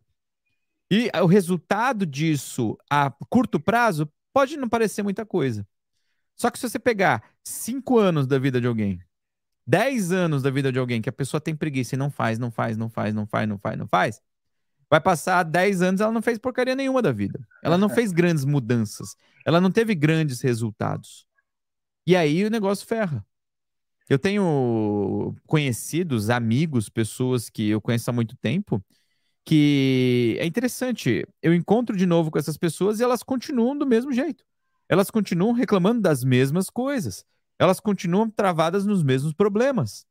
E 0.90 1.10
o 1.22 1.26
resultado 1.26 2.04
disso 2.04 2.76
a 2.90 3.10
curto 3.28 3.60
prazo 3.60 4.10
pode 4.32 4.56
não 4.56 4.68
parecer 4.68 5.02
muita 5.02 5.24
coisa. 5.24 5.66
Só 6.34 6.50
que 6.50 6.58
se 6.58 6.68
você 6.68 6.78
pegar 6.78 7.22
cinco 7.44 7.98
anos 7.98 8.26
da 8.26 8.38
vida 8.38 8.60
de 8.60 8.66
alguém, 8.66 9.00
dez 9.66 10.10
anos 10.10 10.42
da 10.42 10.50
vida 10.50 10.72
de 10.72 10.78
alguém 10.78 11.02
que 11.02 11.08
a 11.08 11.12
pessoa 11.12 11.40
tem 11.40 11.54
preguiça 11.54 11.94
e 11.94 11.98
não 11.98 12.10
faz, 12.10 12.38
não 12.38 12.50
faz, 12.50 12.76
não 12.76 12.88
faz, 12.88 13.14
não 13.14 13.26
faz, 13.26 13.48
não 13.48 13.58
faz, 13.58 13.78
não 13.78 13.86
faz, 13.86 14.20
Vai 14.90 15.00
passar 15.00 15.42
10 15.42 15.82
anos, 15.82 16.00
ela 16.00 16.12
não 16.12 16.22
fez 16.22 16.38
porcaria 16.38 16.74
nenhuma 16.74 17.02
da 17.02 17.12
vida. 17.12 17.38
Ela 17.62 17.76
não 17.76 17.88
fez 17.88 18.10
grandes 18.10 18.44
mudanças. 18.44 19.14
Ela 19.44 19.60
não 19.60 19.70
teve 19.70 19.94
grandes 19.94 20.40
resultados. 20.40 21.26
E 22.06 22.16
aí 22.16 22.44
o 22.44 22.50
negócio 22.50 22.86
ferra. 22.86 23.24
Eu 24.08 24.18
tenho 24.18 25.34
conhecidos, 25.46 26.30
amigos, 26.30 26.88
pessoas 26.88 27.50
que 27.50 27.68
eu 27.68 27.80
conheço 27.80 28.08
há 28.08 28.12
muito 28.12 28.34
tempo, 28.38 28.82
que 29.44 30.38
é 30.40 30.46
interessante. 30.46 31.26
Eu 31.42 31.52
encontro 31.52 31.94
de 31.94 32.06
novo 32.06 32.30
com 32.30 32.38
essas 32.38 32.56
pessoas 32.56 32.98
e 32.98 33.02
elas 33.04 33.22
continuam 33.22 33.76
do 33.76 33.86
mesmo 33.86 34.10
jeito. 34.10 34.42
Elas 34.88 35.10
continuam 35.10 35.52
reclamando 35.52 36.00
das 36.00 36.24
mesmas 36.24 36.70
coisas. 36.70 37.26
Elas 37.58 37.78
continuam 37.80 38.30
travadas 38.30 38.86
nos 38.86 39.02
mesmos 39.02 39.34
problemas. 39.34 40.06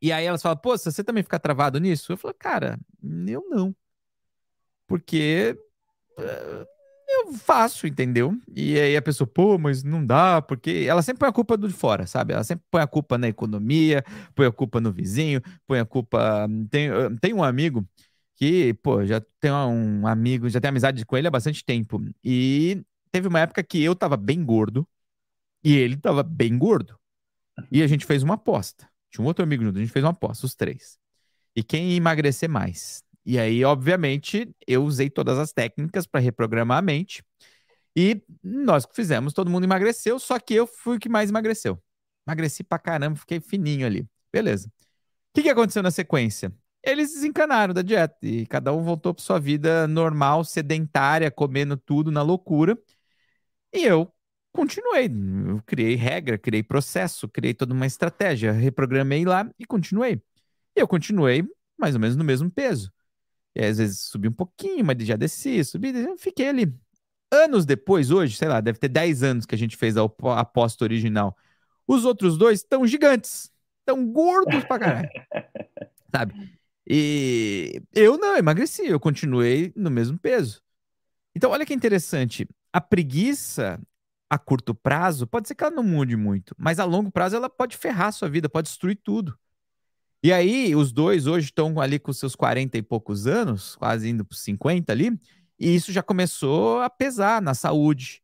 E 0.00 0.12
aí 0.12 0.26
elas 0.26 0.42
falam, 0.42 0.58
pô, 0.58 0.76
você 0.76 1.02
também 1.02 1.22
fica 1.22 1.38
travado 1.38 1.78
nisso? 1.80 2.12
Eu 2.12 2.16
falo, 2.16 2.34
cara, 2.34 2.78
eu 3.26 3.44
não. 3.48 3.74
Porque 4.86 5.58
uh, 6.18 6.66
eu 7.08 7.32
faço, 7.34 7.86
entendeu? 7.86 8.36
E 8.54 8.78
aí 8.78 8.96
a 8.96 9.02
pessoa, 9.02 9.26
pô, 9.26 9.58
mas 9.58 9.82
não 9.82 10.04
dá, 10.04 10.42
porque 10.42 10.86
ela 10.88 11.02
sempre 11.02 11.20
põe 11.20 11.28
a 11.28 11.32
culpa 11.32 11.56
do 11.56 11.68
de 11.68 11.74
fora, 11.74 12.06
sabe? 12.06 12.34
Ela 12.34 12.44
sempre 12.44 12.64
põe 12.70 12.82
a 12.82 12.86
culpa 12.86 13.16
na 13.18 13.28
economia, 13.28 14.04
põe 14.34 14.46
a 14.46 14.52
culpa 14.52 14.80
no 14.80 14.92
vizinho, 14.92 15.40
põe 15.66 15.78
a 15.80 15.84
culpa. 15.84 16.48
Tem, 16.70 16.88
tem 17.20 17.34
um 17.34 17.42
amigo 17.42 17.86
que, 18.36 18.74
pô, 18.74 19.04
já 19.04 19.20
tem 19.40 19.50
um 19.50 20.06
amigo, 20.06 20.48
já 20.48 20.60
tem 20.60 20.68
amizade 20.68 21.04
com 21.06 21.16
ele 21.16 21.28
há 21.28 21.30
bastante 21.30 21.64
tempo. 21.64 22.00
E 22.22 22.82
teve 23.10 23.28
uma 23.28 23.40
época 23.40 23.62
que 23.62 23.82
eu 23.82 23.94
tava 23.96 24.16
bem 24.16 24.44
gordo 24.44 24.86
e 25.64 25.76
ele 25.76 25.96
tava 25.96 26.22
bem 26.22 26.56
gordo. 26.58 26.98
E 27.72 27.82
a 27.82 27.86
gente 27.86 28.04
fez 28.06 28.22
uma 28.22 28.34
aposta. 28.34 28.88
Tinha 29.16 29.24
um 29.24 29.28
outro 29.28 29.42
amigo 29.42 29.64
junto, 29.64 29.78
a 29.78 29.80
gente 29.80 29.92
fez 29.92 30.04
uma 30.04 30.10
aposta, 30.10 30.44
os 30.44 30.54
três. 30.54 30.98
E 31.54 31.62
quem 31.62 31.92
ia 31.92 31.96
emagrecer 31.96 32.50
mais? 32.50 33.02
E 33.24 33.38
aí, 33.38 33.64
obviamente, 33.64 34.48
eu 34.66 34.84
usei 34.84 35.08
todas 35.08 35.38
as 35.38 35.52
técnicas 35.52 36.06
para 36.06 36.20
reprogramar 36.20 36.78
a 36.78 36.82
mente. 36.82 37.24
E 37.96 38.22
nós 38.42 38.84
que 38.84 38.94
fizemos, 38.94 39.32
todo 39.32 39.50
mundo 39.50 39.64
emagreceu, 39.64 40.18
só 40.18 40.38
que 40.38 40.52
eu 40.54 40.66
fui 40.66 40.98
o 40.98 41.00
que 41.00 41.08
mais 41.08 41.30
emagreceu. 41.30 41.82
Emagreci 42.26 42.62
pra 42.62 42.78
caramba, 42.78 43.16
fiquei 43.16 43.40
fininho 43.40 43.86
ali. 43.86 44.06
Beleza. 44.30 44.68
O 44.68 44.72
que, 45.34 45.42
que 45.44 45.48
aconteceu 45.50 45.82
na 45.82 45.90
sequência? 45.90 46.52
Eles 46.84 47.14
desencanaram 47.14 47.72
da 47.72 47.82
dieta 47.82 48.16
e 48.22 48.46
cada 48.46 48.72
um 48.74 48.84
voltou 48.84 49.14
para 49.14 49.24
sua 49.24 49.40
vida 49.40 49.88
normal, 49.88 50.44
sedentária, 50.44 51.30
comendo 51.30 51.76
tudo 51.76 52.12
na 52.12 52.22
loucura. 52.22 52.78
E 53.72 53.84
eu 53.84 54.12
continuei. 54.56 55.10
Eu 55.48 55.62
criei 55.64 55.94
regra, 55.94 56.38
criei 56.38 56.62
processo, 56.62 57.28
criei 57.28 57.54
toda 57.54 57.74
uma 57.74 57.86
estratégia, 57.86 58.52
reprogramei 58.52 59.24
lá 59.24 59.48
e 59.58 59.64
continuei. 59.64 60.20
E 60.74 60.80
eu 60.80 60.88
continuei 60.88 61.44
mais 61.78 61.94
ou 61.94 62.00
menos 62.00 62.16
no 62.16 62.24
mesmo 62.24 62.50
peso. 62.50 62.92
E 63.54 63.64
às 63.64 63.78
vezes 63.78 64.00
subi 64.00 64.28
um 64.28 64.32
pouquinho, 64.32 64.84
mas 64.84 64.96
já 65.06 65.16
desci, 65.16 65.64
subi, 65.64 65.92
fiquei 66.18 66.48
ali. 66.48 66.74
Anos 67.30 67.64
depois, 67.64 68.10
hoje, 68.10 68.36
sei 68.36 68.48
lá, 68.48 68.60
deve 68.60 68.78
ter 68.78 68.88
10 68.88 69.22
anos 69.22 69.46
que 69.46 69.54
a 69.54 69.58
gente 69.58 69.76
fez 69.76 69.96
a 69.96 70.04
aposta 70.38 70.84
original. 70.84 71.36
Os 71.86 72.04
outros 72.04 72.36
dois 72.36 72.60
estão 72.60 72.86
gigantes, 72.86 73.50
estão 73.80 74.06
gordos 74.06 74.64
pra 74.64 74.78
caralho. 74.78 75.08
sabe? 76.14 76.56
E 76.88 77.82
eu 77.92 78.16
não, 78.16 78.36
emagreci, 78.36 78.86
eu 78.86 79.00
continuei 79.00 79.72
no 79.74 79.90
mesmo 79.90 80.18
peso. 80.18 80.62
Então, 81.34 81.50
olha 81.50 81.66
que 81.66 81.74
interessante. 81.74 82.48
A 82.72 82.80
preguiça, 82.80 83.80
a 84.28 84.38
curto 84.38 84.74
prazo, 84.74 85.26
pode 85.26 85.48
ser 85.48 85.54
que 85.54 85.64
ela 85.64 85.74
não 85.74 85.82
mude 85.82 86.16
muito, 86.16 86.54
mas 86.58 86.78
a 86.78 86.84
longo 86.84 87.10
prazo 87.10 87.36
ela 87.36 87.48
pode 87.48 87.76
ferrar 87.76 88.08
a 88.08 88.12
sua 88.12 88.28
vida, 88.28 88.48
pode 88.48 88.68
destruir 88.68 88.96
tudo. 89.02 89.38
E 90.22 90.32
aí, 90.32 90.74
os 90.74 90.92
dois 90.92 91.26
hoje 91.26 91.46
estão 91.46 91.80
ali 91.80 91.98
com 91.98 92.12
seus 92.12 92.34
40 92.34 92.76
e 92.76 92.82
poucos 92.82 93.26
anos, 93.26 93.76
quase 93.76 94.08
indo 94.08 94.24
para 94.24 94.36
50 94.36 94.92
ali, 94.92 95.18
e 95.58 95.74
isso 95.74 95.92
já 95.92 96.02
começou 96.02 96.80
a 96.80 96.90
pesar 96.90 97.40
na 97.40 97.54
saúde. 97.54 98.22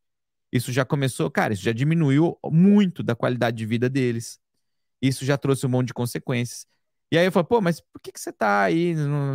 Isso 0.52 0.72
já 0.72 0.84
começou, 0.84 1.30
cara, 1.30 1.54
isso 1.54 1.62
já 1.62 1.72
diminuiu 1.72 2.38
muito 2.44 3.02
da 3.02 3.14
qualidade 3.14 3.56
de 3.56 3.64
vida 3.64 3.88
deles. 3.88 4.38
Isso 5.00 5.24
já 5.24 5.38
trouxe 5.38 5.64
um 5.66 5.70
monte 5.70 5.88
de 5.88 5.94
consequências. 5.94 6.66
E 7.12 7.18
aí 7.18 7.26
eu 7.26 7.30
falo, 7.30 7.44
pô, 7.44 7.60
mas 7.60 7.78
por 7.78 8.00
que, 8.00 8.10
que 8.10 8.18
você 8.18 8.32
tá 8.32 8.62
aí? 8.62 8.94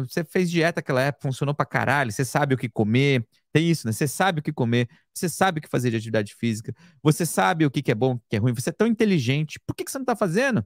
Você 0.10 0.24
fez 0.24 0.50
dieta 0.50 0.80
aquela 0.80 1.00
época, 1.00 1.28
funcionou 1.28 1.54
pra 1.54 1.64
caralho, 1.64 2.12
você 2.12 2.26
sabe 2.26 2.56
o 2.56 2.58
que 2.58 2.68
comer. 2.68 3.24
Tem 3.54 3.70
isso, 3.70 3.86
né? 3.86 3.94
Você 3.94 4.08
sabe 4.08 4.40
o 4.40 4.44
que 4.44 4.52
comer, 4.52 4.90
você 5.14 5.30
sabe 5.30 5.60
o 5.60 5.62
que 5.62 5.70
fazer 5.70 5.92
de 5.92 5.98
atividade 5.98 6.34
física, 6.34 6.74
você 7.04 7.24
sabe 7.24 7.68
o 7.68 7.70
que, 7.70 7.84
que 7.84 7.92
é 7.92 7.96
bom, 7.96 8.16
o 8.16 8.22
que 8.28 8.36
é 8.36 8.40
ruim, 8.40 8.52
você 8.52 8.72
é 8.72 8.74
tão 8.74 8.88
inteligente, 8.88 9.60
por 9.60 9.76
que, 9.76 9.84
que 9.84 9.92
você 9.92 10.00
não 10.00 10.06
tá 10.06 10.16
fazendo? 10.16 10.66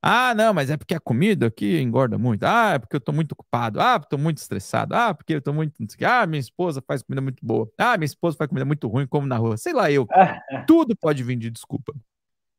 Ah, 0.00 0.32
não, 0.32 0.54
mas 0.54 0.70
é 0.70 0.76
porque 0.76 0.94
a 0.94 1.00
comida 1.00 1.48
aqui 1.48 1.80
engorda 1.80 2.16
muito. 2.16 2.44
Ah, 2.44 2.74
é 2.74 2.78
porque 2.78 2.94
eu 2.94 3.00
tô 3.00 3.12
muito 3.12 3.32
ocupado. 3.32 3.80
Ah, 3.80 3.98
porque 3.98 4.14
eu 4.14 4.18
tô 4.18 4.22
muito 4.22 4.38
estressado. 4.38 4.94
Ah, 4.94 5.12
porque 5.12 5.34
eu 5.34 5.42
tô 5.42 5.52
muito. 5.52 5.74
Ah, 6.04 6.24
minha 6.24 6.38
esposa 6.38 6.80
faz 6.86 7.02
comida 7.02 7.20
muito 7.20 7.44
boa. 7.44 7.68
Ah, 7.76 7.96
minha 7.96 8.06
esposa 8.06 8.36
faz 8.36 8.48
comida 8.48 8.64
muito 8.64 8.86
ruim, 8.86 9.08
como 9.08 9.26
na 9.26 9.36
rua. 9.36 9.56
Sei 9.56 9.72
lá, 9.72 9.90
eu. 9.90 10.06
Tudo 10.68 10.96
pode 10.96 11.24
vir 11.24 11.36
de 11.36 11.50
desculpa. 11.50 11.92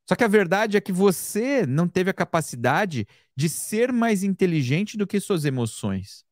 Só 0.10 0.16
que 0.16 0.24
a 0.24 0.28
verdade 0.28 0.76
é 0.76 0.82
que 0.82 0.92
você 0.92 1.68
não 1.68 1.88
teve 1.88 2.10
a 2.10 2.14
capacidade 2.16 3.08
de 3.36 3.48
ser 3.48 3.94
mais 3.94 4.24
inteligente 4.24 4.98
do 4.98 5.06
que 5.06 5.20
suas 5.20 5.46
emoções. 5.46 6.26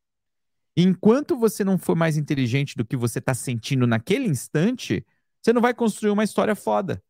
Enquanto 0.75 1.38
você 1.38 1.63
não 1.63 1.78
for 1.78 1.95
mais 1.95 2.17
inteligente 2.17 2.75
do 2.75 2.84
que 2.84 2.97
você 2.97 3.19
está 3.19 3.36
sentindo 3.36 3.86
naquele 3.86 4.25
instante, 4.28 5.05
você 5.39 5.53
não 5.53 5.61
vai 5.61 5.75
construir 5.75 6.09
uma 6.09 6.23
história 6.23 6.55
foda. 6.55 7.03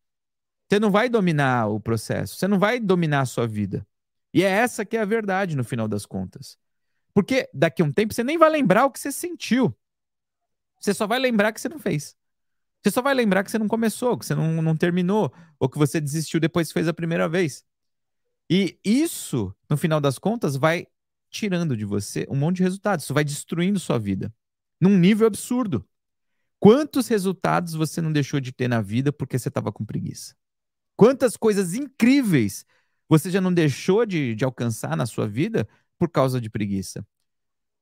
Você 0.68 0.78
não 0.78 0.90
vai 0.90 1.08
dominar 1.08 1.68
o 1.68 1.80
processo, 1.80 2.36
você 2.36 2.46
não 2.46 2.58
vai 2.58 2.78
dominar 2.78 3.22
a 3.22 3.26
sua 3.26 3.46
vida. 3.46 3.86
E 4.34 4.44
é 4.44 4.50
essa 4.50 4.84
que 4.84 4.98
é 4.98 5.00
a 5.00 5.06
verdade 5.06 5.56
no 5.56 5.64
final 5.64 5.88
das 5.88 6.04
contas. 6.04 6.58
Porque 7.14 7.48
daqui 7.54 7.80
a 7.80 7.84
um 7.86 7.90
tempo 7.90 8.12
você 8.12 8.22
nem 8.22 8.36
vai 8.36 8.50
lembrar 8.50 8.84
o 8.84 8.90
que 8.90 9.00
você 9.00 9.10
sentiu. 9.10 9.74
Você 10.78 10.92
só 10.92 11.06
vai 11.06 11.18
lembrar 11.18 11.50
que 11.50 11.62
você 11.62 11.68
não 11.70 11.78
fez. 11.78 12.14
Você 12.82 12.90
só 12.90 13.02
vai 13.02 13.14
lembrar 13.14 13.42
que 13.42 13.50
você 13.50 13.58
não 13.58 13.68
começou, 13.68 14.16
que 14.16 14.24
você 14.24 14.34
não, 14.34 14.62
não 14.62 14.76
terminou, 14.76 15.32
ou 15.58 15.68
que 15.68 15.78
você 15.78 16.00
desistiu 16.00 16.38
depois 16.38 16.68
que 16.68 16.74
fez 16.74 16.88
a 16.88 16.94
primeira 16.94 17.28
vez. 17.28 17.64
E 18.50 18.78
isso, 18.84 19.54
no 19.68 19.76
final 19.76 20.00
das 20.00 20.18
contas, 20.18 20.56
vai 20.56 20.86
tirando 21.30 21.76
de 21.76 21.84
você 21.84 22.26
um 22.30 22.36
monte 22.36 22.58
de 22.58 22.62
resultados. 22.62 23.04
Isso 23.04 23.14
vai 23.14 23.24
destruindo 23.24 23.78
sua 23.78 23.98
vida. 23.98 24.32
Num 24.80 24.96
nível 24.96 25.26
absurdo. 25.26 25.86
Quantos 26.58 27.06
resultados 27.08 27.74
você 27.74 28.00
não 28.00 28.12
deixou 28.12 28.40
de 28.40 28.52
ter 28.52 28.68
na 28.68 28.80
vida 28.80 29.12
porque 29.12 29.38
você 29.38 29.48
estava 29.48 29.70
com 29.70 29.84
preguiça? 29.84 30.34
Quantas 30.96 31.36
coisas 31.36 31.74
incríveis 31.74 32.64
você 33.08 33.30
já 33.30 33.40
não 33.40 33.52
deixou 33.52 34.04
de, 34.04 34.34
de 34.34 34.44
alcançar 34.44 34.96
na 34.96 35.06
sua 35.06 35.28
vida 35.28 35.68
por 35.96 36.10
causa 36.10 36.40
de 36.40 36.50
preguiça? 36.50 37.06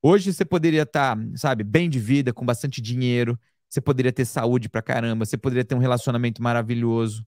Hoje 0.03 0.33
você 0.33 0.45
poderia 0.45 0.83
estar, 0.83 1.17
tá, 1.17 1.23
sabe, 1.37 1.65
bem 1.65 1.89
de 1.89 1.99
vida, 1.99 2.33
com 2.33 2.45
bastante 2.45 2.83
dinheiro, 2.83 3.39
você 3.69 3.81
poderia 3.81 4.13
ter 4.13 4.25
saúde 4.25 4.69
pra 4.69 4.83
caramba, 4.83 5.25
você 5.25 5.37
poderia 5.37 5.65
ter 5.65 5.75
um 5.75 5.79
relacionamento 5.79 6.43
maravilhoso. 6.43 7.27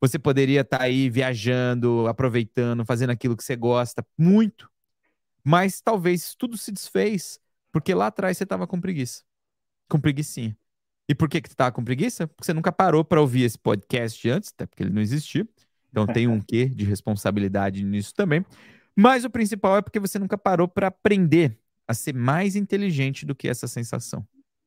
Você 0.00 0.18
poderia 0.18 0.60
estar 0.60 0.78
tá 0.78 0.84
aí 0.84 1.08
viajando, 1.08 2.06
aproveitando, 2.06 2.84
fazendo 2.84 3.10
aquilo 3.10 3.36
que 3.36 3.42
você 3.42 3.56
gosta 3.56 4.06
muito. 4.16 4.70
Mas 5.42 5.80
talvez 5.80 6.34
tudo 6.34 6.56
se 6.56 6.70
desfez 6.70 7.40
porque 7.72 7.94
lá 7.94 8.06
atrás 8.06 8.36
você 8.36 8.44
estava 8.44 8.66
com 8.66 8.80
preguiça. 8.80 9.22
Com 9.88 10.00
preguiçinha. 10.00 10.56
E 11.08 11.14
por 11.14 11.28
que 11.28 11.40
que 11.40 11.48
tu 11.48 11.52
estava 11.52 11.70
com 11.72 11.84
preguiça? 11.84 12.26
Porque 12.26 12.44
você 12.44 12.52
nunca 12.52 12.72
parou 12.72 13.04
para 13.04 13.20
ouvir 13.20 13.42
esse 13.42 13.58
podcast 13.58 14.28
antes, 14.28 14.50
até 14.52 14.66
porque 14.66 14.82
ele 14.82 14.92
não 14.92 15.00
existia. 15.00 15.46
Então 15.90 16.06
tem 16.06 16.26
um 16.26 16.40
quê 16.40 16.66
de 16.66 16.84
responsabilidade 16.84 17.84
nisso 17.84 18.14
também. 18.14 18.44
Mas 18.94 19.24
o 19.24 19.30
principal 19.30 19.76
é 19.76 19.82
porque 19.82 20.00
você 20.00 20.18
nunca 20.18 20.36
parou 20.36 20.66
para 20.66 20.88
aprender 20.88 21.58
a 21.86 21.94
ser 21.94 22.14
mais 22.14 22.56
inteligente 22.56 23.24
do 23.24 23.34
que 23.34 23.48
essa 23.48 23.68
sensação. 23.68 24.26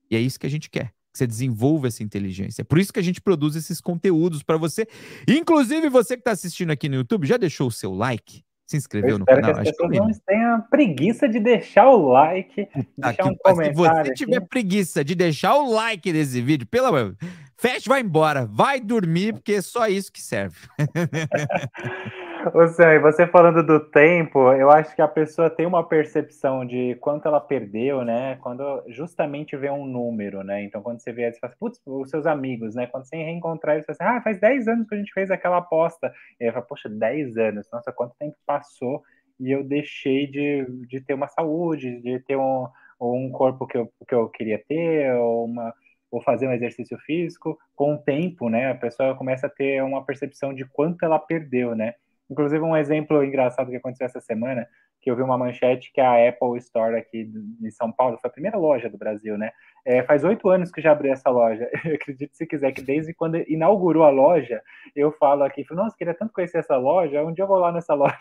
E 0.09 0.15
é 0.15 0.19
isso 0.19 0.39
que 0.39 0.45
a 0.45 0.49
gente 0.49 0.69
quer. 0.69 0.93
Que 1.11 1.17
você 1.17 1.27
desenvolva 1.27 1.87
essa 1.87 2.03
inteligência. 2.03 2.61
É 2.61 2.63
por 2.63 2.77
isso 2.77 2.93
que 2.93 2.99
a 2.99 3.03
gente 3.03 3.19
produz 3.19 3.55
esses 3.55 3.81
conteúdos 3.81 4.43
para 4.43 4.57
você. 4.57 4.87
Inclusive, 5.27 5.89
você 5.89 6.15
que 6.15 6.21
está 6.21 6.31
assistindo 6.31 6.71
aqui 6.71 6.87
no 6.87 6.95
YouTube, 6.95 7.27
já 7.27 7.37
deixou 7.37 7.67
o 7.67 7.71
seu 7.71 7.93
like? 7.93 8.43
Se 8.67 8.77
inscreveu 8.77 9.17
no 9.17 9.25
canal? 9.25 9.55
Que 9.55 9.61
as 9.61 9.69
pessoas 9.69 9.97
não 9.97 10.11
tenham 10.27 10.61
preguiça 10.69 11.27
de 11.27 11.39
deixar 11.39 11.89
o 11.89 12.09
like, 12.09 12.67
deixar 12.95 13.25
um 13.25 13.35
comentário. 13.35 14.05
Se 14.05 14.09
você 14.09 14.13
tiver 14.13 14.41
preguiça 14.41 15.03
de 15.03 15.15
deixar 15.15 15.55
o 15.55 15.71
like 15.71 16.13
nesse 16.13 16.39
vídeo, 16.39 16.67
pelo 16.67 16.85
amor, 16.85 17.17
fecha, 17.57 17.89
vai 17.89 18.01
embora, 18.01 18.45
vai 18.45 18.79
dormir, 18.79 19.33
porque 19.33 19.53
é 19.53 19.61
só 19.61 19.87
isso 19.87 20.11
que 20.11 20.21
serve. 20.21 20.55
Ô, 22.53 22.65
Sam, 22.69 23.01
você 23.01 23.27
falando 23.27 23.61
do 23.61 23.81
tempo, 23.91 24.53
eu 24.53 24.71
acho 24.71 24.95
que 24.95 25.01
a 25.01 25.07
pessoa 25.09 25.49
tem 25.49 25.65
uma 25.65 25.85
percepção 25.85 26.65
de 26.65 26.95
quanto 27.01 27.27
ela 27.27 27.41
perdeu, 27.41 28.05
né? 28.05 28.37
Quando 28.37 28.81
justamente 28.87 29.57
vê 29.57 29.69
um 29.69 29.85
número, 29.85 30.41
né? 30.41 30.63
Então, 30.63 30.81
quando 30.81 30.99
você 30.99 31.11
vê, 31.11 31.29
você 31.29 31.37
fala, 31.37 31.53
putz, 31.59 31.81
os 31.85 32.09
seus 32.09 32.25
amigos, 32.25 32.75
né? 32.75 32.87
Quando 32.87 33.05
você 33.05 33.17
reencontrar 33.17 33.75
eles, 33.75 33.85
você 33.85 33.93
fala 33.93 34.11
assim, 34.11 34.19
ah, 34.19 34.23
faz 34.23 34.39
10 34.39 34.69
anos 34.69 34.87
que 34.87 34.95
a 34.95 34.97
gente 34.97 35.11
fez 35.11 35.29
aquela 35.29 35.57
aposta. 35.57 36.13
E 36.39 36.45
aí 36.45 36.51
fala, 36.51 36.65
poxa, 36.65 36.87
10 36.87 37.35
anos, 37.37 37.67
nossa, 37.73 37.91
quanto 37.91 38.15
tempo 38.17 38.37
passou 38.45 39.03
e 39.37 39.51
eu 39.51 39.61
deixei 39.61 40.25
de, 40.25 40.65
de 40.87 41.01
ter 41.01 41.13
uma 41.15 41.27
saúde, 41.27 41.99
de 42.01 42.19
ter 42.21 42.37
um, 42.37 42.67
um 43.01 43.29
corpo 43.31 43.67
que 43.67 43.77
eu, 43.77 43.91
que 44.07 44.15
eu 44.15 44.29
queria 44.29 44.63
ter, 44.65 45.13
ou 45.13 45.45
uma 45.45 45.73
ou 46.11 46.21
fazer 46.23 46.47
um 46.47 46.53
exercício 46.53 46.97
físico, 47.05 47.55
com 47.75 47.93
o 47.93 47.97
tempo, 47.99 48.49
né, 48.49 48.71
a 48.71 48.75
pessoa 48.75 49.15
começa 49.15 49.45
a 49.45 49.49
ter 49.49 49.83
uma 49.83 50.03
percepção 50.03 50.55
de 50.55 50.65
quanto 50.65 51.05
ela 51.05 51.19
perdeu, 51.19 51.75
né? 51.75 51.93
Inclusive, 52.29 52.63
um 52.63 52.77
exemplo 52.77 53.23
engraçado 53.23 53.69
que 53.69 53.75
aconteceu 53.75 54.05
essa 54.05 54.21
semana, 54.21 54.67
que 55.01 55.09
eu 55.09 55.15
vi 55.15 55.21
uma 55.21 55.37
manchete 55.37 55.91
que 55.93 56.01
a 56.01 56.29
Apple 56.29 56.57
Store 56.57 56.95
aqui 56.95 57.25
de 57.25 57.71
São 57.71 57.91
Paulo, 57.91 58.17
foi 58.19 58.29
a 58.29 58.33
primeira 58.33 58.57
loja 58.57 58.89
do 58.89 58.97
Brasil, 58.97 59.37
né? 59.37 59.51
É, 59.85 60.03
faz 60.03 60.23
oito 60.23 60.49
anos 60.49 60.71
que 60.71 60.81
já 60.81 60.91
abriu 60.91 61.11
essa 61.11 61.29
loja. 61.29 61.69
Eu 61.85 61.95
acredito, 61.95 62.35
se 62.35 62.45
quiser, 62.45 62.71
que 62.73 62.81
desde 62.81 63.13
quando 63.13 63.37
inaugurou 63.47 64.03
a 64.03 64.09
loja, 64.09 64.61
eu 64.95 65.11
falo 65.13 65.43
aqui, 65.43 65.63
falo, 65.63 65.83
nossa, 65.83 65.95
queria 65.97 66.13
tanto 66.13 66.33
conhecer 66.33 66.57
essa 66.57 66.75
loja, 66.75 67.23
um 67.23 67.33
dia 67.33 67.43
eu 67.43 67.47
vou 67.47 67.57
lá 67.57 67.71
nessa 67.71 67.93
loja. 67.95 68.17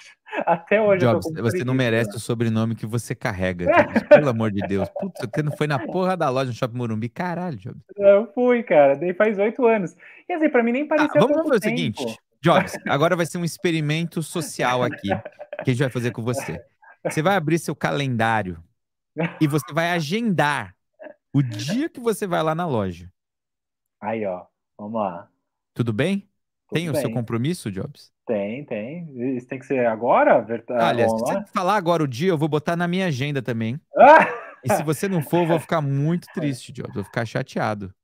Até 0.46 0.80
hoje 0.80 1.00
Jobs, 1.00 1.26
eu 1.26 1.34
tô 1.34 1.42
você 1.42 1.64
não 1.64 1.74
merece 1.74 2.16
o 2.16 2.20
sobrenome 2.20 2.74
que 2.74 2.86
você 2.86 3.14
carrega, 3.14 3.66
Jobs, 3.66 4.02
pelo 4.04 4.28
amor 4.28 4.50
de 4.52 4.60
Deus. 4.66 4.88
Putz, 4.90 5.20
você 5.20 5.42
não 5.42 5.52
foi 5.52 5.66
na 5.66 5.78
porra 5.78 6.16
da 6.16 6.30
loja 6.30 6.46
no 6.46 6.54
Shopping 6.54 6.78
Morumbi, 6.78 7.08
caralho, 7.08 7.56
Jobs. 7.56 7.82
Eu 7.96 8.30
fui, 8.32 8.62
cara, 8.62 8.94
daí 8.94 9.12
faz 9.12 9.38
oito 9.38 9.66
anos. 9.66 9.96
E 10.28 10.32
assim, 10.32 10.48
pra 10.48 10.62
mim 10.62 10.72
nem 10.72 10.86
parecia 10.86 11.10
ah, 11.16 11.20
Vamos 11.20 11.48
fazer 11.48 11.56
o 11.56 11.62
seguinte, 11.70 12.18
Jobs, 12.42 12.78
agora 12.86 13.16
vai 13.16 13.26
ser 13.26 13.38
um 13.38 13.44
experimento 13.44 14.22
social 14.22 14.82
aqui 14.82 15.08
que 15.64 15.70
a 15.70 15.74
gente 15.74 15.80
vai 15.80 15.90
fazer 15.90 16.12
com 16.12 16.22
você. 16.22 16.64
Você 17.04 17.22
vai 17.22 17.36
abrir 17.36 17.58
seu 17.58 17.74
calendário 17.74 18.62
e 19.40 19.46
você 19.46 19.72
vai 19.72 19.90
agendar 19.90 20.74
o 21.32 21.42
dia 21.42 21.88
que 21.88 22.00
você 22.00 22.26
vai 22.26 22.42
lá 22.42 22.54
na 22.54 22.66
loja. 22.66 23.10
Aí, 24.00 24.24
ó, 24.24 24.46
vamos 24.78 25.00
lá. 25.00 25.28
Tudo 25.74 25.92
bem? 25.92 26.20
Tudo 26.68 26.74
tem 26.74 26.90
bem. 26.90 26.90
o 26.90 27.00
seu 27.00 27.12
compromisso, 27.12 27.70
Jobs? 27.70 28.12
Tem, 28.26 28.64
tem. 28.64 29.36
Isso 29.36 29.48
tem 29.48 29.58
que 29.58 29.66
ser 29.66 29.86
agora? 29.86 30.46
Olha, 30.70 31.08
se 31.08 31.14
você 31.14 31.44
falar 31.46 31.76
agora 31.76 32.02
o 32.02 32.08
dia, 32.08 32.28
eu 32.28 32.38
vou 32.38 32.48
botar 32.48 32.76
na 32.76 32.86
minha 32.86 33.06
agenda 33.06 33.42
também. 33.42 33.80
Ah! 33.96 34.26
E 34.64 34.74
se 34.74 34.82
você 34.82 35.06
não 35.06 35.22
for, 35.22 35.42
eu 35.42 35.46
vou 35.46 35.60
ficar 35.60 35.80
muito 35.80 36.26
triste, 36.34 36.72
Jobs. 36.72 36.92
Vou 36.92 37.04
ficar 37.04 37.24
chateado. 37.24 37.94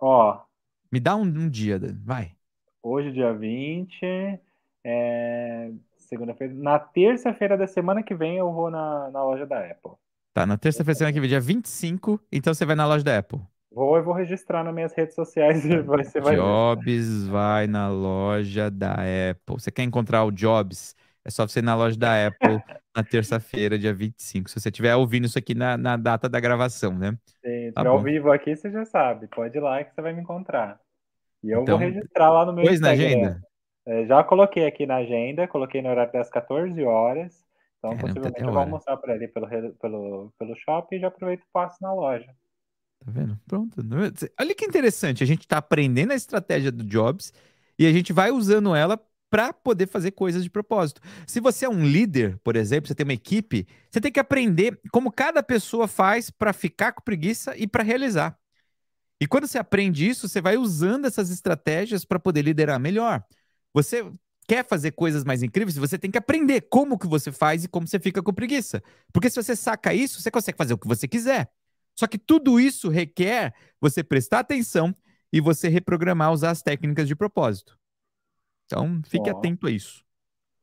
Ó. 0.00 0.40
Me 0.90 0.98
dá 0.98 1.14
um, 1.14 1.24
um 1.24 1.46
dia, 1.46 1.78
vai. 2.02 2.34
Hoje, 2.82 3.12
dia 3.12 3.32
20. 3.32 4.04
É, 4.84 5.70
segunda-feira. 5.96 6.52
Na 6.54 6.78
terça-feira 6.78 7.56
da 7.56 7.66
semana 7.66 8.02
que 8.02 8.14
vem 8.14 8.38
eu 8.38 8.52
vou 8.52 8.70
na, 8.70 9.10
na 9.10 9.22
loja 9.22 9.46
da 9.46 9.58
Apple. 9.60 9.92
Tá, 10.32 10.46
na 10.46 10.56
terça-feira 10.56 10.96
semana 10.96 11.12
que 11.12 11.20
vem, 11.20 11.28
dia 11.28 11.40
25, 11.40 12.20
então 12.30 12.54
você 12.54 12.64
vai 12.64 12.76
na 12.76 12.86
loja 12.86 13.04
da 13.04 13.18
Apple. 13.18 13.40
Vou 13.72 13.96
e 13.98 14.02
vou 14.02 14.14
registrar 14.14 14.64
nas 14.64 14.74
minhas 14.74 14.92
redes 14.94 15.14
sociais 15.14 15.64
e 15.64 15.80
você 15.82 16.20
vai 16.20 16.36
Jobs 16.36 17.24
ver. 17.24 17.30
vai 17.30 17.66
na 17.66 17.88
loja 17.88 18.70
da 18.70 18.94
Apple. 18.94 19.54
Você 19.54 19.70
quer 19.70 19.82
encontrar 19.82 20.24
o 20.24 20.30
Jobs? 20.32 20.94
É 21.24 21.30
só 21.30 21.46
você 21.46 21.60
ir 21.60 21.62
na 21.62 21.76
loja 21.76 21.96
da 21.96 22.26
Apple 22.26 22.60
na 22.96 23.04
terça-feira, 23.04 23.78
dia 23.78 23.92
25. 23.94 24.48
Se 24.50 24.58
você 24.58 24.68
estiver 24.70 24.94
ouvindo 24.96 25.26
isso 25.26 25.38
aqui 25.38 25.54
na, 25.54 25.76
na 25.76 25.96
data 25.96 26.28
da 26.28 26.40
gravação, 26.40 26.96
né? 26.96 27.16
Sim, 27.44 27.72
tá 27.72 27.88
ao 27.88 28.02
vivo 28.02 28.30
aqui, 28.30 28.56
você 28.56 28.70
já 28.70 28.84
sabe. 28.84 29.26
Pode 29.28 29.56
ir 29.56 29.60
lá 29.60 29.82
que 29.84 29.94
você 29.94 30.02
vai 30.02 30.12
me 30.12 30.20
encontrar. 30.20 30.80
E 31.42 31.50
eu 31.50 31.62
então, 31.62 31.78
vou 31.78 31.86
registrar 31.86 32.30
lá 32.30 32.44
no 32.44 32.52
meu 32.52 32.64
Pois 32.64 32.80
na 32.80 32.90
agenda? 32.90 33.40
É, 33.86 34.06
já 34.06 34.22
coloquei 34.22 34.66
aqui 34.66 34.86
na 34.86 34.96
agenda, 34.96 35.48
coloquei 35.48 35.80
no 35.80 35.88
horário 35.88 36.12
das 36.12 36.28
14 36.28 36.82
horas. 36.84 37.44
Então, 37.78 37.90
Caramba, 37.90 38.06
possivelmente 38.06 38.42
eu 38.42 38.52
vou 38.52 38.60
almoçar 38.60 38.96
por 38.98 39.10
ali 39.10 39.26
pelo, 39.26 39.48
pelo, 39.80 40.32
pelo 40.38 40.56
shopping 40.56 40.96
e 40.96 41.00
já 41.00 41.08
aproveito 41.08 41.40
e 41.40 41.52
passo 41.52 41.76
na 41.80 41.92
loja. 41.92 42.30
Tá 43.04 43.10
vendo? 43.10 43.38
Pronto. 43.46 43.80
Olha 44.38 44.54
que 44.54 44.66
interessante. 44.66 45.24
A 45.24 45.26
gente 45.26 45.40
está 45.40 45.56
aprendendo 45.56 46.12
a 46.12 46.16
estratégia 46.16 46.70
do 46.70 46.84
Jobs 46.84 47.32
e 47.78 47.86
a 47.86 47.92
gente 47.92 48.12
vai 48.12 48.30
usando 48.30 48.76
ela 48.76 49.00
para 49.30 49.52
poder 49.52 49.86
fazer 49.86 50.10
coisas 50.10 50.42
de 50.42 50.50
propósito. 50.50 51.00
Se 51.26 51.40
você 51.40 51.64
é 51.64 51.68
um 51.68 51.84
líder, 51.84 52.38
por 52.42 52.56
exemplo, 52.56 52.88
você 52.88 52.94
tem 52.94 53.04
uma 53.04 53.14
equipe, 53.14 53.66
você 53.88 54.00
tem 54.00 54.10
que 54.10 54.20
aprender 54.20 54.78
como 54.90 55.10
cada 55.10 55.42
pessoa 55.42 55.86
faz 55.86 56.30
para 56.30 56.52
ficar 56.52 56.92
com 56.92 57.00
preguiça 57.00 57.56
e 57.56 57.66
para 57.66 57.84
realizar. 57.84 58.36
E 59.20 59.26
quando 59.26 59.46
você 59.46 59.58
aprende 59.58 60.08
isso, 60.08 60.28
você 60.28 60.40
vai 60.40 60.56
usando 60.56 61.04
essas 61.04 61.30
estratégias 61.30 62.04
para 62.04 62.18
poder 62.18 62.42
liderar 62.42 62.80
melhor. 62.80 63.22
Você 63.74 64.10
quer 64.48 64.66
fazer 64.66 64.92
coisas 64.92 65.24
mais 65.24 65.42
incríveis, 65.42 65.76
você 65.76 65.98
tem 65.98 66.10
que 66.10 66.18
aprender 66.18 66.62
como 66.62 66.98
que 66.98 67.06
você 67.06 67.30
faz 67.30 67.62
e 67.62 67.68
como 67.68 67.86
você 67.86 68.00
fica 68.00 68.22
com 68.22 68.32
preguiça. 68.32 68.82
Porque 69.12 69.28
se 69.28 69.40
você 69.40 69.54
saca 69.54 69.92
isso, 69.94 70.20
você 70.20 70.30
consegue 70.30 70.58
fazer 70.58 70.74
o 70.74 70.78
que 70.78 70.88
você 70.88 71.06
quiser. 71.06 71.50
Só 71.94 72.06
que 72.06 72.18
tudo 72.18 72.58
isso 72.58 72.88
requer 72.88 73.54
você 73.80 74.02
prestar 74.02 74.40
atenção 74.40 74.94
e 75.32 75.40
você 75.40 75.68
reprogramar, 75.68 76.32
usar 76.32 76.50
as 76.50 76.62
técnicas 76.62 77.06
de 77.06 77.14
propósito. 77.14 77.78
Então, 78.66 79.02
fique 79.06 79.28
atento 79.28 79.66
a 79.66 79.70
isso. 79.70 80.02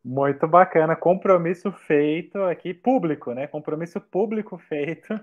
Muito 0.04 0.48
bacana, 0.48 0.96
compromisso 0.96 1.72
feito 1.72 2.42
aqui, 2.44 2.74
público, 2.74 3.34
né? 3.34 3.46
Compromisso 3.46 4.00
público 4.00 4.58
feito. 4.58 5.14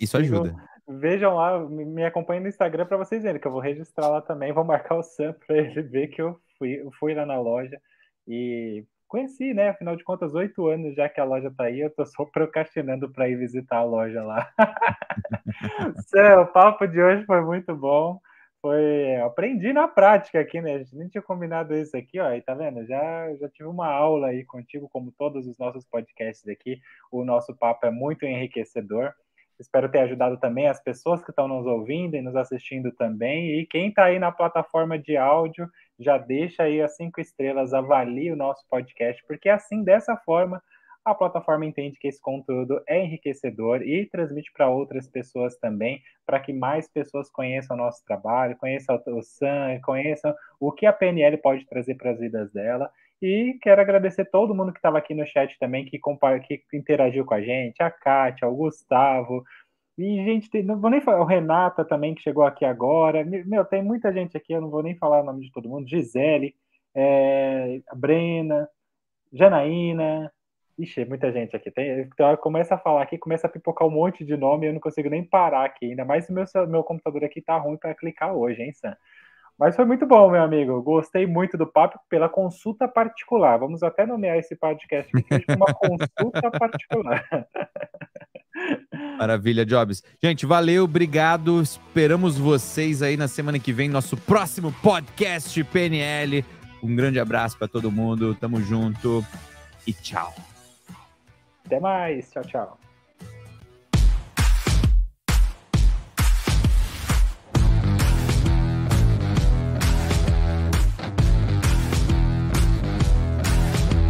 Isso 0.00 0.16
Sigam, 0.16 0.42
ajuda. 0.42 0.68
Vejam 0.88 1.34
lá, 1.34 1.58
me 1.68 2.04
acompanhem 2.04 2.42
no 2.42 2.48
Instagram 2.48 2.86
para 2.86 2.96
vocês 2.96 3.22
verem, 3.22 3.40
que 3.40 3.46
eu 3.46 3.52
vou 3.52 3.60
registrar 3.60 4.08
lá 4.08 4.22
também, 4.22 4.52
vou 4.52 4.64
marcar 4.64 4.96
o 4.96 5.02
Sam 5.02 5.34
para 5.46 5.56
ele 5.58 5.82
ver 5.82 6.08
que 6.08 6.22
eu 6.22 6.40
fui, 6.58 6.82
fui 6.98 7.14
lá 7.14 7.26
na 7.26 7.38
loja 7.38 7.80
e 8.26 8.84
conheci, 9.06 9.52
né? 9.52 9.70
Afinal 9.70 9.96
de 9.96 10.04
contas, 10.04 10.34
oito 10.34 10.66
anos 10.66 10.94
já 10.94 11.08
que 11.08 11.20
a 11.20 11.24
loja 11.24 11.52
tá 11.54 11.64
aí, 11.64 11.80
eu 11.80 11.90
tô 11.90 12.06
só 12.06 12.24
procrastinando 12.24 13.10
para 13.10 13.28
ir 13.28 13.36
visitar 13.36 13.78
a 13.78 13.84
loja 13.84 14.22
lá. 14.22 14.50
Sam, 16.06 16.40
o 16.40 16.46
papo 16.46 16.86
de 16.86 17.00
hoje 17.00 17.24
foi 17.24 17.40
muito 17.42 17.74
bom 17.76 18.20
foi. 18.60 19.16
Aprendi 19.22 19.72
na 19.72 19.88
prática 19.88 20.40
aqui, 20.40 20.60
né? 20.60 20.74
A 20.74 20.78
gente 20.78 20.96
nem 20.96 21.08
tinha 21.08 21.22
combinado 21.22 21.74
isso 21.74 21.96
aqui, 21.96 22.18
ó. 22.20 22.32
E 22.32 22.42
tá 22.42 22.54
vendo? 22.54 22.84
Já, 22.86 23.34
já 23.36 23.48
tive 23.48 23.68
uma 23.68 23.88
aula 23.88 24.28
aí 24.28 24.44
contigo, 24.44 24.88
como 24.88 25.12
todos 25.12 25.46
os 25.46 25.58
nossos 25.58 25.84
podcasts 25.84 26.46
aqui. 26.48 26.80
O 27.10 27.24
nosso 27.24 27.54
papo 27.56 27.86
é 27.86 27.90
muito 27.90 28.24
enriquecedor. 28.24 29.12
Espero 29.58 29.90
ter 29.90 30.00
ajudado 30.00 30.38
também 30.38 30.68
as 30.68 30.82
pessoas 30.82 31.22
que 31.22 31.30
estão 31.30 31.48
nos 31.48 31.66
ouvindo 31.66 32.14
e 32.14 32.22
nos 32.22 32.36
assistindo 32.36 32.92
também. 32.92 33.58
E 33.58 33.66
quem 33.66 33.88
está 33.88 34.04
aí 34.04 34.18
na 34.18 34.30
plataforma 34.30 34.98
de 34.98 35.16
áudio, 35.16 35.68
já 35.98 36.16
deixa 36.16 36.62
aí 36.62 36.80
as 36.80 36.96
cinco 36.96 37.20
estrelas, 37.20 37.74
avalie 37.74 38.30
o 38.30 38.36
nosso 38.36 38.64
podcast, 38.68 39.22
porque 39.26 39.48
assim, 39.48 39.82
dessa 39.82 40.16
forma, 40.16 40.62
a 41.04 41.14
plataforma 41.14 41.64
entende 41.64 41.98
que 41.98 42.06
esse 42.06 42.20
conteúdo 42.20 42.82
é 42.86 43.02
enriquecedor 43.02 43.82
e 43.82 44.06
transmite 44.06 44.52
para 44.52 44.68
outras 44.68 45.08
pessoas 45.08 45.56
também, 45.56 46.02
para 46.26 46.38
que 46.38 46.52
mais 46.52 46.86
pessoas 46.86 47.30
conheçam 47.30 47.76
o 47.76 47.80
nosso 47.80 48.04
trabalho, 48.04 48.56
conheçam 48.56 49.02
o 49.06 49.22
SAM, 49.22 49.80
conheçam 49.82 50.34
o 50.60 50.70
que 50.70 50.84
a 50.84 50.92
PNL 50.92 51.38
pode 51.38 51.66
trazer 51.66 51.94
para 51.94 52.10
as 52.10 52.20
vidas 52.20 52.52
dela. 52.52 52.90
E 53.20 53.58
quero 53.62 53.80
agradecer 53.80 54.24
todo 54.26 54.54
mundo 54.54 54.72
que 54.72 54.78
estava 54.78 54.98
aqui 54.98 55.14
no 55.14 55.26
chat 55.26 55.56
também, 55.58 55.84
que, 55.84 55.98
que 55.98 56.76
interagiu 56.76 57.24
com 57.24 57.34
a 57.34 57.40
gente, 57.40 57.82
a 57.82 57.90
Kátia, 57.90 58.48
o 58.48 58.54
Gustavo, 58.54 59.44
e, 59.98 60.24
gente, 60.24 60.62
não 60.62 60.80
vou 60.80 60.90
nem 60.90 61.00
falar, 61.00 61.20
o 61.20 61.24
Renata 61.24 61.84
também, 61.84 62.14
que 62.14 62.22
chegou 62.22 62.44
aqui 62.44 62.64
agora. 62.64 63.24
Meu, 63.24 63.64
tem 63.64 63.82
muita 63.82 64.12
gente 64.12 64.36
aqui, 64.36 64.52
eu 64.52 64.60
não 64.60 64.70
vou 64.70 64.80
nem 64.80 64.96
falar 64.96 65.22
o 65.22 65.24
nome 65.24 65.44
de 65.44 65.52
todo 65.52 65.68
mundo. 65.68 65.88
Gisele, 65.88 66.54
é, 66.94 67.80
Brena, 67.96 68.68
Janaína, 69.32 70.32
Ixi, 70.78 71.04
muita 71.04 71.32
gente 71.32 71.56
aqui. 71.56 71.70
Tem, 71.72 72.02
então, 72.02 72.36
começa 72.36 72.76
a 72.76 72.78
falar 72.78 73.02
aqui, 73.02 73.18
começa 73.18 73.48
a 73.48 73.50
pipocar 73.50 73.88
um 73.88 73.90
monte 73.90 74.24
de 74.24 74.36
nome 74.36 74.68
eu 74.68 74.72
não 74.72 74.80
consigo 74.80 75.10
nem 75.10 75.24
parar 75.24 75.64
aqui. 75.64 75.86
Ainda 75.86 76.04
mais 76.04 76.26
se 76.26 76.32
meu, 76.32 76.44
meu 76.68 76.84
computador 76.84 77.24
aqui 77.24 77.42
tá 77.42 77.58
ruim 77.58 77.76
para 77.76 77.94
clicar 77.94 78.32
hoje, 78.34 78.62
hein, 78.62 78.72
Sam? 78.72 78.96
Mas 79.58 79.74
foi 79.74 79.84
muito 79.84 80.06
bom, 80.06 80.30
meu 80.30 80.42
amigo. 80.42 80.80
Gostei 80.82 81.26
muito 81.26 81.58
do 81.58 81.66
papo 81.66 81.98
pela 82.08 82.28
consulta 82.28 82.86
particular. 82.86 83.58
Vamos 83.58 83.82
até 83.82 84.06
nomear 84.06 84.36
esse 84.36 84.54
podcast 84.54 85.10
aqui 85.16 85.44
como 85.44 85.64
uma 85.64 85.74
consulta 85.74 86.50
particular. 86.56 87.26
Maravilha, 89.18 89.66
Jobs. 89.66 90.02
Gente, 90.22 90.46
valeu, 90.46 90.84
obrigado. 90.84 91.60
Esperamos 91.60 92.38
vocês 92.38 93.02
aí 93.02 93.16
na 93.16 93.26
semana 93.26 93.58
que 93.58 93.72
vem, 93.72 93.88
nosso 93.88 94.16
próximo 94.16 94.72
podcast 94.80 95.64
PNL. 95.64 96.44
Um 96.80 96.94
grande 96.94 97.18
abraço 97.18 97.58
para 97.58 97.66
todo 97.66 97.90
mundo. 97.90 98.36
Tamo 98.36 98.60
junto 98.60 99.24
e 99.84 99.92
tchau. 99.92 100.32
Até 101.66 101.80
mais. 101.80 102.30
Tchau, 102.30 102.42
tchau. 102.44 102.87